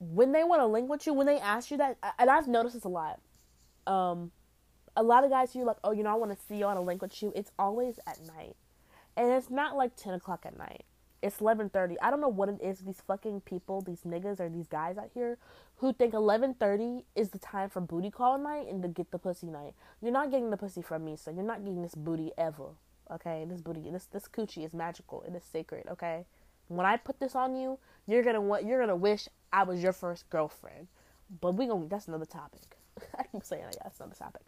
when 0.00 0.32
they 0.32 0.42
want 0.42 0.60
to 0.60 0.66
link 0.66 0.90
with 0.90 1.06
you, 1.06 1.12
when 1.12 1.26
they 1.26 1.38
ask 1.38 1.70
you 1.70 1.76
that, 1.76 1.96
and 2.18 2.28
I've 2.28 2.48
noticed 2.48 2.74
this 2.74 2.84
a 2.84 2.88
lot. 2.88 3.20
Um, 3.86 4.32
a 4.96 5.02
lot 5.02 5.22
of 5.22 5.30
guys, 5.30 5.54
you 5.54 5.64
like, 5.64 5.76
oh, 5.84 5.92
you 5.92 6.02
know, 6.02 6.10
I 6.10 6.14
want 6.14 6.36
to 6.36 6.46
see 6.46 6.56
you, 6.56 6.64
want 6.64 6.76
to 6.76 6.82
link 6.82 7.02
with 7.02 7.22
you. 7.22 7.32
It's 7.36 7.52
always 7.58 8.00
at 8.06 8.18
night 8.26 8.56
and 9.18 9.32
it's 9.32 9.50
not 9.50 9.76
like 9.76 9.96
10 9.96 10.14
o'clock 10.14 10.46
at 10.46 10.56
night. 10.56 10.84
It's 11.20 11.38
11.30 11.38 11.96
i 12.00 12.10
don't 12.10 12.20
know 12.20 12.28
what 12.28 12.48
it 12.48 12.60
is 12.62 12.78
these 12.78 13.02
fucking 13.04 13.40
people 13.40 13.80
these 13.80 14.02
niggas 14.02 14.38
or 14.38 14.48
these 14.48 14.68
guys 14.68 14.96
out 14.96 15.10
here 15.12 15.36
who 15.78 15.92
think 15.92 16.14
11.30 16.14 17.02
is 17.16 17.30
the 17.30 17.38
time 17.38 17.70
for 17.70 17.80
booty 17.80 18.08
call 18.08 18.38
night 18.38 18.68
and 18.68 18.80
to 18.82 18.88
get 18.88 19.10
the 19.10 19.18
pussy 19.18 19.48
night. 19.48 19.74
You're 20.00 20.12
not 20.12 20.30
getting 20.30 20.50
the 20.50 20.56
pussy 20.56 20.80
from 20.80 21.04
me 21.04 21.16
so 21.16 21.32
you're 21.32 21.42
not 21.42 21.64
getting 21.64 21.82
this 21.82 21.96
booty 21.96 22.30
ever 22.38 22.70
okay? 23.10 23.44
This 23.48 23.60
booty 23.60 23.90
this 23.90 24.06
this 24.06 24.28
coochie 24.28 24.64
is 24.64 24.72
magical. 24.74 25.22
And 25.22 25.34
it 25.34 25.38
is 25.38 25.44
sacred 25.44 25.88
okay? 25.90 26.24
When 26.68 26.86
i 26.86 26.96
put 26.96 27.18
this 27.18 27.34
on 27.34 27.56
you 27.56 27.80
you're 28.06 28.22
gonna 28.22 28.40
what 28.40 28.64
you're 28.64 28.78
gonna 28.78 28.94
wish 28.94 29.28
i 29.52 29.64
was 29.64 29.82
your 29.82 29.92
first 29.92 30.30
girlfriend. 30.30 30.86
But 31.40 31.54
we 31.54 31.66
gonna 31.66 31.88
that's 31.88 32.06
another 32.06 32.26
topic. 32.26 32.76
I 33.18 33.24
keep 33.24 33.44
saying 33.44 33.64
that 33.64 33.74
yeah, 33.74 33.82
that's 33.82 33.98
another 33.98 34.14
topic. 34.14 34.42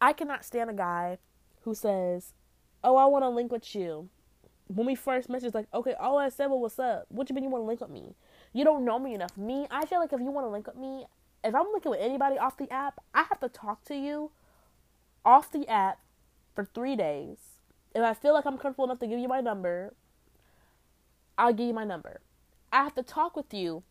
I 0.00 0.12
cannot 0.12 0.44
stand 0.44 0.70
a 0.70 0.74
guy 0.74 1.18
who 1.62 1.74
says 1.74 2.32
oh, 2.84 2.96
I 2.96 3.06
want 3.06 3.24
to 3.24 3.28
link 3.28 3.52
with 3.52 3.74
you. 3.74 4.08
When 4.68 4.86
we 4.86 4.94
first 4.94 5.28
messaged, 5.28 5.54
like, 5.54 5.68
okay, 5.72 5.94
all 5.94 6.18
I 6.18 6.28
said 6.28 6.46
was, 6.46 6.60
what's 6.60 6.78
up? 6.78 7.06
What 7.08 7.28
you 7.28 7.34
mean 7.34 7.44
you 7.44 7.50
want 7.50 7.62
to 7.62 7.66
link 7.66 7.80
with 7.80 7.90
me? 7.90 8.14
You 8.52 8.64
don't 8.64 8.84
know 8.84 8.98
me 8.98 9.14
enough. 9.14 9.36
Me, 9.36 9.66
I 9.70 9.86
feel 9.86 10.00
like 10.00 10.12
if 10.12 10.20
you 10.20 10.30
want 10.30 10.46
to 10.46 10.50
link 10.50 10.66
with 10.66 10.76
me, 10.76 11.06
if 11.44 11.54
I'm 11.54 11.66
linking 11.72 11.90
with 11.90 12.00
anybody 12.00 12.38
off 12.38 12.56
the 12.56 12.72
app, 12.72 13.00
I 13.14 13.24
have 13.24 13.38
to 13.40 13.48
talk 13.48 13.84
to 13.84 13.94
you 13.94 14.32
off 15.24 15.52
the 15.52 15.68
app 15.68 16.00
for 16.54 16.64
three 16.64 16.96
days. 16.96 17.38
If 17.94 18.02
I 18.02 18.14
feel 18.14 18.34
like 18.34 18.46
I'm 18.46 18.58
comfortable 18.58 18.86
enough 18.86 18.98
to 19.00 19.06
give 19.06 19.20
you 19.20 19.28
my 19.28 19.40
number, 19.40 19.94
I'll 21.38 21.52
give 21.52 21.68
you 21.68 21.74
my 21.74 21.84
number. 21.84 22.20
I 22.72 22.82
have 22.82 22.94
to 22.96 23.02
talk 23.02 23.36
with 23.36 23.54
you 23.54 23.84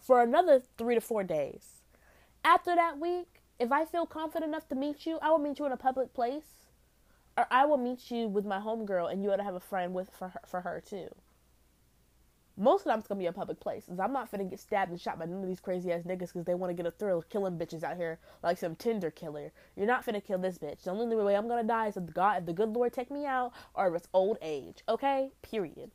for 0.00 0.22
another 0.22 0.62
three 0.76 0.94
to 0.94 1.00
four 1.00 1.24
days. 1.24 1.82
After 2.44 2.74
that 2.74 2.98
week, 2.98 3.42
if 3.58 3.72
I 3.72 3.84
feel 3.84 4.06
confident 4.06 4.50
enough 4.50 4.68
to 4.68 4.74
meet 4.74 5.06
you, 5.06 5.18
I 5.20 5.30
will 5.30 5.38
meet 5.38 5.58
you 5.58 5.66
in 5.66 5.72
a 5.72 5.76
public 5.76 6.14
place 6.14 6.67
or 7.38 7.46
I 7.52 7.66
will 7.66 7.76
meet 7.76 8.10
you 8.10 8.26
with 8.26 8.44
my 8.44 8.58
homegirl 8.58 9.12
and 9.12 9.22
you 9.22 9.30
ought 9.30 9.36
to 9.36 9.44
have 9.44 9.54
a 9.54 9.60
friend 9.60 9.94
with 9.94 10.10
for 10.10 10.30
her, 10.30 10.40
for 10.44 10.60
her 10.62 10.82
too. 10.84 11.06
Most 12.56 12.80
of 12.80 12.84
the 12.84 12.90
time 12.90 12.98
it's 12.98 13.06
gonna 13.06 13.20
be 13.20 13.26
a 13.26 13.32
public 13.32 13.60
place. 13.60 13.84
I'm 13.88 14.12
not 14.12 14.28
finna 14.28 14.50
get 14.50 14.58
stabbed 14.58 14.90
and 14.90 15.00
shot 15.00 15.20
by 15.20 15.26
none 15.26 15.42
of 15.42 15.46
these 15.46 15.60
crazy 15.60 15.92
ass 15.92 16.02
niggas 16.02 16.32
because 16.32 16.44
they 16.44 16.56
want 16.56 16.70
to 16.70 16.74
get 16.74 16.84
a 16.84 16.90
thrill 16.90 17.22
killing 17.30 17.56
bitches 17.56 17.84
out 17.84 17.96
here 17.96 18.18
like 18.42 18.58
some 18.58 18.74
Tinder 18.74 19.12
killer. 19.12 19.52
You're 19.76 19.86
not 19.86 20.04
finna 20.04 20.22
kill 20.22 20.38
this 20.38 20.58
bitch. 20.58 20.82
The 20.82 20.90
only 20.90 21.14
way 21.14 21.36
I'm 21.36 21.46
gonna 21.46 21.62
die 21.62 21.86
is 21.86 21.96
if 21.96 22.06
the 22.06 22.12
God, 22.12 22.38
if 22.38 22.46
the 22.46 22.52
good 22.52 22.70
Lord 22.70 22.92
take 22.92 23.12
me 23.12 23.24
out, 23.24 23.52
or 23.72 23.86
if 23.86 23.94
it's 23.94 24.08
old 24.12 24.38
age. 24.42 24.82
Okay, 24.88 25.30
period. 25.40 25.92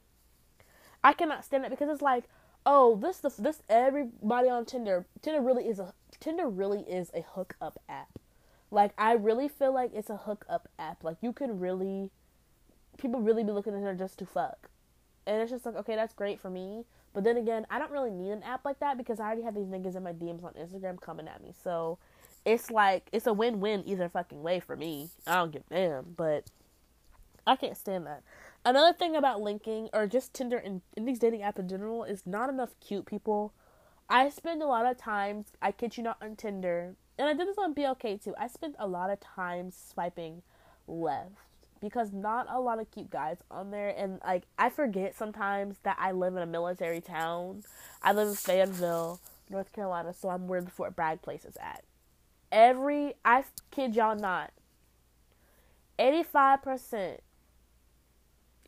I 1.03 1.12
cannot 1.12 1.43
stand 1.43 1.65
it 1.65 1.71
because 1.71 1.89
it's 1.89 2.01
like, 2.01 2.29
oh, 2.65 2.95
this 2.95 3.17
the 3.17 3.34
this 3.38 3.62
everybody 3.67 4.47
on 4.47 4.63
Tinder. 4.63 5.06
Tinder 5.21 5.41
really 5.41 5.67
is 5.67 5.79
a 5.79 5.93
Tinder 6.21 6.47
really 6.47 6.84
is 6.84 7.12
a 7.13 7.25
hookup 7.34 7.77
app. 7.89 8.19
Like 8.74 8.94
I 8.98 9.14
really 9.14 9.48
feel 9.48 9.72
like 9.72 9.92
it's 9.94 10.10
a 10.10 10.18
hookup 10.18 10.68
app. 10.80 11.04
Like 11.04 11.18
you 11.22 11.32
could 11.32 11.62
really 11.62 12.10
people 12.98 13.22
really 13.22 13.44
be 13.44 13.52
looking 13.52 13.76
at 13.76 13.82
her 13.82 13.94
just 13.94 14.18
to 14.20 14.26
fuck. 14.26 14.70
And 15.28 15.42
it's 15.42 15.52
just 15.52 15.66
like, 15.66 15.76
okay, 15.76 15.96
that's 15.96 16.14
great 16.14 16.40
for 16.40 16.50
me. 16.50 16.86
But 17.14 17.24
then 17.24 17.38
again, 17.38 17.68
I 17.70 17.78
don't 17.78 17.92
really 17.92 18.10
need 18.10 18.32
an 18.32 18.42
app 18.42 18.66
like 18.66 18.80
that 18.80 18.98
because 18.98 19.20
I 19.20 19.26
already 19.26 19.44
have 19.44 19.54
these 19.54 19.68
niggas 19.68 19.96
in 19.96 20.04
my 20.04 20.12
DMs 20.12 20.44
on 20.44 20.54
Instagram 20.54 21.00
coming 21.00 21.28
at 21.28 21.44
me. 21.44 21.54
So 21.64 22.00
it's 22.46 22.72
like 22.72 23.08
it's 23.12 23.28
a 23.28 23.34
win 23.34 23.60
win 23.60 23.84
either 23.86 24.10
fucking 24.10 24.42
way 24.42 24.60
for 24.60 24.76
me. 24.76 25.12
I 25.28 25.36
don't 25.36 25.52
give 25.52 25.64
a 25.70 25.76
damn, 25.76 26.16
but 26.18 26.50
I 27.46 27.56
can't 27.56 27.78
stand 27.78 28.08
that. 28.08 28.24
Another 28.66 28.98
thing 28.98 29.16
about 29.16 29.40
linking 29.40 29.90
or 29.94 30.08
just 30.08 30.34
Tinder 30.34 30.58
and, 30.58 30.82
and 30.98 31.08
these 31.08 31.20
dating 31.20 31.42
apps 31.42 31.60
in 31.60 31.70
general 31.70 32.06
is 32.06 32.24
not 32.26 32.50
enough 32.50 32.72
cute 32.80 33.06
people. 33.06 33.54
I 34.10 34.30
spend 34.30 34.64
a 34.64 34.68
lot 34.68 34.88
of 34.88 34.98
times, 34.98 35.48
I 35.62 35.72
kid 35.72 35.96
you 35.96 36.04
not, 36.04 36.18
on 36.22 36.36
Tinder 36.36 36.96
and 37.17 37.28
I 37.28 37.34
did 37.34 37.47
this 37.47 37.58
on 37.58 37.76
BLK 37.76 38.23
too. 38.23 38.34
I 38.39 38.47
spent 38.47 38.76
a 38.80 38.88
lot 38.88 39.10
of 39.10 39.19
time 39.19 39.71
swiping 39.71 40.41
left 40.88 41.32
because 41.80 42.13
not 42.13 42.47
a 42.49 42.60
lot 42.60 42.80
of 42.80 42.89
cute 42.91 43.10
guys 43.10 43.38
on 43.52 43.71
there 43.71 43.93
and 43.97 44.19
like 44.26 44.43
I 44.58 44.69
forget 44.69 45.15
sometimes 45.15 45.78
that 45.84 45.97
I 45.99 46.12
live 46.12 46.36
in 46.36 46.43
a 46.43 46.47
military 46.47 47.02
town. 47.02 47.63
I 48.02 48.13
live 48.13 48.30
in 48.30 48.36
Fayetteville, 48.36 49.19
North 49.49 49.73
Carolina, 49.73 50.13
so 50.13 50.30
I'm 50.30 50.47
where 50.47 50.62
the 50.62 50.71
Fort 50.71 50.95
Bragg 50.95 51.21
place 51.21 51.45
is 51.45 51.58
at. 51.58 51.84
Every 52.52 53.15
I 53.26 53.43
kid 53.71 53.95
y'all 53.95 54.15
not. 54.15 54.52
85% 55.99 57.19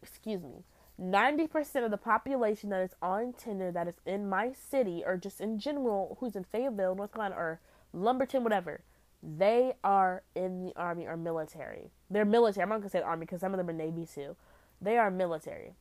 excuse 0.01 0.43
me. 0.43 0.63
90% 1.01 1.83
of 1.83 1.91
the 1.91 1.97
population 1.97 2.69
that 2.69 2.81
is 2.81 2.95
on 3.01 3.33
Tinder 3.33 3.71
that 3.71 3.87
is 3.87 3.95
in 4.05 4.29
my 4.29 4.53
city 4.53 5.03
or 5.05 5.17
just 5.17 5.41
in 5.41 5.59
general 5.59 6.17
who's 6.19 6.35
in 6.35 6.43
Fayetteville, 6.43 6.95
North 6.95 7.11
Carolina 7.11 7.35
or 7.35 7.59
Lumberton, 7.95 8.43
whatever, 8.43 8.81
they 9.23 9.73
are 9.83 10.23
in 10.35 10.59
the 10.59 10.73
army 10.75 11.07
or 11.07 11.17
military. 11.17 11.91
They're 12.09 12.25
military. 12.25 12.63
I'm 12.63 12.69
not 12.69 12.79
gonna 12.79 12.89
say 12.89 13.01
army 13.01 13.21
because 13.21 13.41
some 13.41 13.53
of 13.53 13.57
them 13.57 13.69
are 13.69 13.73
Navy 13.73 14.05
too. 14.05 14.35
They 14.81 14.97
are 14.97 15.09
military. 15.09 15.73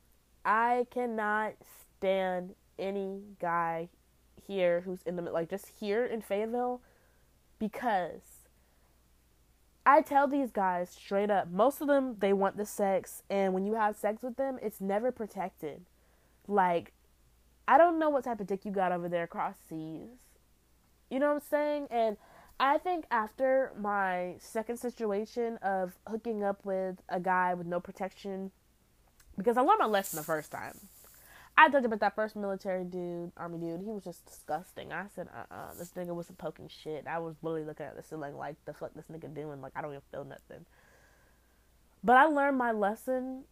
I 0.45 0.87
cannot 0.91 1.55
stand 1.99 2.55
any 2.79 3.23
guy 3.41 3.89
here 4.47 4.83
who's 4.83 5.03
in 5.03 5.17
the 5.17 5.23
like 5.23 5.51
just 5.51 5.69
here 5.81 6.05
in 6.05 6.21
Fayetteville 6.21 6.81
because 7.59 8.49
I 9.87 10.01
tell 10.01 10.27
these 10.27 10.51
guys 10.51 10.91
straight 10.91 11.31
up, 11.31 11.51
most 11.51 11.81
of 11.81 11.89
them 11.89 12.17
they 12.19 12.33
want 12.33 12.57
the 12.57 12.67
sex 12.67 13.23
and 13.29 13.53
when 13.53 13.67
you 13.67 13.75
have 13.75 13.97
sex 13.97 14.23
with 14.23 14.37
them, 14.37 14.59
it's 14.63 14.81
never 14.81 15.13
protected. 15.13 15.85
Like 16.47 16.93
I 17.67 17.79
don't 17.79 17.99
know 17.99 18.11
what 18.11 18.25
type 18.25 18.41
of 18.41 18.47
dick 18.47 18.65
you 18.65 18.71
got 18.71 18.93
over 18.93 19.09
there 19.09 19.25
across 19.25 19.57
seas. 19.69 20.24
You 21.11 21.19
know 21.19 21.29
what 21.29 21.35
I'm 21.35 21.49
saying? 21.49 21.87
And 21.91 22.17
I 22.59 22.79
think 22.79 23.05
after 23.11 23.73
my 23.79 24.37
second 24.39 24.79
situation 24.79 25.59
of 25.59 25.93
hooking 26.07 26.43
up 26.45 26.65
with 26.65 27.03
a 27.09 27.21
guy 27.21 27.55
with 27.55 27.67
no 27.67 27.81
protection, 27.81 28.51
because 29.37 29.57
I 29.57 29.61
learned 29.63 29.81
my 29.81 29.87
lesson 29.87 30.17
the 30.17 30.23
first 30.23 30.51
time. 30.51 30.79
I 31.57 31.69
talked 31.69 31.85
about 31.85 32.01
that 32.01 32.17
first 32.17 32.35
military 32.35 32.85
dude, 32.85 33.31
army 33.37 33.59
dude. 33.59 33.81
He 33.81 33.91
was 33.93 34.03
just 34.03 34.27
disgusting. 34.27 34.93
I 34.93 35.07
said, 35.15 35.29
uh 35.33 35.55
uh 35.55 35.75
this 35.79 35.93
nigga 35.93 36.15
was 36.15 36.27
some 36.27 36.37
poking 36.37 36.69
shit. 36.69 37.07
I 37.07 37.19
was 37.19 37.37
literally 37.43 37.65
looking 37.65 37.87
at 37.87 37.97
the 37.97 38.03
ceiling 38.03 38.37
like, 38.37 38.57
the 38.65 38.75
fuck 38.75 38.93
this 38.95 39.05
nigga 39.11 39.33
doing? 39.33 39.61
Like, 39.61 39.73
I 39.77 39.83
don't 39.83 39.93
even 39.93 40.03
feel 40.11 40.25
nothing. 40.25 40.67
But 42.03 42.17
I 42.17 42.25
learned 42.25 42.59
my 42.59 42.73
lesson. 42.73 43.45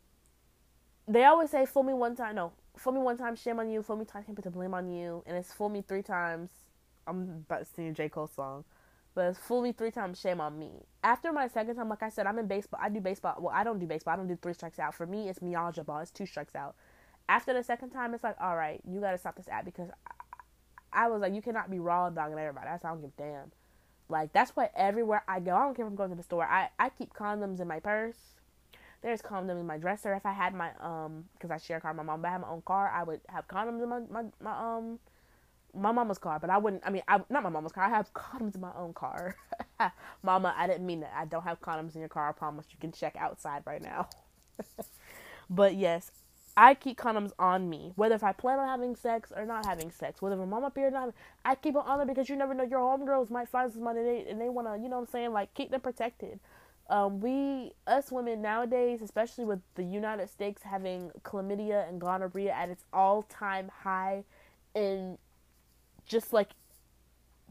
They 1.06 1.24
always 1.24 1.50
say, 1.50 1.64
fool 1.64 1.84
me 1.84 1.94
one 1.94 2.16
time. 2.16 2.34
No, 2.34 2.52
fool 2.76 2.92
me 2.92 3.00
one 3.00 3.18
time, 3.18 3.36
shame 3.36 3.60
on 3.60 3.70
you. 3.70 3.82
Fool 3.82 3.96
me 3.96 4.04
twice, 4.04 4.24
can't 4.24 4.36
put 4.36 4.44
the 4.44 4.50
blame 4.50 4.74
on 4.74 4.88
you. 4.88 5.22
And 5.26 5.36
it's 5.36 5.52
fool 5.52 5.68
me 5.68 5.82
three 5.86 6.02
times, 6.02 6.50
I'm 7.06 7.44
about 7.48 7.60
to 7.60 7.64
sing 7.64 7.88
a 7.88 7.92
J 7.92 8.08
Cole 8.08 8.28
song, 8.28 8.64
but 9.14 9.36
fool 9.36 9.62
me 9.62 9.72
three 9.72 9.90
times, 9.90 10.20
shame 10.20 10.40
on 10.40 10.58
me. 10.58 10.70
After 11.02 11.32
my 11.32 11.48
second 11.48 11.76
time, 11.76 11.88
like 11.88 12.02
I 12.02 12.08
said, 12.08 12.26
I'm 12.26 12.38
in 12.38 12.46
baseball. 12.46 12.80
I 12.82 12.88
do 12.88 13.00
baseball. 13.00 13.36
Well, 13.38 13.54
I 13.54 13.64
don't 13.64 13.78
do 13.78 13.86
baseball. 13.86 14.14
I 14.14 14.16
don't 14.16 14.28
do 14.28 14.38
three 14.40 14.54
strikes 14.54 14.78
out. 14.78 14.94
For 14.94 15.06
me, 15.06 15.28
it's 15.28 15.40
Miyaja 15.40 15.84
ball. 15.84 15.98
It's 16.00 16.10
two 16.10 16.26
strikes 16.26 16.54
out. 16.54 16.74
After 17.28 17.52
the 17.52 17.62
second 17.62 17.90
time, 17.90 18.14
it's 18.14 18.24
like, 18.24 18.36
all 18.40 18.56
right, 18.56 18.80
you 18.88 19.00
gotta 19.00 19.18
stop 19.18 19.36
this 19.36 19.48
act 19.48 19.64
because 19.64 19.90
I, 20.92 21.04
I 21.04 21.08
was 21.08 21.20
like, 21.20 21.34
you 21.34 21.42
cannot 21.42 21.70
be 21.70 21.78
raw 21.78 22.10
dogging 22.10 22.38
everybody. 22.38 22.66
That's 22.66 22.84
I 22.84 22.88
don't 22.88 23.00
give 23.00 23.10
a 23.18 23.22
damn. 23.22 23.52
Like 24.08 24.32
that's 24.32 24.54
why 24.54 24.68
everywhere 24.76 25.24
I 25.26 25.40
go, 25.40 25.56
I 25.56 25.62
don't 25.62 25.74
care 25.74 25.86
if 25.86 25.90
I'm 25.90 25.96
going 25.96 26.10
to 26.10 26.16
the 26.16 26.22
store. 26.22 26.44
I 26.44 26.68
I 26.78 26.90
keep 26.90 27.14
condoms 27.14 27.60
in 27.60 27.68
my 27.68 27.80
purse. 27.80 28.16
There's 29.02 29.22
condoms 29.22 29.58
in 29.60 29.66
my 29.66 29.78
dresser. 29.78 30.14
If 30.14 30.26
I 30.26 30.32
had 30.32 30.54
my 30.54 30.70
um, 30.80 31.24
because 31.32 31.50
I 31.50 31.56
share 31.56 31.78
a 31.78 31.80
car 31.80 31.92
with 31.92 31.96
my 31.96 32.02
mom, 32.02 32.22
but 32.22 32.28
I 32.28 32.32
have 32.32 32.42
my 32.42 32.48
own 32.48 32.62
car, 32.62 32.92
I 32.94 33.02
would 33.02 33.20
have 33.28 33.48
condoms 33.48 33.82
in 33.82 33.88
my 33.88 34.00
my, 34.10 34.28
my 34.40 34.76
um 34.76 34.98
my 35.74 35.92
mama's 35.92 36.18
car, 36.18 36.38
but 36.38 36.50
I 36.50 36.58
wouldn't. 36.58 36.82
I 36.86 36.90
mean, 36.90 37.02
I, 37.08 37.20
not 37.30 37.42
my 37.42 37.48
mama's 37.48 37.72
car. 37.72 37.84
I 37.84 37.88
have 37.90 38.12
condoms 38.14 38.54
in 38.54 38.60
my 38.60 38.72
own 38.76 38.92
car. 38.94 39.36
Mama, 40.22 40.54
I 40.56 40.66
didn't 40.66 40.86
mean 40.86 41.00
that. 41.00 41.12
I 41.16 41.24
don't 41.24 41.42
have 41.42 41.60
condoms 41.60 41.94
in 41.94 42.00
your 42.00 42.08
car. 42.08 42.28
I 42.28 42.32
promise. 42.32 42.66
You 42.70 42.78
can 42.80 42.92
check 42.92 43.16
outside 43.16 43.62
right 43.66 43.82
now. 43.82 44.08
but 45.50 45.74
yes, 45.74 46.10
I 46.56 46.74
keep 46.74 46.98
condoms 46.98 47.32
on 47.38 47.68
me, 47.70 47.92
whether 47.96 48.14
if 48.14 48.22
I 48.22 48.32
plan 48.32 48.58
on 48.58 48.68
having 48.68 48.94
sex 48.94 49.32
or 49.34 49.46
not 49.46 49.64
having 49.66 49.90
sex, 49.90 50.20
whether 50.20 50.40
I'm 50.40 50.52
up 50.52 50.76
here 50.76 50.88
or 50.88 50.90
not. 50.90 51.14
I 51.44 51.54
keep 51.54 51.74
it 51.74 51.82
on 51.84 51.98
there 51.98 52.06
because 52.06 52.28
you 52.28 52.36
never 52.36 52.54
know 52.54 52.64
your 52.64 52.80
homegirls 52.80 53.30
might 53.30 53.48
find 53.48 53.72
somebody 53.72 54.00
and 54.00 54.08
they, 54.08 54.30
and 54.30 54.40
they 54.40 54.48
want 54.48 54.68
to, 54.68 54.74
you 54.74 54.88
know 54.88 54.96
what 54.96 55.08
I'm 55.08 55.12
saying, 55.12 55.32
like 55.32 55.54
keep 55.54 55.70
them 55.70 55.80
protected. 55.80 56.38
Um, 56.90 57.20
we, 57.20 57.72
us 57.86 58.12
women 58.12 58.42
nowadays, 58.42 59.00
especially 59.00 59.46
with 59.46 59.60
the 59.76 59.84
United 59.84 60.28
States 60.28 60.62
having 60.62 61.10
chlamydia 61.22 61.88
and 61.88 62.00
gonorrhea 62.00 62.52
at 62.52 62.68
its 62.68 62.84
all 62.92 63.22
time 63.22 63.70
high, 63.82 64.24
and 64.74 65.16
just 66.06 66.32
like 66.32 66.50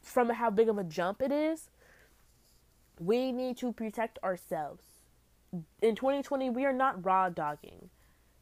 from 0.01 0.29
how 0.29 0.49
big 0.49 0.69
of 0.69 0.77
a 0.77 0.83
jump 0.83 1.21
it 1.21 1.31
is, 1.31 1.69
we 2.99 3.31
need 3.31 3.57
to 3.57 3.71
protect 3.71 4.19
ourselves. 4.23 4.83
In 5.81 5.95
2020, 5.95 6.49
we 6.49 6.65
are 6.65 6.73
not 6.73 7.03
raw 7.05 7.29
dogging. 7.29 7.89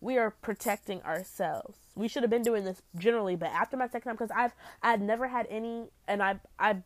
We 0.01 0.17
are 0.17 0.31
protecting 0.31 1.01
ourselves. 1.03 1.77
We 1.95 2.07
should 2.07 2.23
have 2.23 2.29
been 2.29 2.41
doing 2.41 2.63
this 2.63 2.81
generally, 2.97 3.35
but 3.35 3.49
after 3.49 3.75
my 3.75 3.87
second 3.87 4.09
time, 4.09 4.15
because 4.15 4.31
I've 4.35 4.53
I've 4.81 5.01
never 5.01 5.27
had 5.27 5.47
any, 5.49 5.89
and 6.07 6.23
I 6.23 6.39
I 6.57 6.77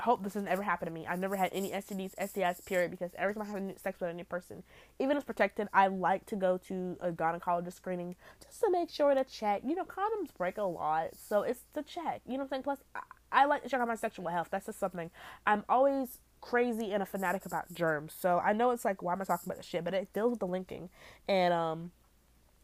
hope 0.00 0.22
this 0.22 0.34
doesn't 0.34 0.48
ever 0.48 0.62
happen 0.62 0.86
to 0.86 0.92
me. 0.92 1.06
I've 1.06 1.20
never 1.20 1.36
had 1.36 1.50
any 1.52 1.70
STDs, 1.70 2.14
STIs, 2.16 2.64
period, 2.64 2.90
because 2.90 3.12
every 3.16 3.34
time 3.34 3.42
I 3.42 3.46
have 3.46 3.78
sex 3.78 4.00
with 4.00 4.10
any 4.10 4.24
person, 4.24 4.64
even 4.98 5.12
if 5.12 5.18
it's 5.18 5.26
protected, 5.26 5.68
I 5.72 5.86
like 5.86 6.26
to 6.26 6.36
go 6.36 6.58
to 6.68 6.96
a 7.00 7.12
gynecologist 7.12 7.74
screening 7.74 8.16
just 8.42 8.60
to 8.60 8.70
make 8.70 8.90
sure 8.90 9.14
to 9.14 9.24
check. 9.24 9.62
You 9.64 9.76
know, 9.76 9.84
condoms 9.84 10.34
break 10.36 10.58
a 10.58 10.64
lot, 10.64 11.10
so 11.16 11.42
it's 11.42 11.60
to 11.74 11.82
check. 11.82 12.22
You 12.26 12.32
know 12.32 12.38
what 12.38 12.44
I'm 12.44 12.48
saying? 12.48 12.62
Plus, 12.64 12.78
I, 12.94 13.00
I 13.30 13.44
like 13.46 13.62
to 13.62 13.68
check 13.68 13.80
on 13.80 13.88
my 13.88 13.94
sexual 13.94 14.28
health. 14.28 14.48
That's 14.50 14.66
just 14.66 14.80
something 14.80 15.10
I'm 15.46 15.64
always 15.68 16.18
crazy 16.40 16.92
and 16.92 17.02
a 17.02 17.06
fanatic 17.06 17.46
about 17.46 17.72
germs. 17.72 18.14
So 18.18 18.38
I 18.38 18.52
know 18.52 18.72
it's 18.72 18.84
like, 18.84 19.00
why 19.00 19.12
am 19.12 19.22
I 19.22 19.24
talking 19.24 19.46
about 19.46 19.58
this 19.58 19.66
shit? 19.66 19.84
But 19.84 19.94
it 19.94 20.12
deals 20.12 20.30
with 20.30 20.40
the 20.40 20.46
linking 20.46 20.90
and 21.28 21.54
um 21.54 21.92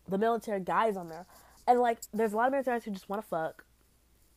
the 0.09 0.19
military 0.19 0.61
guys 0.61 0.97
on 0.97 1.09
there, 1.09 1.27
and 1.69 1.79
like, 1.79 1.99
there's 2.13 2.33
a 2.33 2.37
lot 2.37 2.47
of 2.47 2.53
military 2.53 2.77
guys 2.77 2.85
who 2.85 2.91
just 2.91 3.09
want 3.09 3.23
to 3.23 3.29
fuck. 3.29 3.65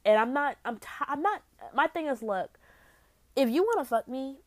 And 0.05 0.19
I'm 0.19 0.33
not. 0.33 0.57
I'm. 0.65 0.77
T- 0.77 0.87
I'm 1.07 1.21
not. 1.21 1.41
My 1.73 1.87
thing 1.87 2.07
is, 2.07 2.21
look 2.21 2.59
if 3.35 3.49
you 3.49 3.63
want 3.63 3.79
to 3.79 3.85
fuck 3.85 4.07
me, 4.07 4.37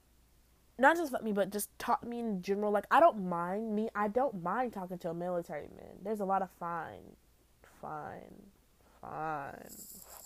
not 0.79 0.97
just 0.97 1.13
fuck 1.13 1.23
me, 1.23 1.33
but 1.33 1.51
just 1.51 1.77
talk 1.79 2.05
me 2.05 2.21
in 2.21 2.43
general. 2.43 2.73
Like 2.73 2.87
I 2.91 3.01
don't 3.01 3.29
mind 3.29 3.75
me. 3.75 3.89
I 3.95 4.09
don't 4.09 4.43
mind 4.43 4.73
talking 4.73 4.99
to 4.99 5.11
a 5.11 5.15
military 5.15 5.69
man. 5.77 5.97
There's 6.03 6.21
a 6.21 6.25
lot 6.25 6.43
of 6.43 6.49
fine, 6.59 7.17
fine, 7.81 8.51
fine, 9.01 9.69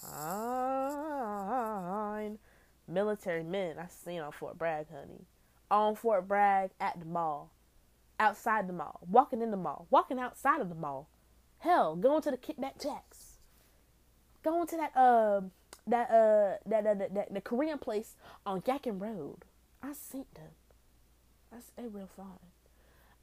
fine 0.02 2.38
military 2.90 3.42
men 3.42 3.78
I 3.78 3.86
seen 3.86 4.20
on 4.20 4.32
Fort 4.32 4.58
Bragg, 4.58 4.86
honey. 4.90 5.26
On 5.70 5.94
Fort 5.94 6.26
Bragg 6.26 6.70
at 6.80 6.98
the 6.98 7.06
mall, 7.06 7.52
outside 8.18 8.68
the 8.68 8.72
mall, 8.72 9.00
walking 9.08 9.40
in 9.40 9.50
the 9.50 9.56
mall, 9.56 9.86
walking 9.90 10.18
outside 10.18 10.60
of 10.60 10.68
the 10.68 10.74
mall. 10.74 11.08
Hell, 11.58 11.94
going 11.94 12.22
to 12.22 12.30
the 12.30 12.36
kickback 12.36 12.82
jacks. 12.82 13.38
Going 14.42 14.66
to 14.66 14.76
that 14.76 14.96
uh 14.96 15.42
that 15.90 16.10
uh 16.10 16.56
that 16.66 16.84
that, 16.84 17.14
that, 17.14 17.34
the 17.34 17.40
Korean 17.40 17.78
place 17.78 18.16
on 18.46 18.62
Yadkin 18.62 19.00
Road. 19.00 19.44
I 19.82 19.92
seen 19.92 20.26
them. 20.34 20.52
That's 21.50 21.72
a 21.78 21.88
real 21.88 22.08
fun. 22.16 22.38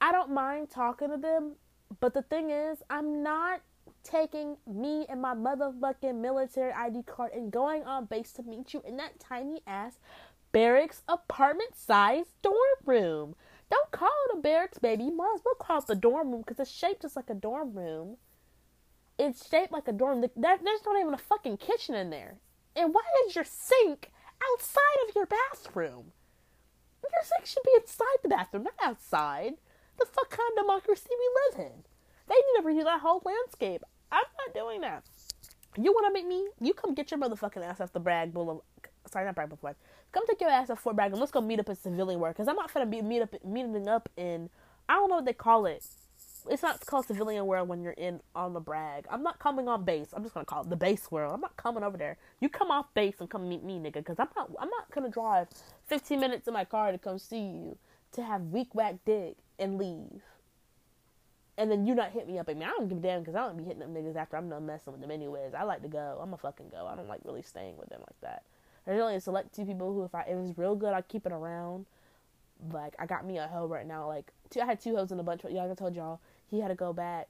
I 0.01 0.11
don't 0.11 0.31
mind 0.31 0.69
talking 0.69 1.09
to 1.09 1.17
them, 1.17 1.53
but 1.99 2.13
the 2.13 2.21
thing 2.21 2.49
is, 2.49 2.79
I'm 2.89 3.23
not 3.23 3.61
taking 4.03 4.57
me 4.67 5.05
and 5.09 5.21
my 5.21 5.33
motherfucking 5.33 6.15
military 6.15 6.71
ID 6.71 7.03
card 7.03 7.31
and 7.33 7.51
going 7.51 7.83
on 7.83 8.05
base 8.05 8.31
to 8.33 8.43
meet 8.43 8.73
you 8.73 8.81
in 8.85 8.97
that 8.97 9.19
tiny 9.19 9.61
ass 9.65 9.97
barracks 10.51 11.01
apartment 11.07 11.75
size 11.75 12.25
dorm 12.41 12.55
room. 12.85 13.35
Don't 13.69 13.91
call 13.91 14.09
it 14.29 14.37
a 14.37 14.41
barracks, 14.41 14.77
baby. 14.77 15.05
You 15.05 15.15
might 15.15 15.33
as 15.35 15.41
well 15.43 15.55
call 15.55 15.79
it 15.79 15.87
the 15.87 15.95
dorm 15.95 16.31
room 16.31 16.41
because 16.41 16.59
it's 16.59 16.71
shaped 16.71 17.01
just 17.01 17.15
like 17.15 17.29
a 17.29 17.33
dorm 17.33 17.73
room. 17.73 18.17
It's 19.19 19.49
shaped 19.49 19.73
like 19.73 19.87
a 19.87 19.91
dorm. 19.91 20.21
There's 20.21 20.61
not 20.61 20.99
even 20.99 21.13
a 21.13 21.17
fucking 21.17 21.57
kitchen 21.57 21.95
in 21.95 22.09
there. 22.09 22.35
And 22.77 22.93
why 22.93 23.01
is 23.27 23.35
your 23.35 23.43
sink 23.43 24.11
outside 24.53 25.09
of 25.09 25.15
your 25.15 25.25
bathroom? 25.25 26.11
Your 27.03 27.23
sink 27.23 27.45
should 27.47 27.63
be 27.63 27.71
inside 27.75 28.19
the 28.21 28.29
bathroom, 28.29 28.63
not 28.63 28.75
outside. 28.81 29.53
The 29.97 30.05
fuck 30.05 30.29
kind 30.29 30.51
of 30.51 30.63
democracy 30.63 31.09
we 31.09 31.57
live 31.59 31.71
in? 31.71 31.83
They 32.27 32.35
need 32.35 32.61
to 32.61 32.67
redo 32.67 32.83
that 32.83 33.01
whole 33.01 33.23
landscape. 33.25 33.81
I'm 34.11 34.23
not 34.45 34.53
doing 34.53 34.81
that. 34.81 35.03
You 35.75 35.91
want 35.91 36.07
to 36.07 36.13
make 36.13 36.27
me? 36.27 36.47
You 36.61 36.73
come 36.73 36.93
get 36.93 37.09
your 37.09 37.19
motherfucking 37.19 37.63
ass 37.63 37.81
off 37.81 37.93
the 37.93 37.99
Bragg 37.99 38.33
Boulevard. 38.33 38.63
Sorry, 39.11 39.25
not 39.25 39.35
Bragg 39.35 39.49
Boulevard. 39.49 39.75
Come 40.11 40.27
take 40.27 40.41
your 40.41 40.49
ass 40.51 40.69
off 40.69 40.79
Fort 40.79 40.95
Bragg 40.95 41.11
and 41.11 41.19
let's 41.19 41.31
go 41.31 41.41
meet 41.41 41.59
up 41.59 41.69
in 41.69 41.75
civilian 41.75 42.19
work. 42.19 42.37
Cause 42.37 42.47
I'm 42.47 42.55
not 42.55 42.71
gonna 42.71 42.85
be 42.85 43.01
meet 43.01 43.21
up 43.21 43.33
meeting 43.43 43.87
up 43.87 44.09
in. 44.17 44.49
I 44.87 44.93
don't 44.93 45.09
know 45.09 45.15
what 45.15 45.25
they 45.25 45.33
call 45.33 45.65
it 45.65 45.83
it's 46.49 46.63
not 46.63 46.85
called 46.85 47.05
civilian 47.05 47.45
world 47.45 47.67
when 47.67 47.81
you're 47.81 47.93
in 47.93 48.21
on 48.35 48.53
the 48.53 48.59
Bragg. 48.59 49.05
I'm 49.09 49.23
not 49.23 49.39
coming 49.39 49.67
on 49.67 49.83
base. 49.83 50.09
I'm 50.13 50.23
just 50.23 50.33
gonna 50.33 50.45
call 50.45 50.63
it 50.63 50.69
the 50.69 50.75
base 50.75 51.11
world. 51.11 51.33
I'm 51.33 51.41
not 51.41 51.57
coming 51.57 51.83
over 51.83 51.97
there. 51.97 52.17
You 52.39 52.49
come 52.49 52.71
off 52.71 52.93
base 52.93 53.15
and 53.19 53.29
come 53.29 53.47
meet 53.47 53.63
me, 53.63 53.79
nigga, 53.79 53.95
because 53.95 54.19
I'm 54.19 54.29
not. 54.35 54.49
I'm 54.59 54.69
not 54.69 54.91
gonna 54.91 55.09
drive 55.09 55.47
15 55.87 56.19
minutes 56.19 56.47
in 56.47 56.53
my 56.53 56.65
car 56.65 56.91
to 56.91 56.97
come 56.97 57.19
see 57.19 57.39
you 57.39 57.77
to 58.13 58.23
have 58.23 58.41
weak 58.43 58.73
whack 58.73 58.95
dick 59.05 59.35
and 59.59 59.77
leave. 59.77 60.21
And 61.57 61.71
then 61.71 61.87
you 61.87 61.95
not 61.95 62.11
hit 62.11 62.27
me 62.27 62.37
up. 62.37 62.47
I 62.49 62.53
mean, 62.53 62.63
I 62.63 62.71
don't 62.71 62.87
give 62.87 62.99
a 62.99 63.01
damn 63.01 63.21
because 63.21 63.35
I 63.35 63.39
don't 63.39 63.57
be 63.57 63.63
hitting 63.63 63.79
them 63.79 63.93
niggas 63.93 64.15
after 64.15 64.37
I'm 64.37 64.47
done 64.47 64.65
messing 64.65 64.93
with 64.93 65.01
them 65.01 65.09
anyways. 65.09 65.53
I 65.55 65.63
like 65.63 65.81
to 65.81 65.87
go. 65.87 66.19
I'm 66.21 66.33
a 66.33 66.37
fucking 66.37 66.69
go. 66.69 66.85
I 66.85 66.95
don't 66.95 67.07
like 67.07 67.21
really 67.23 67.41
staying 67.41 67.77
with 67.77 67.89
them 67.89 68.01
like 68.01 68.19
that. 68.21 68.43
There's 68.85 69.01
only 69.01 69.15
a 69.15 69.21
select 69.21 69.55
two 69.55 69.65
people 69.65 69.91
who, 69.93 70.03
if 70.03 70.13
I 70.15 70.21
if 70.21 70.37
it's 70.37 70.57
real 70.57 70.75
good, 70.75 70.93
I 70.93 71.01
keep 71.01 71.25
it 71.25 71.31
around. 71.31 71.87
Like 72.71 72.95
I 72.99 73.05
got 73.05 73.25
me 73.25 73.37
a 73.37 73.47
hoe 73.47 73.67
right 73.67 73.87
now. 73.87 74.07
Like 74.07 74.31
two, 74.49 74.61
I 74.61 74.65
had 74.65 74.79
two 74.79 74.95
hoes 74.95 75.11
in 75.11 75.19
a 75.19 75.23
bunch. 75.23 75.41
Yeah, 75.49 75.63
like 75.63 75.71
I 75.71 75.75
told 75.75 75.95
y'all 75.95 76.19
he 76.49 76.59
had 76.59 76.69
to 76.69 76.75
go 76.75 76.93
back 76.93 77.27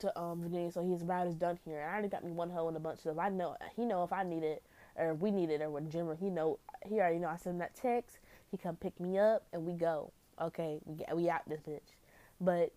to 0.00 0.18
um 0.18 0.42
Virginia, 0.42 0.72
so 0.72 0.82
his 0.82 1.02
route 1.02 1.26
is 1.26 1.34
done 1.34 1.58
here. 1.64 1.86
I 1.86 1.92
already 1.92 2.08
got 2.08 2.24
me 2.24 2.32
one 2.32 2.50
hoe 2.50 2.68
in 2.68 2.76
a 2.76 2.80
bunch 2.80 3.06
of. 3.06 3.18
I 3.18 3.28
know 3.28 3.56
he 3.76 3.84
know 3.84 4.02
if 4.02 4.12
I 4.12 4.22
need 4.22 4.42
it 4.42 4.62
or 4.96 5.14
we 5.14 5.30
need 5.30 5.50
it 5.50 5.62
or 5.62 5.70
when 5.70 5.90
Jim 5.90 6.08
or 6.08 6.16
he 6.16 6.30
know 6.30 6.58
he 6.86 6.96
already 6.96 7.18
know. 7.18 7.28
I 7.28 7.36
send 7.36 7.54
him 7.54 7.58
that 7.60 7.74
text. 7.74 8.18
He 8.50 8.56
come 8.56 8.76
pick 8.76 8.98
me 8.98 9.18
up 9.18 9.46
and 9.52 9.64
we 9.64 9.74
go. 9.74 10.12
Okay, 10.40 10.80
we 10.84 11.04
we 11.14 11.28
out 11.30 11.42
this 11.48 11.60
bitch. 11.60 11.94
But 12.40 12.72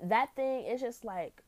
that 0.00 0.34
thing 0.36 0.64
is 0.66 0.80
just 0.80 1.04
like 1.04 1.42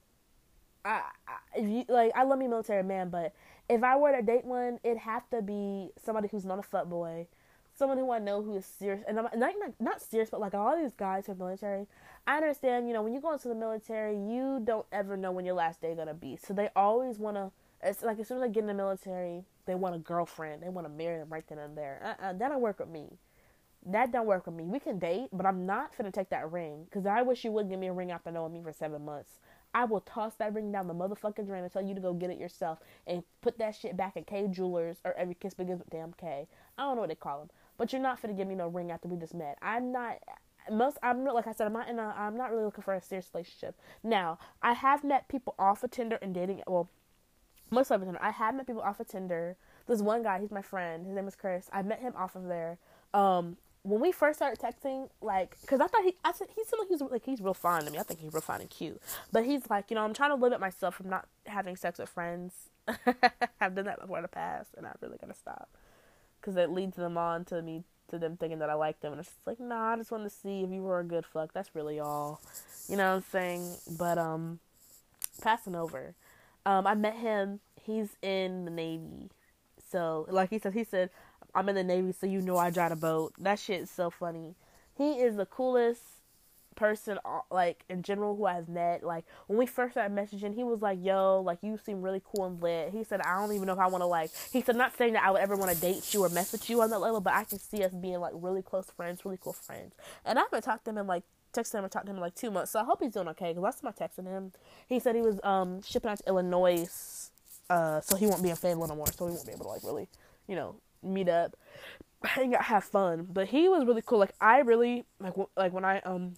I, 0.84 1.02
I 1.26 1.58
you 1.58 1.84
like 1.88 2.12
I 2.14 2.24
love 2.24 2.38
me 2.38 2.48
military 2.48 2.82
man, 2.82 3.10
but 3.10 3.32
if 3.68 3.82
I 3.82 3.96
were 3.96 4.12
to 4.12 4.22
date 4.22 4.44
one, 4.44 4.78
it'd 4.84 4.98
have 4.98 5.28
to 5.30 5.42
be 5.42 5.90
somebody 6.04 6.28
who's 6.28 6.44
not 6.44 6.58
a 6.58 6.62
fuck 6.62 6.88
boy, 6.88 7.26
someone 7.76 7.98
who 7.98 8.10
I 8.10 8.18
know 8.18 8.42
who 8.42 8.56
is 8.56 8.64
serious, 8.64 9.04
and 9.06 9.18
I'm 9.18 9.28
not 9.38 9.54
not, 9.78 10.00
serious, 10.00 10.30
but 10.30 10.40
like 10.40 10.54
all 10.54 10.76
these 10.76 10.92
guys 10.92 11.26
who 11.26 11.32
are 11.32 11.36
military, 11.36 11.86
I 12.26 12.36
understand, 12.36 12.88
you 12.88 12.94
know, 12.94 13.02
when 13.02 13.12
you 13.12 13.20
go 13.20 13.32
into 13.32 13.48
the 13.48 13.54
military, 13.54 14.16
you 14.16 14.60
don't 14.64 14.86
ever 14.92 15.16
know 15.16 15.32
when 15.32 15.44
your 15.44 15.54
last 15.54 15.80
day 15.80 15.94
gonna 15.94 16.14
be. 16.14 16.36
So 16.36 16.54
they 16.54 16.70
always 16.74 17.18
wanna. 17.18 17.52
It's 17.82 18.02
like 18.02 18.18
as 18.18 18.28
soon 18.28 18.38
as 18.38 18.42
I 18.42 18.48
get 18.48 18.62
in 18.62 18.66
the 18.66 18.74
military, 18.74 19.44
they 19.66 19.74
want 19.74 19.94
a 19.94 19.98
girlfriend. 19.98 20.62
They 20.62 20.68
want 20.68 20.86
to 20.86 20.92
marry 20.92 21.18
them 21.18 21.28
right 21.28 21.44
then 21.48 21.58
and 21.58 21.76
there. 21.76 22.00
Uh-uh, 22.02 22.32
that 22.34 22.48
don't 22.48 22.60
work 22.60 22.78
with 22.78 22.88
me. 22.88 23.18
That 23.84 24.10
don't 24.10 24.26
work 24.26 24.46
with 24.46 24.54
me. 24.54 24.64
We 24.64 24.80
can 24.80 24.98
date, 24.98 25.28
but 25.32 25.46
I'm 25.46 25.66
not 25.66 25.96
gonna 25.96 26.10
take 26.10 26.30
that 26.30 26.50
ring 26.50 26.84
because 26.84 27.06
I 27.06 27.22
wish 27.22 27.44
you 27.44 27.52
wouldn't 27.52 27.70
give 27.70 27.78
me 27.78 27.88
a 27.88 27.92
ring 27.92 28.10
after 28.10 28.30
knowing 28.30 28.52
me 28.52 28.62
for 28.62 28.72
seven 28.72 29.04
months. 29.04 29.38
I 29.76 29.84
will 29.84 30.00
toss 30.00 30.34
that 30.36 30.54
ring 30.54 30.72
down 30.72 30.86
the 30.86 30.94
motherfucking 30.94 31.46
drain 31.46 31.62
and 31.62 31.70
tell 31.70 31.84
you 31.84 31.94
to 31.94 32.00
go 32.00 32.14
get 32.14 32.30
it 32.30 32.38
yourself 32.38 32.78
and 33.06 33.22
put 33.42 33.58
that 33.58 33.74
shit 33.74 33.94
back 33.94 34.16
at 34.16 34.26
Kay 34.26 34.48
Jewelers 34.48 34.96
or 35.04 35.12
every 35.18 35.34
kiss 35.34 35.52
begins 35.52 35.80
with 35.80 35.90
damn 35.90 36.14
Kay. 36.14 36.48
I 36.78 36.82
don't 36.82 36.94
know 36.94 37.02
what 37.02 37.10
they 37.10 37.14
call 37.14 37.40
them, 37.40 37.50
but 37.78 37.92
you're 37.92 38.02
not 38.02 38.20
gonna 38.20 38.34
give 38.34 38.48
me 38.48 38.54
no 38.54 38.68
ring 38.68 38.90
after 38.90 39.08
we 39.08 39.16
just 39.16 39.34
met. 39.34 39.58
I'm 39.62 39.92
not 39.92 40.18
most 40.70 40.98
I'm 41.02 41.24
like 41.24 41.46
I 41.46 41.52
said 41.52 41.66
I'm 41.66 41.72
not 41.72 41.88
in 41.88 41.98
a 41.98 42.14
I'm 42.16 42.36
not 42.36 42.50
really 42.50 42.64
looking 42.64 42.82
for 42.82 42.94
a 42.94 43.02
serious 43.02 43.30
relationship. 43.32 43.76
Now 44.02 44.38
I 44.62 44.72
have 44.72 45.04
met 45.04 45.28
people 45.28 45.54
off 45.58 45.82
of 45.84 45.90
Tinder 45.90 46.18
and 46.20 46.34
dating. 46.34 46.62
Well, 46.66 46.88
most 47.70 47.90
of 47.90 48.00
Tinder. 48.00 48.18
I 48.22 48.30
have 48.30 48.54
met 48.54 48.66
people 48.66 48.82
off 48.82 49.00
of 49.00 49.08
Tinder. 49.08 49.56
There's 49.86 50.02
one 50.02 50.22
guy. 50.22 50.40
He's 50.40 50.50
my 50.50 50.62
friend. 50.62 51.06
His 51.06 51.14
name 51.14 51.28
is 51.28 51.36
Chris. 51.36 51.68
I 51.72 51.82
met 51.82 52.00
him 52.00 52.12
off 52.16 52.36
of 52.36 52.44
there. 52.44 52.78
Um, 53.14 53.56
when 53.82 54.00
we 54.00 54.10
first 54.10 54.38
started 54.38 54.58
texting, 54.58 55.08
like, 55.20 55.56
cause 55.66 55.80
I 55.80 55.86
thought 55.86 56.02
he, 56.02 56.16
I 56.24 56.32
said 56.32 56.48
he 56.54 56.64
seemed 56.64 56.80
like 56.80 56.88
he's 56.88 57.00
like 57.00 57.24
he's 57.24 57.40
real 57.40 57.54
fine 57.54 57.84
to 57.84 57.90
me. 57.90 57.98
I 57.98 58.02
think 58.02 58.20
he's 58.20 58.32
real 58.32 58.40
fine 58.40 58.60
and 58.60 58.70
cute. 58.70 59.00
But 59.32 59.44
he's 59.44 59.70
like, 59.70 59.90
you 59.90 59.94
know, 59.94 60.02
I'm 60.02 60.12
trying 60.12 60.30
to 60.30 60.36
limit 60.36 60.58
myself 60.60 60.96
from 60.96 61.08
not 61.08 61.28
having 61.46 61.76
sex 61.76 61.98
with 61.98 62.08
friends. 62.08 62.52
I've 63.60 63.74
done 63.74 63.84
that 63.84 64.00
before 64.00 64.18
in 64.18 64.22
the 64.22 64.28
past, 64.28 64.70
and 64.76 64.86
I'm 64.86 64.94
really 65.00 65.18
gonna 65.20 65.34
stop, 65.34 65.68
cause 66.46 66.56
it 66.56 66.70
leads 66.70 66.96
them 66.96 67.18
on 67.18 67.44
to 67.46 67.60
me 67.60 67.84
to 68.08 68.18
them 68.18 68.36
thinking 68.36 68.60
that 68.60 68.70
I 68.70 68.74
like 68.74 69.00
them, 69.00 69.12
and 69.12 69.20
it's 69.20 69.32
like, 69.44 69.58
nah, 69.58 69.92
I 69.92 69.96
just 69.96 70.12
want 70.12 70.22
to 70.24 70.30
see 70.30 70.62
if 70.62 70.70
you 70.70 70.82
were 70.82 71.00
a 71.00 71.04
good 71.04 71.26
fuck. 71.26 71.52
That's 71.52 71.74
really 71.74 71.98
all, 71.98 72.40
you 72.88 72.96
know 72.96 73.08
what 73.08 73.16
I'm 73.16 73.24
saying? 73.32 73.76
But 73.98 74.16
um, 74.16 74.60
passing 75.42 75.74
over, 75.74 76.14
um, 76.64 76.86
I 76.86 76.94
met 76.94 77.16
him. 77.16 77.60
He's 77.82 78.16
in 78.22 78.64
the 78.64 78.70
Navy, 78.70 79.30
so 79.90 80.26
like 80.30 80.50
he 80.50 80.58
said, 80.58 80.74
he 80.74 80.84
said 80.84 81.10
I'm 81.54 81.68
in 81.68 81.74
the 81.74 81.84
Navy, 81.84 82.12
so 82.12 82.26
you 82.26 82.40
know 82.40 82.56
I 82.56 82.70
drive 82.70 82.92
a 82.92 82.96
boat. 82.96 83.32
That 83.38 83.58
shit 83.58 83.82
is 83.82 83.90
so 83.90 84.10
funny. 84.10 84.54
He 84.96 85.14
is 85.14 85.36
the 85.36 85.46
coolest 85.46 86.02
person, 86.76 87.18
uh, 87.24 87.40
like 87.50 87.84
in 87.88 88.02
general, 88.02 88.36
who 88.36 88.46
I've 88.46 88.68
met. 88.68 89.02
Like 89.02 89.24
when 89.48 89.58
we 89.58 89.66
first 89.66 89.94
started 89.94 90.14
messaging, 90.14 90.54
he 90.54 90.62
was 90.62 90.82
like, 90.82 90.98
"Yo, 91.02 91.42
like 91.44 91.58
you 91.62 91.78
seem 91.84 92.02
really 92.02 92.22
cool 92.24 92.44
and 92.44 92.62
lit." 92.62 92.90
He 92.92 93.02
said, 93.02 93.20
"I 93.22 93.40
don't 93.40 93.52
even 93.52 93.66
know 93.66 93.72
if 93.72 93.78
I 93.78 93.88
want 93.88 94.02
to 94.02 94.06
like." 94.06 94.30
He 94.52 94.60
said, 94.62 94.76
"Not 94.76 94.96
saying 94.96 95.14
that 95.14 95.24
I 95.24 95.30
would 95.30 95.40
ever 95.40 95.56
want 95.56 95.72
to 95.72 95.80
date 95.80 96.14
you 96.14 96.24
or 96.24 96.28
mess 96.28 96.52
with 96.52 96.70
you 96.70 96.80
on 96.82 96.90
that 96.90 97.00
level, 97.00 97.20
but 97.20 97.34
I 97.34 97.44
can 97.44 97.58
see 97.58 97.82
us 97.82 97.92
being 97.92 98.20
like 98.20 98.32
really 98.36 98.62
close 98.62 98.86
friends, 98.96 99.24
really 99.24 99.38
cool 99.40 99.52
friends." 99.54 99.94
And 100.24 100.38
I 100.38 100.42
haven't 100.42 100.62
talked 100.62 100.84
to 100.84 100.90
him 100.90 100.98
in 100.98 101.06
like 101.06 101.24
texted 101.52 101.78
him 101.78 101.84
or 101.84 101.88
talked 101.88 102.06
to 102.06 102.10
him 102.10 102.16
in 102.16 102.22
like 102.22 102.34
two 102.34 102.50
months, 102.50 102.70
so 102.70 102.80
I 102.80 102.84
hope 102.84 103.00
he's 103.02 103.12
doing 103.12 103.28
okay. 103.28 103.48
Because 103.48 103.62
last 103.62 103.82
time 103.82 103.92
I 103.98 104.02
texted 104.04 104.26
him, 104.26 104.52
he 104.88 105.00
said 105.00 105.14
he 105.14 105.22
was 105.22 105.40
um 105.42 105.82
shipping 105.82 106.10
out 106.10 106.18
to 106.18 106.28
Illinois, 106.28 106.86
uh, 107.70 108.00
so 108.00 108.16
he 108.16 108.26
won't 108.26 108.42
be 108.42 108.50
in 108.50 108.56
Fayetteville 108.56 108.86
no 108.86 108.94
more, 108.94 109.06
so 109.06 109.26
he 109.26 109.34
won't 109.34 109.46
be 109.46 109.52
able 109.52 109.64
to 109.64 109.70
like 109.70 109.82
really, 109.82 110.08
you 110.46 110.54
know, 110.54 110.76
meet 111.02 111.28
up, 111.28 111.56
hang 112.24 112.54
out, 112.54 112.64
have 112.64 112.84
fun. 112.84 113.26
But 113.30 113.48
he 113.48 113.68
was 113.68 113.84
really 113.84 114.02
cool. 114.04 114.18
Like 114.18 114.34
I 114.40 114.60
really 114.60 115.04
like 115.18 115.32
w- 115.32 115.48
like 115.56 115.72
when 115.72 115.84
I 115.84 116.00
um 116.00 116.34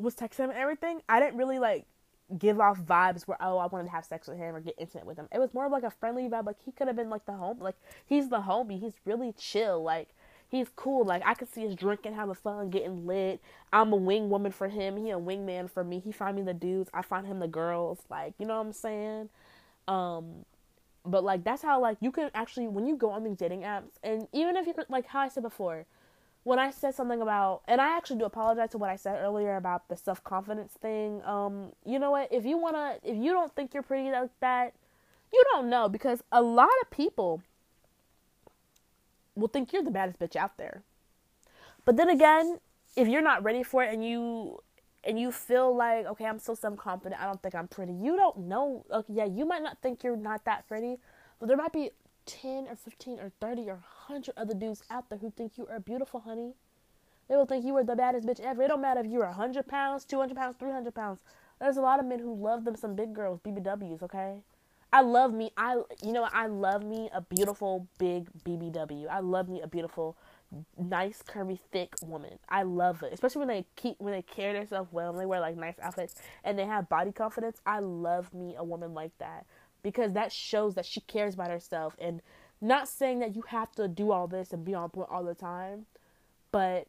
was 0.00 0.14
texting 0.14 0.40
him 0.40 0.50
and 0.50 0.58
everything, 0.58 1.00
I 1.08 1.20
didn't 1.20 1.36
really 1.36 1.58
like 1.58 1.86
give 2.38 2.60
off 2.60 2.78
vibes 2.78 3.26
where 3.26 3.36
oh 3.40 3.58
I 3.58 3.66
wanted 3.66 3.84
to 3.84 3.90
have 3.90 4.04
sex 4.04 4.28
with 4.28 4.38
him 4.38 4.54
or 4.54 4.60
get 4.60 4.74
intimate 4.78 5.06
with 5.06 5.16
him. 5.16 5.28
It 5.32 5.38
was 5.38 5.52
more 5.52 5.66
of 5.66 5.72
like 5.72 5.82
a 5.82 5.90
friendly 5.90 6.28
vibe. 6.28 6.46
Like 6.46 6.56
he 6.64 6.72
could 6.72 6.86
have 6.86 6.96
been 6.96 7.10
like 7.10 7.26
the 7.26 7.32
home 7.32 7.58
like 7.60 7.76
he's 8.06 8.28
the 8.28 8.40
homie. 8.40 8.80
He's 8.80 8.92
really 9.04 9.32
chill. 9.32 9.82
Like 9.82 10.08
he's 10.48 10.68
cool. 10.76 11.04
Like 11.04 11.22
I 11.26 11.34
could 11.34 11.52
see 11.52 11.66
us 11.66 11.74
drinking, 11.74 12.14
having 12.14 12.34
fun, 12.34 12.70
getting 12.70 13.06
lit. 13.06 13.40
I'm 13.72 13.92
a 13.92 13.96
wing 13.96 14.30
woman 14.30 14.52
for 14.52 14.68
him. 14.68 14.96
He 14.96 15.10
a 15.10 15.18
wingman 15.18 15.70
for 15.70 15.82
me. 15.82 16.00
He 16.00 16.12
find 16.12 16.36
me 16.36 16.42
the 16.42 16.54
dudes. 16.54 16.90
I 16.94 17.02
find 17.02 17.26
him 17.26 17.40
the 17.40 17.48
girls. 17.48 18.00
Like 18.08 18.34
you 18.38 18.46
know 18.46 18.58
what 18.58 18.66
I'm 18.66 18.72
saying. 18.72 19.28
Um, 19.88 20.44
but 21.04 21.24
like 21.24 21.44
that's 21.44 21.62
how 21.62 21.80
like 21.80 21.96
you 22.00 22.12
can 22.12 22.30
actually 22.34 22.68
when 22.68 22.86
you 22.86 22.96
go 22.96 23.10
on 23.10 23.24
these 23.24 23.36
dating 23.36 23.62
apps 23.62 23.92
and 24.02 24.28
even 24.32 24.56
if 24.56 24.66
you're 24.66 24.74
like 24.88 25.06
how 25.06 25.20
I 25.20 25.28
said 25.28 25.42
before, 25.42 25.86
when 26.44 26.58
I 26.58 26.70
said 26.70 26.94
something 26.94 27.20
about 27.20 27.62
and 27.68 27.80
I 27.80 27.96
actually 27.96 28.18
do 28.18 28.24
apologize 28.24 28.70
to 28.70 28.78
what 28.78 28.90
I 28.90 28.96
said 28.96 29.18
earlier 29.20 29.56
about 29.56 29.88
the 29.88 29.96
self 29.96 30.22
confidence 30.24 30.72
thing. 30.80 31.22
Um, 31.24 31.72
you 31.84 31.98
know 31.98 32.10
what? 32.10 32.32
If 32.32 32.44
you 32.44 32.58
wanna 32.58 32.96
if 33.02 33.16
you 33.16 33.32
don't 33.32 33.54
think 33.54 33.74
you're 33.74 33.82
pretty 33.82 34.10
like 34.10 34.30
that, 34.40 34.72
you 35.32 35.42
don't 35.52 35.68
know 35.68 35.88
because 35.88 36.22
a 36.32 36.42
lot 36.42 36.70
of 36.82 36.90
people 36.90 37.42
will 39.34 39.48
think 39.48 39.72
you're 39.72 39.82
the 39.82 39.90
baddest 39.90 40.18
bitch 40.18 40.36
out 40.36 40.56
there. 40.56 40.82
But 41.84 41.96
then 41.96 42.08
again, 42.08 42.58
if 42.96 43.08
you're 43.08 43.22
not 43.22 43.42
ready 43.42 43.62
for 43.62 43.82
it 43.82 43.92
and 43.92 44.04
you 44.04 44.60
and 45.04 45.18
you 45.18 45.32
feel 45.32 45.74
like, 45.74 46.06
okay, 46.06 46.26
I'm 46.26 46.38
so 46.38 46.54
self 46.54 46.76
confident, 46.76 47.20
I 47.20 47.26
don't 47.26 47.42
think 47.42 47.54
I'm 47.54 47.68
pretty. 47.68 47.92
You 47.92 48.16
don't 48.16 48.38
know. 48.38 48.84
Okay, 48.90 49.14
yeah, 49.14 49.24
you 49.24 49.46
might 49.46 49.62
not 49.62 49.78
think 49.82 50.02
you're 50.02 50.16
not 50.16 50.44
that 50.44 50.66
pretty, 50.68 50.98
but 51.38 51.48
there 51.48 51.56
might 51.56 51.72
be 51.72 51.90
10 52.26 52.66
or 52.68 52.76
15 52.76 53.18
or 53.18 53.32
30 53.40 53.70
or 53.70 53.80
100 54.10 54.34
other 54.36 54.54
dudes 54.54 54.82
out 54.90 55.08
there 55.08 55.18
who 55.18 55.30
think 55.30 55.56
you 55.56 55.66
are 55.68 55.78
beautiful, 55.78 56.20
honey. 56.20 56.54
They 57.28 57.36
will 57.36 57.46
think 57.46 57.64
you 57.64 57.76
are 57.76 57.84
the 57.84 57.94
baddest 57.94 58.26
bitch 58.26 58.40
ever. 58.40 58.62
It 58.62 58.68
don't 58.68 58.82
matter 58.82 59.00
if 59.00 59.06
you're 59.06 59.24
100 59.24 59.68
pounds, 59.68 60.04
200 60.04 60.36
pounds, 60.36 60.56
300 60.58 60.92
pounds. 60.92 61.20
There's 61.60 61.76
a 61.76 61.80
lot 61.80 62.00
of 62.00 62.06
men 62.06 62.18
who 62.18 62.34
love 62.34 62.64
them 62.64 62.74
some 62.74 62.96
big 62.96 63.14
girls, 63.14 63.38
BBWs, 63.40 64.02
okay? 64.02 64.42
I 64.92 65.02
love 65.02 65.32
me. 65.32 65.52
I 65.56 65.74
you 66.02 66.12
know 66.12 66.28
I 66.32 66.48
love 66.48 66.82
me 66.82 67.08
a 67.14 67.20
beautiful 67.20 67.86
big 67.98 68.28
BBW. 68.44 69.06
I 69.08 69.20
love 69.20 69.48
me 69.48 69.60
a 69.60 69.68
beautiful 69.68 70.16
nice, 70.76 71.22
curvy, 71.22 71.60
thick 71.70 71.94
woman. 72.02 72.40
I 72.48 72.64
love 72.64 73.04
it, 73.04 73.12
especially 73.12 73.40
when 73.40 73.48
they 73.48 73.66
keep 73.76 74.00
when 74.00 74.12
they 74.12 74.22
carry 74.22 74.54
themselves 74.54 74.92
well 74.92 75.10
and 75.10 75.20
they 75.20 75.26
wear 75.26 75.38
like 75.38 75.56
nice 75.56 75.78
outfits 75.80 76.16
and 76.42 76.58
they 76.58 76.66
have 76.66 76.88
body 76.88 77.12
confidence. 77.12 77.60
I 77.64 77.78
love 77.78 78.34
me 78.34 78.56
a 78.58 78.64
woman 78.64 78.92
like 78.92 79.12
that 79.18 79.46
because 79.84 80.12
that 80.12 80.32
shows 80.32 80.74
that 80.74 80.86
she 80.86 81.00
cares 81.02 81.34
about 81.34 81.50
herself 81.50 81.94
and 82.00 82.20
not 82.60 82.88
saying 82.88 83.20
that 83.20 83.34
you 83.34 83.42
have 83.48 83.72
to 83.72 83.88
do 83.88 84.12
all 84.12 84.26
this 84.26 84.52
and 84.52 84.64
be 84.64 84.74
on 84.74 84.90
point 84.90 85.08
all 85.10 85.24
the 85.24 85.34
time, 85.34 85.86
but 86.52 86.86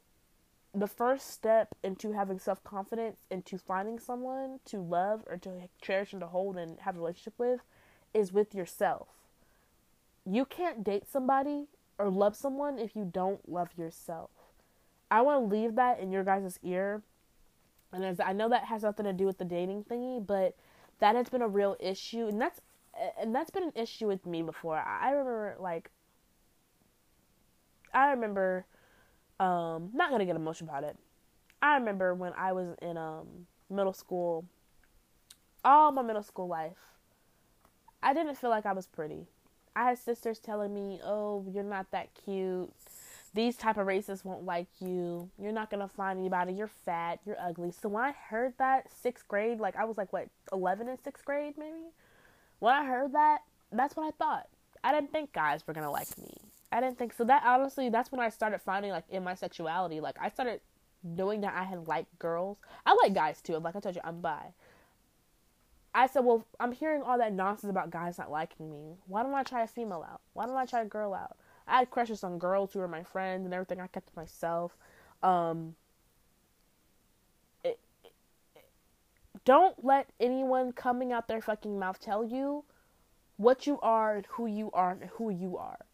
the 0.73 0.87
first 0.87 1.31
step 1.31 1.75
into 1.83 2.13
having 2.13 2.39
self 2.39 2.63
confidence, 2.63 3.17
into 3.29 3.57
finding 3.57 3.99
someone 3.99 4.59
to 4.65 4.79
love 4.79 5.23
or 5.27 5.37
to 5.37 5.69
cherish 5.81 6.13
and 6.13 6.21
to 6.21 6.27
hold 6.27 6.57
and 6.57 6.79
have 6.81 6.95
a 6.95 6.99
relationship 6.99 7.33
with, 7.37 7.61
is 8.13 8.31
with 8.31 8.55
yourself. 8.55 9.07
You 10.25 10.45
can't 10.45 10.83
date 10.83 11.09
somebody 11.09 11.67
or 11.97 12.09
love 12.09 12.35
someone 12.35 12.79
if 12.79 12.95
you 12.95 13.09
don't 13.11 13.47
love 13.49 13.69
yourself. 13.77 14.29
I 15.09 15.21
want 15.21 15.41
to 15.41 15.55
leave 15.55 15.75
that 15.75 15.99
in 15.99 16.11
your 16.11 16.23
guys' 16.23 16.59
ear. 16.63 17.01
And 17.91 18.05
as 18.05 18.19
I 18.19 18.31
know 18.31 18.47
that 18.49 18.65
has 18.65 18.83
nothing 18.83 19.05
to 19.05 19.13
do 19.13 19.25
with 19.25 19.37
the 19.37 19.45
dating 19.45 19.83
thingy, 19.83 20.25
but 20.25 20.55
that 20.99 21.15
has 21.15 21.27
been 21.27 21.41
a 21.41 21.47
real 21.47 21.75
issue 21.79 22.27
and 22.27 22.39
that's 22.39 22.61
and 23.19 23.33
that's 23.33 23.49
been 23.49 23.63
an 23.63 23.73
issue 23.75 24.07
with 24.07 24.25
me 24.25 24.41
before. 24.41 24.77
I 24.77 25.11
remember 25.11 25.55
like 25.59 25.89
I 27.93 28.11
remember 28.11 28.65
um 29.39 29.91
not 29.93 30.09
to 30.17 30.25
get 30.25 30.35
emotional 30.35 30.69
about 30.69 30.83
it. 30.83 30.97
I 31.61 31.75
remember 31.77 32.13
when 32.13 32.33
I 32.37 32.53
was 32.53 32.75
in 32.81 32.97
um 32.97 33.47
middle 33.69 33.93
school 33.93 34.45
all 35.63 35.91
my 35.91 36.01
middle 36.01 36.23
school 36.23 36.47
life 36.47 36.77
I 38.03 38.13
didn't 38.13 38.35
feel 38.35 38.49
like 38.49 38.65
I 38.65 38.73
was 38.73 38.87
pretty. 38.87 39.27
I 39.75 39.85
had 39.89 39.97
sisters 39.97 40.39
telling 40.39 40.73
me, 40.73 40.99
"Oh, 41.03 41.45
you're 41.49 41.63
not 41.63 41.91
that 41.91 42.13
cute. 42.13 42.73
These 43.33 43.55
type 43.57 43.77
of 43.77 43.87
racists 43.87 44.25
won't 44.25 44.43
like 44.45 44.67
you. 44.81 45.29
You're 45.37 45.53
not 45.53 45.69
gonna 45.69 45.87
find 45.87 46.19
anybody. 46.19 46.53
You're 46.53 46.67
fat. 46.67 47.19
You're 47.25 47.39
ugly." 47.39 47.71
So 47.71 47.89
when 47.89 48.03
I 48.03 48.11
heard 48.11 48.57
that 48.57 48.91
sixth 48.91 49.27
grade, 49.27 49.59
like 49.59 49.75
I 49.75 49.85
was 49.85 49.97
like 49.97 50.11
what 50.13 50.29
eleven 50.51 50.87
in 50.89 50.97
sixth 51.01 51.23
grade 51.25 51.57
maybe. 51.57 51.91
When 52.61 52.75
I 52.75 52.85
heard 52.85 53.13
that, 53.13 53.39
that's 53.71 53.95
what 53.95 54.05
I 54.05 54.11
thought. 54.11 54.47
I 54.83 54.93
didn't 54.93 55.11
think 55.11 55.33
guys 55.33 55.65
were 55.65 55.73
gonna 55.73 55.89
like 55.89 56.15
me. 56.19 56.37
I 56.71 56.79
didn't 56.79 56.99
think 56.99 57.11
so. 57.11 57.23
That 57.23 57.41
honestly, 57.43 57.89
that's 57.89 58.11
when 58.11 58.21
I 58.21 58.29
started 58.29 58.61
finding 58.61 58.91
like 58.91 59.05
in 59.09 59.23
my 59.23 59.33
sexuality. 59.33 59.99
Like 59.99 60.15
I 60.21 60.29
started 60.29 60.61
knowing 61.03 61.41
that 61.41 61.55
I 61.55 61.63
had 61.63 61.87
liked 61.87 62.19
girls. 62.19 62.59
I 62.85 62.95
like 63.01 63.15
guys 63.15 63.41
too. 63.41 63.57
Like 63.57 63.75
I 63.75 63.79
told 63.79 63.95
you, 63.95 64.01
I'm 64.03 64.21
bi. 64.21 64.53
I 65.95 66.05
said, 66.05 66.23
well, 66.23 66.45
I'm 66.59 66.71
hearing 66.71 67.01
all 67.01 67.17
that 67.17 67.33
nonsense 67.33 67.71
about 67.71 67.89
guys 67.89 68.19
not 68.19 68.29
liking 68.29 68.69
me. 68.69 68.97
Why 69.07 69.23
don't 69.23 69.33
I 69.33 69.41
try 69.43 69.63
a 69.63 69.67
female 69.67 70.05
out? 70.09 70.21
Why 70.33 70.45
don't 70.45 70.55
I 70.55 70.65
try 70.65 70.81
a 70.81 70.85
girl 70.85 71.15
out? 71.15 71.35
I 71.67 71.79
had 71.79 71.89
crushes 71.89 72.23
on 72.23 72.37
girls 72.37 72.73
who 72.73 72.79
were 72.79 72.87
my 72.87 73.03
friends 73.03 73.43
and 73.43 73.53
everything. 73.55 73.81
I 73.81 73.87
kept 73.87 74.07
to 74.07 74.13
myself. 74.15 74.77
Um, 75.23 75.75
it, 77.63 77.79
it, 78.05 78.13
don't 79.45 79.83
let 79.83 80.09
anyone 80.19 80.71
coming 80.71 81.11
out 81.11 81.27
their 81.27 81.41
fucking 81.41 81.79
mouth 81.79 81.99
tell 81.99 82.23
you 82.23 82.63
what 83.37 83.65
you 83.65 83.79
are 83.81 84.17
and 84.17 84.25
who 84.27 84.45
you 84.45 84.69
are 84.71 84.91
and 84.91 85.09
who 85.11 85.29
you 85.29 85.57
are. 85.57 85.85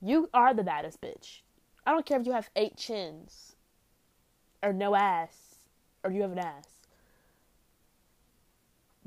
You 0.00 0.30
are 0.32 0.54
the 0.54 0.62
baddest 0.62 1.00
bitch. 1.00 1.40
I 1.86 1.92
don't 1.92 2.06
care 2.06 2.20
if 2.20 2.26
you 2.26 2.32
have 2.32 2.50
eight 2.54 2.76
chins 2.76 3.56
or 4.62 4.72
no 4.72 4.94
ass 4.94 5.56
or 6.04 6.10
you 6.10 6.22
have 6.22 6.32
an 6.32 6.38
ass 6.38 6.80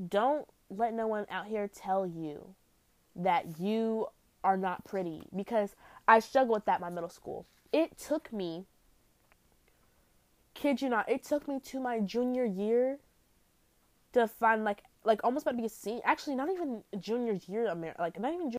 don't 0.09 0.47
let 0.69 0.93
no 0.93 1.07
one 1.07 1.25
out 1.29 1.47
here 1.47 1.67
tell 1.67 2.05
you 2.05 2.55
that 3.15 3.59
you 3.59 4.07
are 4.43 4.57
not 4.57 4.83
pretty 4.85 5.23
because 5.35 5.75
I 6.07 6.19
struggled 6.19 6.57
with 6.57 6.65
that 6.65 6.79
in 6.79 6.81
my 6.81 6.89
middle 6.89 7.09
school. 7.09 7.45
It 7.71 7.97
took 7.97 8.33
me, 8.33 8.65
kid 10.53 10.81
you 10.81 10.89
not, 10.89 11.09
it 11.09 11.23
took 11.23 11.47
me 11.47 11.59
to 11.65 11.79
my 11.79 11.99
junior 11.99 12.45
year 12.45 12.99
to 14.13 14.27
find 14.27 14.63
like 14.63 14.83
like 15.03 15.21
almost 15.23 15.43
about 15.45 15.51
to 15.51 15.57
be 15.57 15.65
a 15.65 15.69
senior. 15.69 16.01
Actually, 16.05 16.35
not 16.35 16.49
even 16.49 16.83
junior 16.99 17.39
year, 17.47 17.73
like 17.99 18.19
not 18.19 18.33
even. 18.33 18.47
Junior. 18.47 18.57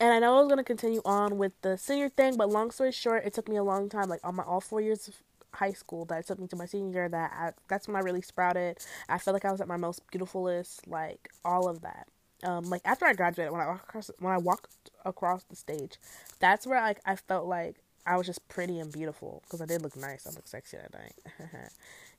And 0.00 0.12
I 0.12 0.18
know 0.18 0.36
I 0.36 0.40
was 0.40 0.48
gonna 0.48 0.64
continue 0.64 1.02
on 1.04 1.38
with 1.38 1.52
the 1.62 1.76
senior 1.76 2.08
thing, 2.08 2.36
but 2.36 2.48
long 2.48 2.70
story 2.70 2.92
short, 2.92 3.24
it 3.24 3.34
took 3.34 3.48
me 3.48 3.56
a 3.56 3.62
long 3.62 3.88
time, 3.88 4.08
like 4.08 4.20
on 4.24 4.34
my 4.34 4.42
all 4.42 4.60
four 4.60 4.80
years 4.80 5.06
of 5.08 5.14
high 5.54 5.72
school 5.72 6.04
that 6.06 6.26
took 6.26 6.38
me 6.38 6.46
to 6.48 6.56
my 6.56 6.66
senior 6.66 6.92
year 6.92 7.08
that 7.08 7.32
I, 7.32 7.52
that's 7.68 7.86
when 7.86 7.96
I 7.96 8.00
really 8.00 8.22
sprouted. 8.22 8.78
I 9.08 9.18
felt 9.18 9.34
like 9.34 9.44
I 9.44 9.52
was 9.52 9.60
at 9.60 9.68
my 9.68 9.76
most 9.76 10.02
beautifulest, 10.10 10.88
like 10.88 11.28
all 11.44 11.68
of 11.68 11.82
that. 11.82 12.08
Um, 12.42 12.64
like 12.64 12.82
after 12.84 13.04
I 13.04 13.12
graduated, 13.12 13.52
when 13.52 13.60
I 13.60 13.68
walked 13.68 13.84
across, 13.84 14.10
when 14.18 14.32
I 14.32 14.38
walked 14.38 14.90
across 15.04 15.44
the 15.44 15.56
stage, 15.56 15.98
that's 16.40 16.66
where 16.66 16.80
like 16.80 17.00
I 17.06 17.14
felt 17.16 17.46
like 17.46 17.76
I 18.04 18.16
was 18.16 18.26
just 18.26 18.46
pretty 18.48 18.80
and 18.80 18.92
beautiful 18.92 19.42
because 19.44 19.60
I 19.60 19.66
did 19.66 19.82
look 19.82 19.96
nice. 19.96 20.26
I 20.26 20.30
looked 20.30 20.48
sexy 20.48 20.78
that 20.78 20.92
night. 20.92 21.14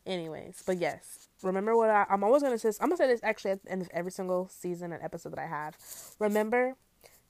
Anyways, 0.06 0.64
but 0.66 0.78
yes, 0.80 1.30
remember 1.42 1.78
what 1.78 1.90
I, 1.90 2.06
I'm 2.10 2.24
always 2.24 2.44
gonna 2.44 2.58
say. 2.58 2.72
I'm 2.82 2.90
gonna 2.90 2.98
say 2.98 3.08
this 3.08 3.22
actually 3.24 3.52
at 3.52 3.64
the 3.64 3.72
end 3.72 3.82
of 3.82 3.90
every 3.94 4.12
single 4.12 4.50
season 4.50 4.92
and 4.92 5.02
episode 5.02 5.32
that 5.32 5.40
I 5.40 5.48
have. 5.48 5.78
Remember, 6.20 6.76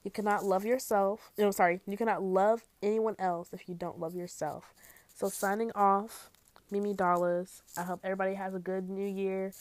you 0.03 0.09
cannot 0.11 0.43
love 0.43 0.65
yourself. 0.65 1.32
No, 1.38 1.51
sorry, 1.51 1.82
you 1.86 1.97
cannot 1.97 2.24
love 2.24 2.63
anyone 2.82 3.15
else 3.19 3.53
if 3.53 3.69
you 3.69 3.76
don't 3.76 3.99
love 3.99 4.15
yourself. 4.15 4.74
So 5.13 5.30
signing 5.30 5.71
off, 5.74 6.32
Mimi 6.71 6.93
Dollars. 6.93 7.61
I 7.78 7.84
hope 7.84 7.99
everybody 8.03 8.34
has 8.34 8.55
a 8.55 8.59
good 8.59 8.89
new 8.89 9.07
year. 9.07 9.53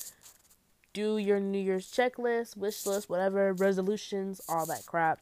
Do 0.95 1.19
your 1.19 1.41
New 1.41 1.59
Year's 1.59 1.91
checklist, 1.91 2.57
wish 2.57 2.85
list, 2.87 3.09
whatever, 3.09 3.53
resolutions, 3.53 4.41
all 4.49 4.67
that 4.67 4.85
crap. 4.87 5.21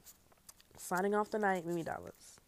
Signing 0.76 1.14
off 1.14 1.30
tonight, 1.30 1.66
Mimi 1.66 1.82
Dollars. 1.82 2.39